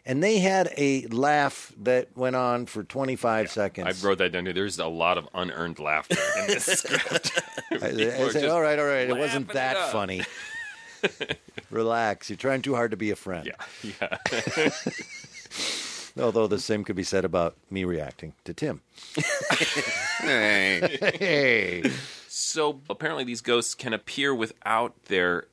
And 0.10 0.24
they 0.24 0.40
had 0.40 0.74
a 0.76 1.06
laugh 1.10 1.72
that 1.82 2.18
went 2.18 2.36
on 2.36 2.66
for 2.66 2.84
25 2.84 3.52
seconds. 3.52 4.04
I 4.04 4.08
wrote 4.08 4.18
that 4.18 4.32
down. 4.32 4.46
too. 4.46 4.54
There's 4.54 4.80
a 4.80 4.88
lot 4.88 5.20
of 5.20 5.30
unearned 5.36 5.78
laughter 5.78 6.18
in 6.40 6.48
this 6.48 6.66
script. 6.80 7.40
I, 7.72 7.90
I 7.90 8.30
said, 8.32 8.50
all 8.50 8.60
right, 8.60 8.80
all 8.80 8.88
right. 8.88 9.08
It 9.08 9.16
wasn't 9.16 9.54
that 9.54 9.78
up." 9.78 9.92
funny. 9.92 10.24
Relax. 11.70 12.28
You're 12.28 12.38
trying 12.38 12.64
too 12.64 12.74
hard 12.74 12.90
to 12.90 12.98
be 12.98 13.12
a 13.12 13.16
friend. 13.16 13.46
Yeah, 13.46 14.18
yeah. 14.58 14.70
Although 16.20 16.48
the 16.48 16.58
same 16.58 16.84
could 16.84 16.96
be 16.96 17.04
said 17.04 17.24
about 17.24 17.56
me 17.70 17.84
reacting 17.84 18.34
to 18.46 18.54
Tim. 18.56 18.82
Hey. 20.22 20.98
hey. 21.20 21.84
So 22.28 22.82
apparently, 22.90 23.26
these 23.26 23.42
ghosts 23.42 23.76
can 23.76 23.94
appear 23.94 24.34
without 24.34 25.04
their 25.04 25.46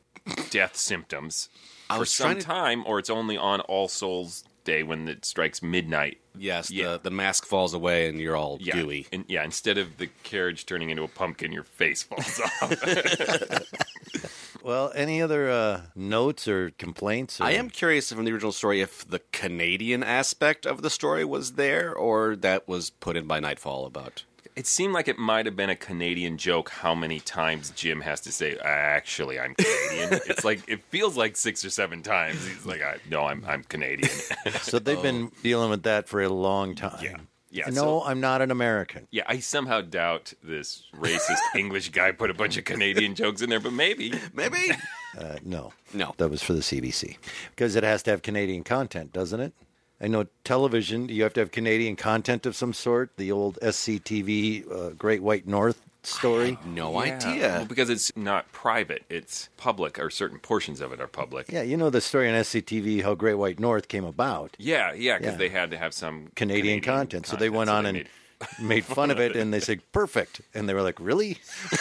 death 0.48 0.76
symptoms 0.76 1.50
I 1.88 1.98
for 1.98 2.04
some 2.04 2.36
to- 2.36 2.40
time, 2.42 2.84
or 2.86 2.98
it's 2.98 3.10
only 3.10 3.36
on 3.36 3.60
All 3.60 3.88
Souls 3.88 4.44
Day 4.64 4.82
when 4.82 5.06
it 5.08 5.24
strikes 5.24 5.62
midnight. 5.62 6.18
yes 6.36 6.70
Yeah. 6.72 6.92
the, 6.92 7.00
the 7.04 7.10
mask 7.10 7.44
falls 7.46 7.72
away 7.72 8.08
and 8.08 8.20
you're 8.20 8.34
all 8.36 8.58
Yeah, 8.60 8.74
gooey 8.74 9.06
and 9.12 9.24
yeah. 9.28 9.44
Instead 9.44 9.78
of 9.78 9.96
the 9.98 10.08
carriage 10.24 10.66
turning 10.66 10.90
into 10.90 11.04
a 11.04 11.08
pumpkin, 11.08 11.52
your 11.52 11.62
face 11.62 12.02
falls 12.02 12.40
off. 12.40 12.72
Well, 14.62 14.90
any 14.96 15.22
other 15.22 15.48
uh, 15.48 15.82
notes 15.94 16.48
or 16.48 16.70
complaints? 16.70 17.40
Or... 17.40 17.44
I 17.44 17.52
am 17.52 17.70
curious 17.70 18.10
from 18.10 18.24
the 18.24 18.32
original 18.32 18.50
story 18.50 18.80
if 18.80 19.06
the 19.08 19.20
Canadian 19.30 20.02
aspect 20.02 20.66
of 20.66 20.82
the 20.82 20.90
story 20.90 21.24
was 21.24 21.52
there 21.52 21.94
or 21.94 22.34
that 22.34 22.66
was 22.66 22.90
put 22.90 23.16
in 23.16 23.28
by 23.28 23.38
Nightfall 23.38 23.86
about. 23.86 24.24
It 24.56 24.66
seemed 24.66 24.94
like 24.94 25.06
it 25.06 25.18
might 25.18 25.44
have 25.44 25.54
been 25.54 25.68
a 25.68 25.76
Canadian 25.76 26.38
joke. 26.38 26.70
How 26.70 26.94
many 26.94 27.20
times 27.20 27.70
Jim 27.76 28.00
has 28.00 28.20
to 28.22 28.32
say, 28.32 28.56
"Actually, 28.64 29.38
I'm 29.38 29.54
Canadian"? 29.54 30.20
it's 30.26 30.44
like 30.44 30.62
it 30.66 30.82
feels 30.84 31.14
like 31.16 31.36
six 31.36 31.62
or 31.64 31.68
seven 31.70 32.02
times. 32.02 32.46
He's 32.46 32.64
like, 32.64 32.80
I, 32.82 32.96
"No, 33.10 33.26
I'm 33.26 33.44
I'm 33.46 33.62
Canadian." 33.64 34.08
So 34.62 34.78
they've 34.78 35.00
been 35.02 35.30
dealing 35.42 35.68
with 35.70 35.82
that 35.82 36.08
for 36.08 36.22
a 36.22 36.28
long 36.30 36.74
time. 36.74 36.98
Yeah. 37.04 37.16
Yeah, 37.50 37.66
No, 37.68 37.72
so- 38.00 38.02
I'm 38.04 38.20
not 38.20 38.42
an 38.42 38.50
American. 38.50 39.06
yeah, 39.10 39.22
I 39.26 39.38
somehow 39.38 39.80
doubt 39.80 40.32
this 40.42 40.82
racist 40.94 41.38
English 41.54 41.90
guy 41.90 42.10
put 42.12 42.28
a 42.28 42.34
bunch 42.34 42.56
of 42.58 42.64
Canadian 42.64 43.14
jokes 43.14 43.40
in 43.40 43.48
there, 43.48 43.60
but 43.60 43.72
maybe, 43.72 44.12
maybe. 44.34 44.72
Uh, 45.16 45.36
no. 45.42 45.72
No. 45.94 46.12
That 46.18 46.28
was 46.28 46.42
for 46.42 46.52
the 46.52 46.60
CBC. 46.60 47.16
Because 47.50 47.74
it 47.76 47.82
has 47.84 48.02
to 48.02 48.10
have 48.10 48.20
Canadian 48.22 48.62
content, 48.64 49.12
doesn't 49.12 49.40
it? 49.40 49.54
I 50.00 50.08
know 50.08 50.26
television, 50.44 51.08
you 51.08 51.22
have 51.22 51.32
to 51.34 51.40
have 51.40 51.50
Canadian 51.52 51.96
content 51.96 52.44
of 52.46 52.54
some 52.54 52.72
sort. 52.74 53.16
The 53.16 53.32
old 53.32 53.58
SCTV 53.62 54.70
uh, 54.70 54.90
Great 54.90 55.22
White 55.22 55.46
North 55.46 55.80
story. 56.02 56.58
No 56.66 56.92
Yeah, 57.02 57.14
idea. 57.14 57.48
well, 57.56 57.64
because 57.64 57.88
it's 57.90 58.14
not 58.14 58.52
private; 58.52 59.04
it's 59.08 59.48
public, 59.56 59.98
or 59.98 60.10
certain 60.10 60.38
portions 60.38 60.80
of 60.82 60.92
it 60.92 61.00
are 61.00 61.06
public. 61.06 61.46
Yeah, 61.50 61.62
you 61.62 61.76
know 61.78 61.88
the 61.90 62.00
story 62.02 62.28
on 62.28 62.34
SCTV 62.34 63.02
how 63.02 63.14
Great 63.14 63.34
White 63.34 63.58
North 63.58 63.88
came 63.88 64.04
about. 64.04 64.54
Yeah, 64.58 64.92
yeah, 64.92 65.16
because 65.18 65.32
Yeah. 65.32 65.38
they 65.38 65.48
had 65.48 65.70
to 65.70 65.78
have 65.78 65.94
some 65.94 66.28
Canadian, 66.36 66.80
content. 66.82 67.26
So 67.26 67.36
they 67.36 67.48
went 67.50 67.70
on 67.70 67.86
and 67.86 67.96
made- 67.98 68.08
made 68.60 68.84
fun 68.84 69.10
of 69.10 69.18
it 69.18 69.34
and 69.34 69.52
they 69.52 69.60
said, 69.60 69.80
perfect. 69.92 70.42
And 70.54 70.68
they 70.68 70.74
were 70.74 70.82
like, 70.82 71.00
really? 71.00 71.38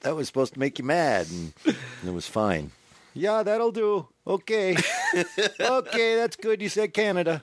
that 0.00 0.14
was 0.16 0.26
supposed 0.26 0.54
to 0.54 0.58
make 0.58 0.78
you 0.78 0.84
mad. 0.86 1.26
And, 1.30 1.52
and 1.66 1.76
it 2.08 2.12
was 2.14 2.26
fine. 2.26 2.72
Yeah, 3.14 3.42
that'll 3.42 3.72
do. 3.72 4.08
Okay. 4.26 4.76
okay, 5.60 6.16
that's 6.16 6.36
good. 6.36 6.62
You 6.62 6.68
said 6.68 6.94
Canada. 6.94 7.42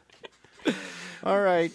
All 1.23 1.41
right. 1.41 1.71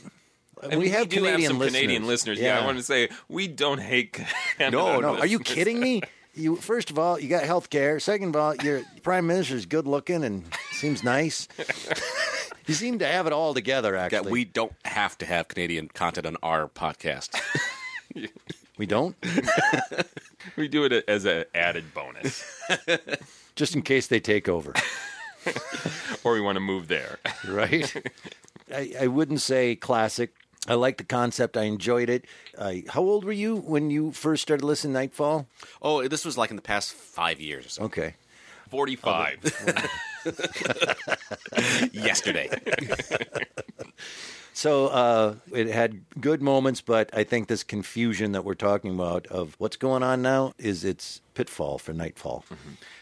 And 0.63 0.79
we 0.79 0.91
have 0.91 1.09
do 1.09 1.17
Canadian 1.17 1.41
have 1.41 1.49
some 1.49 1.59
listeners. 1.59 1.81
Canadian 1.81 2.07
listeners. 2.07 2.39
Yeah. 2.41 2.61
I 2.61 2.65
want 2.65 2.79
to 2.79 2.85
say 2.85 3.09
we 3.29 3.49
don't 3.49 3.81
hate. 3.81 4.13
Canada. 4.59 4.77
No, 4.77 5.01
no. 5.01 5.19
Are 5.19 5.27
you 5.27 5.39
kidding 5.41 5.81
me? 5.81 6.03
You 6.35 6.57
first 6.57 6.91
of 6.91 6.99
all, 6.99 7.19
you 7.19 7.29
got 7.29 7.43
health 7.45 7.69
care. 7.69 7.99
Second 8.01 8.31
of 8.31 8.37
all, 8.37 8.57
your 8.57 8.83
prime 9.03 9.27
minister's 9.27 9.67
good 9.67 9.87
looking 9.87 10.25
and 10.25 10.45
seems 10.71 11.03
nice. 11.05 11.49
you 12.67 12.75
seem 12.75 13.01
to 13.01 13.07
have 13.07 13.27
it 13.27 13.33
all 13.33 13.53
together. 13.53 13.97
Actually, 13.97 14.23
That 14.23 14.31
we 14.31 14.45
don't 14.45 14.73
have 14.85 15.19
to 15.19 15.27
have 15.27 15.49
Canadian 15.49 15.89
content 15.89 16.27
on 16.27 16.37
our 16.43 16.69
podcast. 16.69 17.39
we 18.79 18.87
don't. 18.87 19.17
We 20.57 20.69
do 20.69 20.85
it 20.85 21.05
as 21.09 21.25
an 21.25 21.45
added 21.55 21.93
bonus, 21.93 22.43
Just 23.55 23.75
in 23.75 23.83
case 23.83 24.07
they 24.07 24.21
take 24.21 24.49
over. 24.49 24.75
or 26.25 26.33
we 26.33 26.41
want 26.41 26.57
to 26.57 26.61
move 26.61 26.89
there. 26.89 27.19
right? 27.49 27.95
I, 28.73 28.93
I 29.03 29.07
wouldn't 29.07 29.41
say 29.41 29.77
classic. 29.77 30.35
I 30.69 30.75
like 30.75 30.97
the 30.97 31.05
concept. 31.05 31.57
I 31.57 31.65
enjoyed 31.65 32.09
it. 32.09 32.25
I, 32.59 32.85
how 32.89 33.03
old 33.03 33.25
were 33.25 33.33
you 33.33 33.57
when 33.57 33.91
you 33.91 34.13
first 34.13 34.43
started 34.43 34.65
listening 34.65 34.95
to 34.95 35.01
Nightfall? 35.01 35.47
oh, 35.83 36.07
this 36.07 36.25
was 36.25 36.39
like 36.39 36.51
in 36.51 36.57
the 36.57 36.63
past 36.63 36.93
five 36.93 37.41
years 37.41 37.67
or 37.67 37.69
so. 37.69 37.83
Okay. 37.85 38.15
Forty-five. 38.71 39.39
Yesterday. 41.93 42.49
So 44.55 44.89
uh, 44.89 45.35
it 45.55 45.69
had 45.69 46.03
good 46.21 46.43
moments, 46.43 46.81
but 46.81 47.11
I 47.15 47.25
think 47.25 47.49
this 47.49 47.63
confusion 47.63 48.33
that 48.33 48.45
we're 48.45 48.55
talking 48.55 48.95
about 48.95 49.27
of 49.29 49.55
what's 49.59 49.77
going 49.77 50.03
on 50.03 50.23
now 50.23 50.53
is 50.59 50.85
its 50.85 51.21
pitfall 51.35 51.79
for 51.79 51.93
Nightfall. 51.93 52.45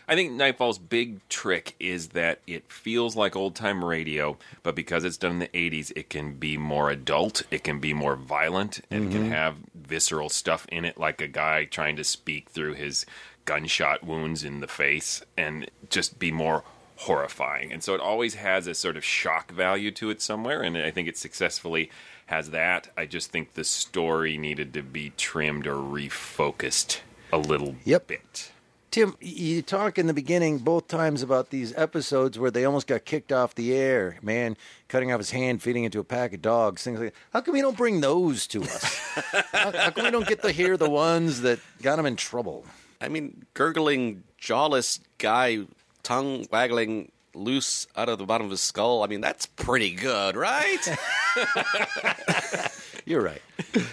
I 0.07 0.15
think 0.15 0.33
Nightfall's 0.33 0.79
big 0.79 1.27
trick 1.29 1.75
is 1.81 2.09
that 2.09 2.41
it 2.47 2.71
feels 2.71 3.17
like 3.17 3.35
old 3.35 3.55
time 3.57 3.85
radio, 3.85 4.39
but 4.63 4.75
because 4.75 5.05
it's 5.05 5.17
done 5.17 5.33
in 5.33 5.39
the 5.41 5.49
80s, 5.49 5.93
it 5.97 6.09
can 6.09 6.35
be 6.35 6.57
more 6.57 6.91
adult, 6.91 7.43
it 7.51 7.65
can 7.65 7.81
be 7.81 7.93
more 7.95 8.17
violent, 8.17 8.81
and 8.91 9.11
can 9.11 9.31
have 9.31 9.57
visceral 9.75 10.29
stuff 10.29 10.67
in 10.71 10.85
it, 10.85 10.99
like 10.99 11.21
a 11.21 11.29
guy 11.29 11.65
trying 11.65 11.97
to 11.97 12.05
speak 12.05 12.49
through 12.51 12.75
his 12.75 13.07
gunshot 13.45 14.05
wounds 14.05 14.45
in 14.45 14.61
the 14.61 14.69
face, 14.69 15.23
and 15.37 15.69
just 15.89 16.19
be 16.19 16.31
more 16.31 16.63
horrifying. 17.05 17.73
And 17.73 17.83
so 17.83 17.95
it 17.95 18.01
always 18.01 18.35
has 18.35 18.67
a 18.67 18.75
sort 18.75 18.97
of 18.97 19.05
shock 19.05 19.51
value 19.53 19.91
to 19.93 20.11
it 20.11 20.21
somewhere, 20.21 20.63
and 20.63 20.77
I 20.77 20.91
think 20.91 21.09
it 21.09 21.17
successfully 21.17 21.91
has 22.27 22.51
that. 22.51 22.89
I 22.97 23.07
just 23.07 23.31
think 23.31 23.55
the 23.55 23.65
story 23.65 24.37
needed 24.37 24.75
to 24.75 24.83
be 24.83 25.13
trimmed 25.17 25.67
or 25.67 25.77
refocused 25.77 27.01
a 27.33 27.39
little 27.39 27.77
Yep. 27.85 28.07
bit. 28.07 28.53
Tim, 28.91 29.15
you 29.21 29.63
talk 29.63 29.99
in 29.99 30.09
the 30.09 30.13
beginning 30.15 30.59
both 30.59 30.89
times 30.89 31.23
about 31.23 31.51
these 31.51 31.73
episodes 31.77 32.39
where 32.41 32.51
they 32.51 32.65
almost 32.65 32.89
got 32.89 33.05
kicked 33.05 33.31
off 33.31 33.55
the 33.55 33.73
air. 33.73 34.19
Man 34.21 34.57
cutting 34.89 35.13
off 35.13 35.19
his 35.21 35.31
hand, 35.31 35.63
feeding 35.63 35.85
it 35.85 35.93
to 35.93 36.01
a 36.01 36.05
pack 36.05 36.33
of 36.35 36.43
dogs, 36.43 36.83
things 36.83 36.99
like 36.99 37.13
that. 37.13 37.19
How 37.33 37.41
come 37.41 37.55
you 37.55 37.63
don't 37.63 37.77
bring 37.77 38.01
those 38.01 38.49
to 38.49 38.63
us? 38.63 38.83
how, 39.53 39.71
how 39.73 39.91
come 39.91 40.05
we 40.07 40.11
don't 40.11 40.27
get 40.27 40.43
to 40.43 40.51
hear 40.51 40.77
the 40.77 40.91
ones 40.91 41.43
that 41.43 41.61
got 41.83 42.01
him 42.01 42.07
in 42.07 42.17
trouble? 42.17 42.65
I 43.01 43.09
mean, 43.09 43.47
gurgling, 43.55 44.25
jawless 44.39 44.99
guy, 45.19 45.61
tongue 46.03 46.47
waggling 46.51 47.11
loose 47.35 47.87
out 47.97 48.09
of 48.09 48.19
the 48.19 48.25
bottom 48.25 48.47
of 48.47 48.51
his 48.51 48.61
skull. 48.61 49.03
I 49.03 49.07
mean, 49.07 49.21
that's 49.21 49.47
pretty 49.47 49.93
good, 49.93 50.37
right? 50.37 50.99
You're 53.05 53.23
right. 53.23 53.43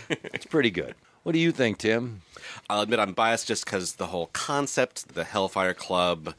It's 0.09 0.45
pretty 0.45 0.71
good. 0.71 0.95
What 1.23 1.33
do 1.33 1.39
you 1.39 1.51
think, 1.51 1.79
Tim? 1.79 2.21
I'll 2.69 2.81
admit 2.81 2.99
I'm 2.99 3.13
biased 3.13 3.47
just 3.47 3.65
because 3.65 3.93
the 3.93 4.07
whole 4.07 4.27
concept, 4.27 5.13
the 5.13 5.23
Hellfire 5.23 5.73
Club, 5.73 6.33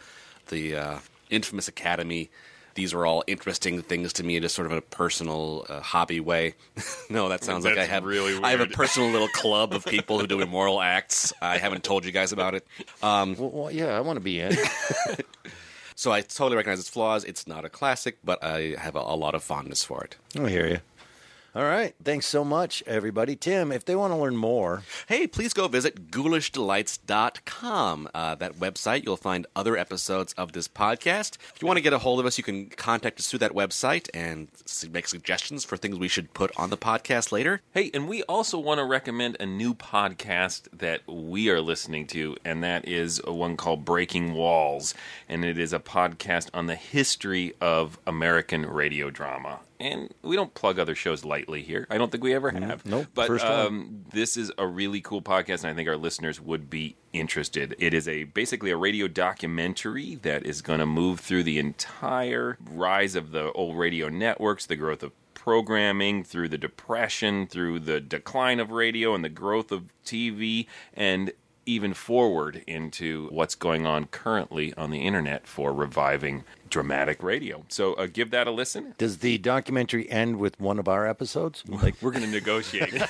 the 0.49 0.77
uh, 0.77 0.99
infamous 1.31 1.69
Academy, 1.69 2.31
these 2.79 2.95
are 2.95 3.05
all 3.05 3.25
interesting 3.27 3.83
things 3.83 4.13
to 4.13 4.23
me 4.23 4.37
in 4.37 4.43
just 4.43 4.55
sort 4.55 4.67
of 4.67 4.73
a 4.73 4.81
personal 4.81 5.67
uh, 5.69 5.81
hobby 5.81 6.21
way. 6.21 6.55
no, 7.11 7.29
that 7.29 7.43
sounds 7.43 7.65
like 7.65 7.77
I 7.77 7.85
have 7.85 8.05
really 8.05 8.41
I 8.41 8.53
have 8.53 8.61
a 8.61 8.69
personal 8.69 9.11
little 9.11 9.27
club 9.35 9.73
of 9.73 9.85
people 9.85 10.21
who 10.21 10.29
do 10.29 10.41
immoral 10.41 10.81
acts. 10.81 11.33
I 11.43 11.59
haven't 11.59 11.83
told 11.83 12.05
you 12.05 12.13
guys 12.13 12.31
about 12.31 12.55
it. 12.55 12.65
Um, 13.03 13.35
well, 13.37 13.51
well, 13.51 13.71
yeah, 13.73 13.97
I 13.97 14.01
want 14.01 14.17
to 14.17 14.21
be 14.21 14.39
in. 14.39 14.57
so 15.97 16.13
I 16.13 16.21
totally 16.21 16.55
recognize 16.55 16.79
its 16.79 16.89
flaws. 16.89 17.25
It's 17.25 17.49
not 17.49 17.65
a 17.65 17.69
classic, 17.69 18.19
but 18.23 18.45
I 18.45 18.77
have 18.79 18.95
a, 18.95 19.01
a 19.01 19.17
lot 19.17 19.35
of 19.35 19.43
fondness 19.43 19.83
for 19.83 20.05
it. 20.05 20.15
I 20.41 20.49
hear 20.49 20.69
you. 20.69 20.79
All 21.59 21.65
right. 21.65 21.93
Thanks 22.05 22.29
so 22.29 22.45
much, 22.45 22.85
everybody. 22.87 23.35
Tim, 23.35 23.73
if 23.73 23.85
they 23.85 23.97
want 23.97 24.13
to 24.13 24.17
learn 24.17 24.37
more, 24.37 24.85
hey, 25.09 25.27
please 25.27 25.53
go 25.53 25.67
visit 25.67 26.09
ghoulishdelights.com. 26.09 28.09
Uh, 28.15 28.37
that 28.37 28.61
website, 28.61 29.05
you'll 29.05 29.17
find 29.17 29.45
other 29.57 29.77
episodes 29.77 30.33
of 30.35 30.53
this 30.53 30.69
podcast. 30.69 31.37
If 31.53 31.61
you 31.61 31.67
want 31.67 31.79
to 31.79 31.83
get 31.83 31.93
a 31.93 31.99
hold 31.99 32.21
of 32.21 32.27
us, 32.27 32.39
you 32.39 32.45
can 32.45 32.67
contact 32.67 33.19
us 33.19 33.29
through 33.29 33.41
that 33.41 33.55
website 33.55 34.09
and 34.15 34.47
make 34.93 35.09
suggestions 35.09 35.65
for 35.65 35.77
things 35.77 35.99
we 35.99 36.07
should 36.07 36.33
put 36.33 36.57
on 36.57 36.71
the 36.71 36.77
podcast 36.77 37.33
later. 37.33 37.61
Hey, 37.73 37.91
and 37.93 38.07
we 38.07 38.23
also 38.23 38.61
want 38.61 38.79
to 38.79 38.85
recommend 38.85 39.37
a 39.41 39.47
new 39.47 39.75
podcast 39.75 40.69
that 40.73 41.01
we 41.09 41.51
are 41.51 41.61
listening 41.61 42.07
to, 42.07 42.37
and 42.45 42.63
that 42.63 42.87
is 42.87 43.21
one 43.27 43.57
called 43.57 43.85
Breaking 43.85 44.35
Walls. 44.35 44.95
And 45.29 45.45
it 45.45 45.59
is 45.59 45.73
a 45.73 45.81
podcast 45.81 46.51
on 46.55 46.67
the 46.67 46.77
history 46.77 47.55
of 47.61 47.99
American 48.07 48.65
radio 48.65 49.11
drama. 49.11 49.59
And 49.81 50.13
we 50.23 50.35
don't 50.35 50.53
plug 50.55 50.79
other 50.79 50.95
shows 50.97 51.25
lightly 51.25 51.63
here. 51.63 51.87
I 51.89 51.99
don't 51.99 52.11
think 52.11 52.25
we 52.25 52.35
ever 52.35 52.51
have. 52.51 52.85
nope, 52.85 53.07
But 53.15 53.29
first 53.29 53.45
time. 53.45 53.67
um, 53.67 54.05
this 54.13 54.37
is 54.37 54.51
a 54.59 54.67
really 54.67 55.01
cool 55.01 55.23
podcast, 55.23 55.63
and 55.63 55.67
I 55.71 55.75
think 55.75 55.89
our 55.89 55.97
listeners 55.97 56.41
would 56.41 56.69
be 56.69 56.97
interested. 57.13 57.77
It 57.79 57.95
is 57.95 58.09
a 58.09 58.25
basically 58.25 58.71
a 58.71 58.77
radio 58.77 59.07
documentary 59.07 60.17
that 60.17 60.45
is 60.45 60.63
going 60.63 60.81
to 60.81 60.87
move 60.87 61.21
through 61.21 61.45
the 61.45 61.59
entire 61.59 62.59
rise 62.69 63.15
of 63.15 63.31
the 63.31 63.53
old 63.53 63.79
radio 63.79 64.09
networks, 64.09 64.67
the 64.67 64.75
growth 64.77 65.03
of 65.05 65.13
programming, 65.35 66.25
through 66.25 66.49
the 66.49 66.59
depression, 66.59 67.47
through 67.47 67.79
the 67.79 68.01
decline 68.01 68.59
of 68.61 68.71
radio 68.73 69.15
and 69.15 69.25
the 69.25 69.29
growth 69.29 69.71
of 69.73 69.85
TV, 70.05 70.67
and 70.93 71.31
even 71.69 71.93
forward 71.95 72.63
into 72.67 73.29
what's 73.31 73.55
going 73.55 73.87
on 73.87 74.07
currently 74.07 74.73
on 74.75 74.91
the 74.91 75.01
internet 75.01 75.47
for 75.47 75.73
reviving 75.73 76.45
dramatic 76.71 77.23
radio. 77.23 77.65
So 77.69 77.95
uh, 77.95 78.07
give 78.13 78.31
that 78.31 78.47
a 78.47 78.51
listen. 78.51 78.95
does 78.99 79.19
the 79.19 79.39
documentary 79.39 80.11
end 80.11 80.39
with 80.39 80.59
one 80.59 80.79
of 80.79 80.89
our 80.89 81.07
episodes? 81.07 81.63
Like 81.83 81.95
we're 82.03 82.11
going 82.11 82.25
to 82.25 82.31
negotiate. 82.31 82.93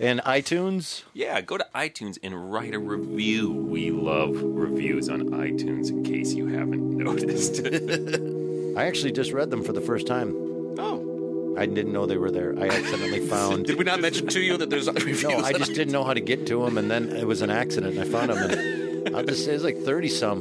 And 0.00 0.20
iTunes? 0.22 1.04
Yeah, 1.12 1.40
go 1.40 1.56
to 1.56 1.64
iTunes 1.72 2.18
and 2.22 2.52
write 2.52 2.74
a 2.74 2.80
review. 2.80 3.52
We 3.52 3.92
love 3.92 4.32
reviews 4.42 5.08
on 5.08 5.20
iTunes 5.30 5.88
in 5.90 6.02
case 6.02 6.34
you 6.34 6.48
haven't 6.48 6.90
noticed. 6.98 7.60
I 8.76 8.86
actually 8.86 9.12
just 9.12 9.30
read 9.32 9.50
them 9.50 9.62
for 9.62 9.72
the 9.72 9.80
first 9.80 10.08
time. 10.08 10.34
Oh. 10.78 11.13
I 11.56 11.66
didn't 11.66 11.92
know 11.92 12.06
they 12.06 12.16
were 12.16 12.30
there. 12.30 12.54
I 12.58 12.68
accidentally 12.68 13.26
found. 13.36 13.66
Did 13.66 13.78
we 13.78 13.84
not 13.84 14.00
mention 14.00 14.26
to 14.28 14.40
you 14.40 14.56
that 14.58 14.70
there's 14.70 14.88
reviews? 14.88 15.22
No, 15.28 15.38
I 15.38 15.52
just 15.52 15.74
didn't 15.74 15.92
know 15.92 16.04
how 16.04 16.14
to 16.14 16.20
get 16.20 16.46
to 16.48 16.64
them, 16.64 16.78
and 16.78 16.90
then 16.90 17.10
it 17.10 17.26
was 17.26 17.42
an 17.42 17.50
accident. 17.50 17.98
I 17.98 18.04
found 18.04 18.30
them, 18.30 18.50
and 19.06 19.16
I'll 19.16 19.24
just 19.24 19.44
say 19.44 19.52
it's 19.52 19.64
like 19.64 19.78
thirty 19.78 20.08
some, 20.08 20.40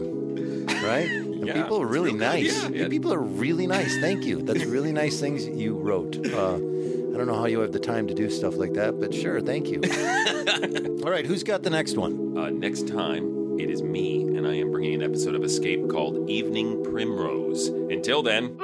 right? 0.67 1.09
And 1.09 1.45
Yeah, 1.47 1.53
people 1.61 1.81
are 1.81 1.85
it's 1.85 1.93
really 1.93 2.13
nice. 2.13 2.63
Yeah, 2.63 2.69
yeah. 2.83 2.87
People 2.87 3.13
are 3.13 3.19
really 3.21 3.67
nice. 3.67 3.97
Thank 3.99 4.23
you. 4.25 4.41
That's 4.41 4.63
really 4.65 4.91
nice 4.91 5.19
things 5.19 5.45
you 5.47 5.75
wrote. 5.75 6.15
Uh, 6.25 6.55
I 6.55 7.17
don't 7.17 7.27
know 7.27 7.35
how 7.35 7.45
you 7.45 7.59
have 7.59 7.71
the 7.73 7.79
time 7.79 8.07
to 8.07 8.13
do 8.13 8.29
stuff 8.29 8.55
like 8.55 8.73
that, 8.73 8.99
but 8.99 9.13
sure, 9.13 9.39
thank 9.41 9.67
you. 9.69 9.81
All 11.03 11.11
right, 11.11 11.25
who's 11.25 11.43
got 11.43 11.61
the 11.63 11.69
next 11.69 11.95
one? 11.97 12.37
uh, 12.37 12.49
next 12.49 12.87
time, 12.87 13.59
it 13.59 13.69
is 13.69 13.83
me, 13.83 14.23
and 14.23 14.47
I 14.47 14.55
am 14.55 14.71
bringing 14.71 14.95
an 14.95 15.03
episode 15.03 15.35
of 15.35 15.43
Escape 15.43 15.89
called 15.89 16.27
Evening 16.29 16.83
Primrose. 16.83 17.67
Until 17.67 18.23
then. 18.23 18.57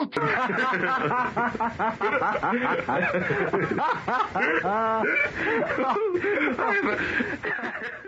Out! 0.00 0.14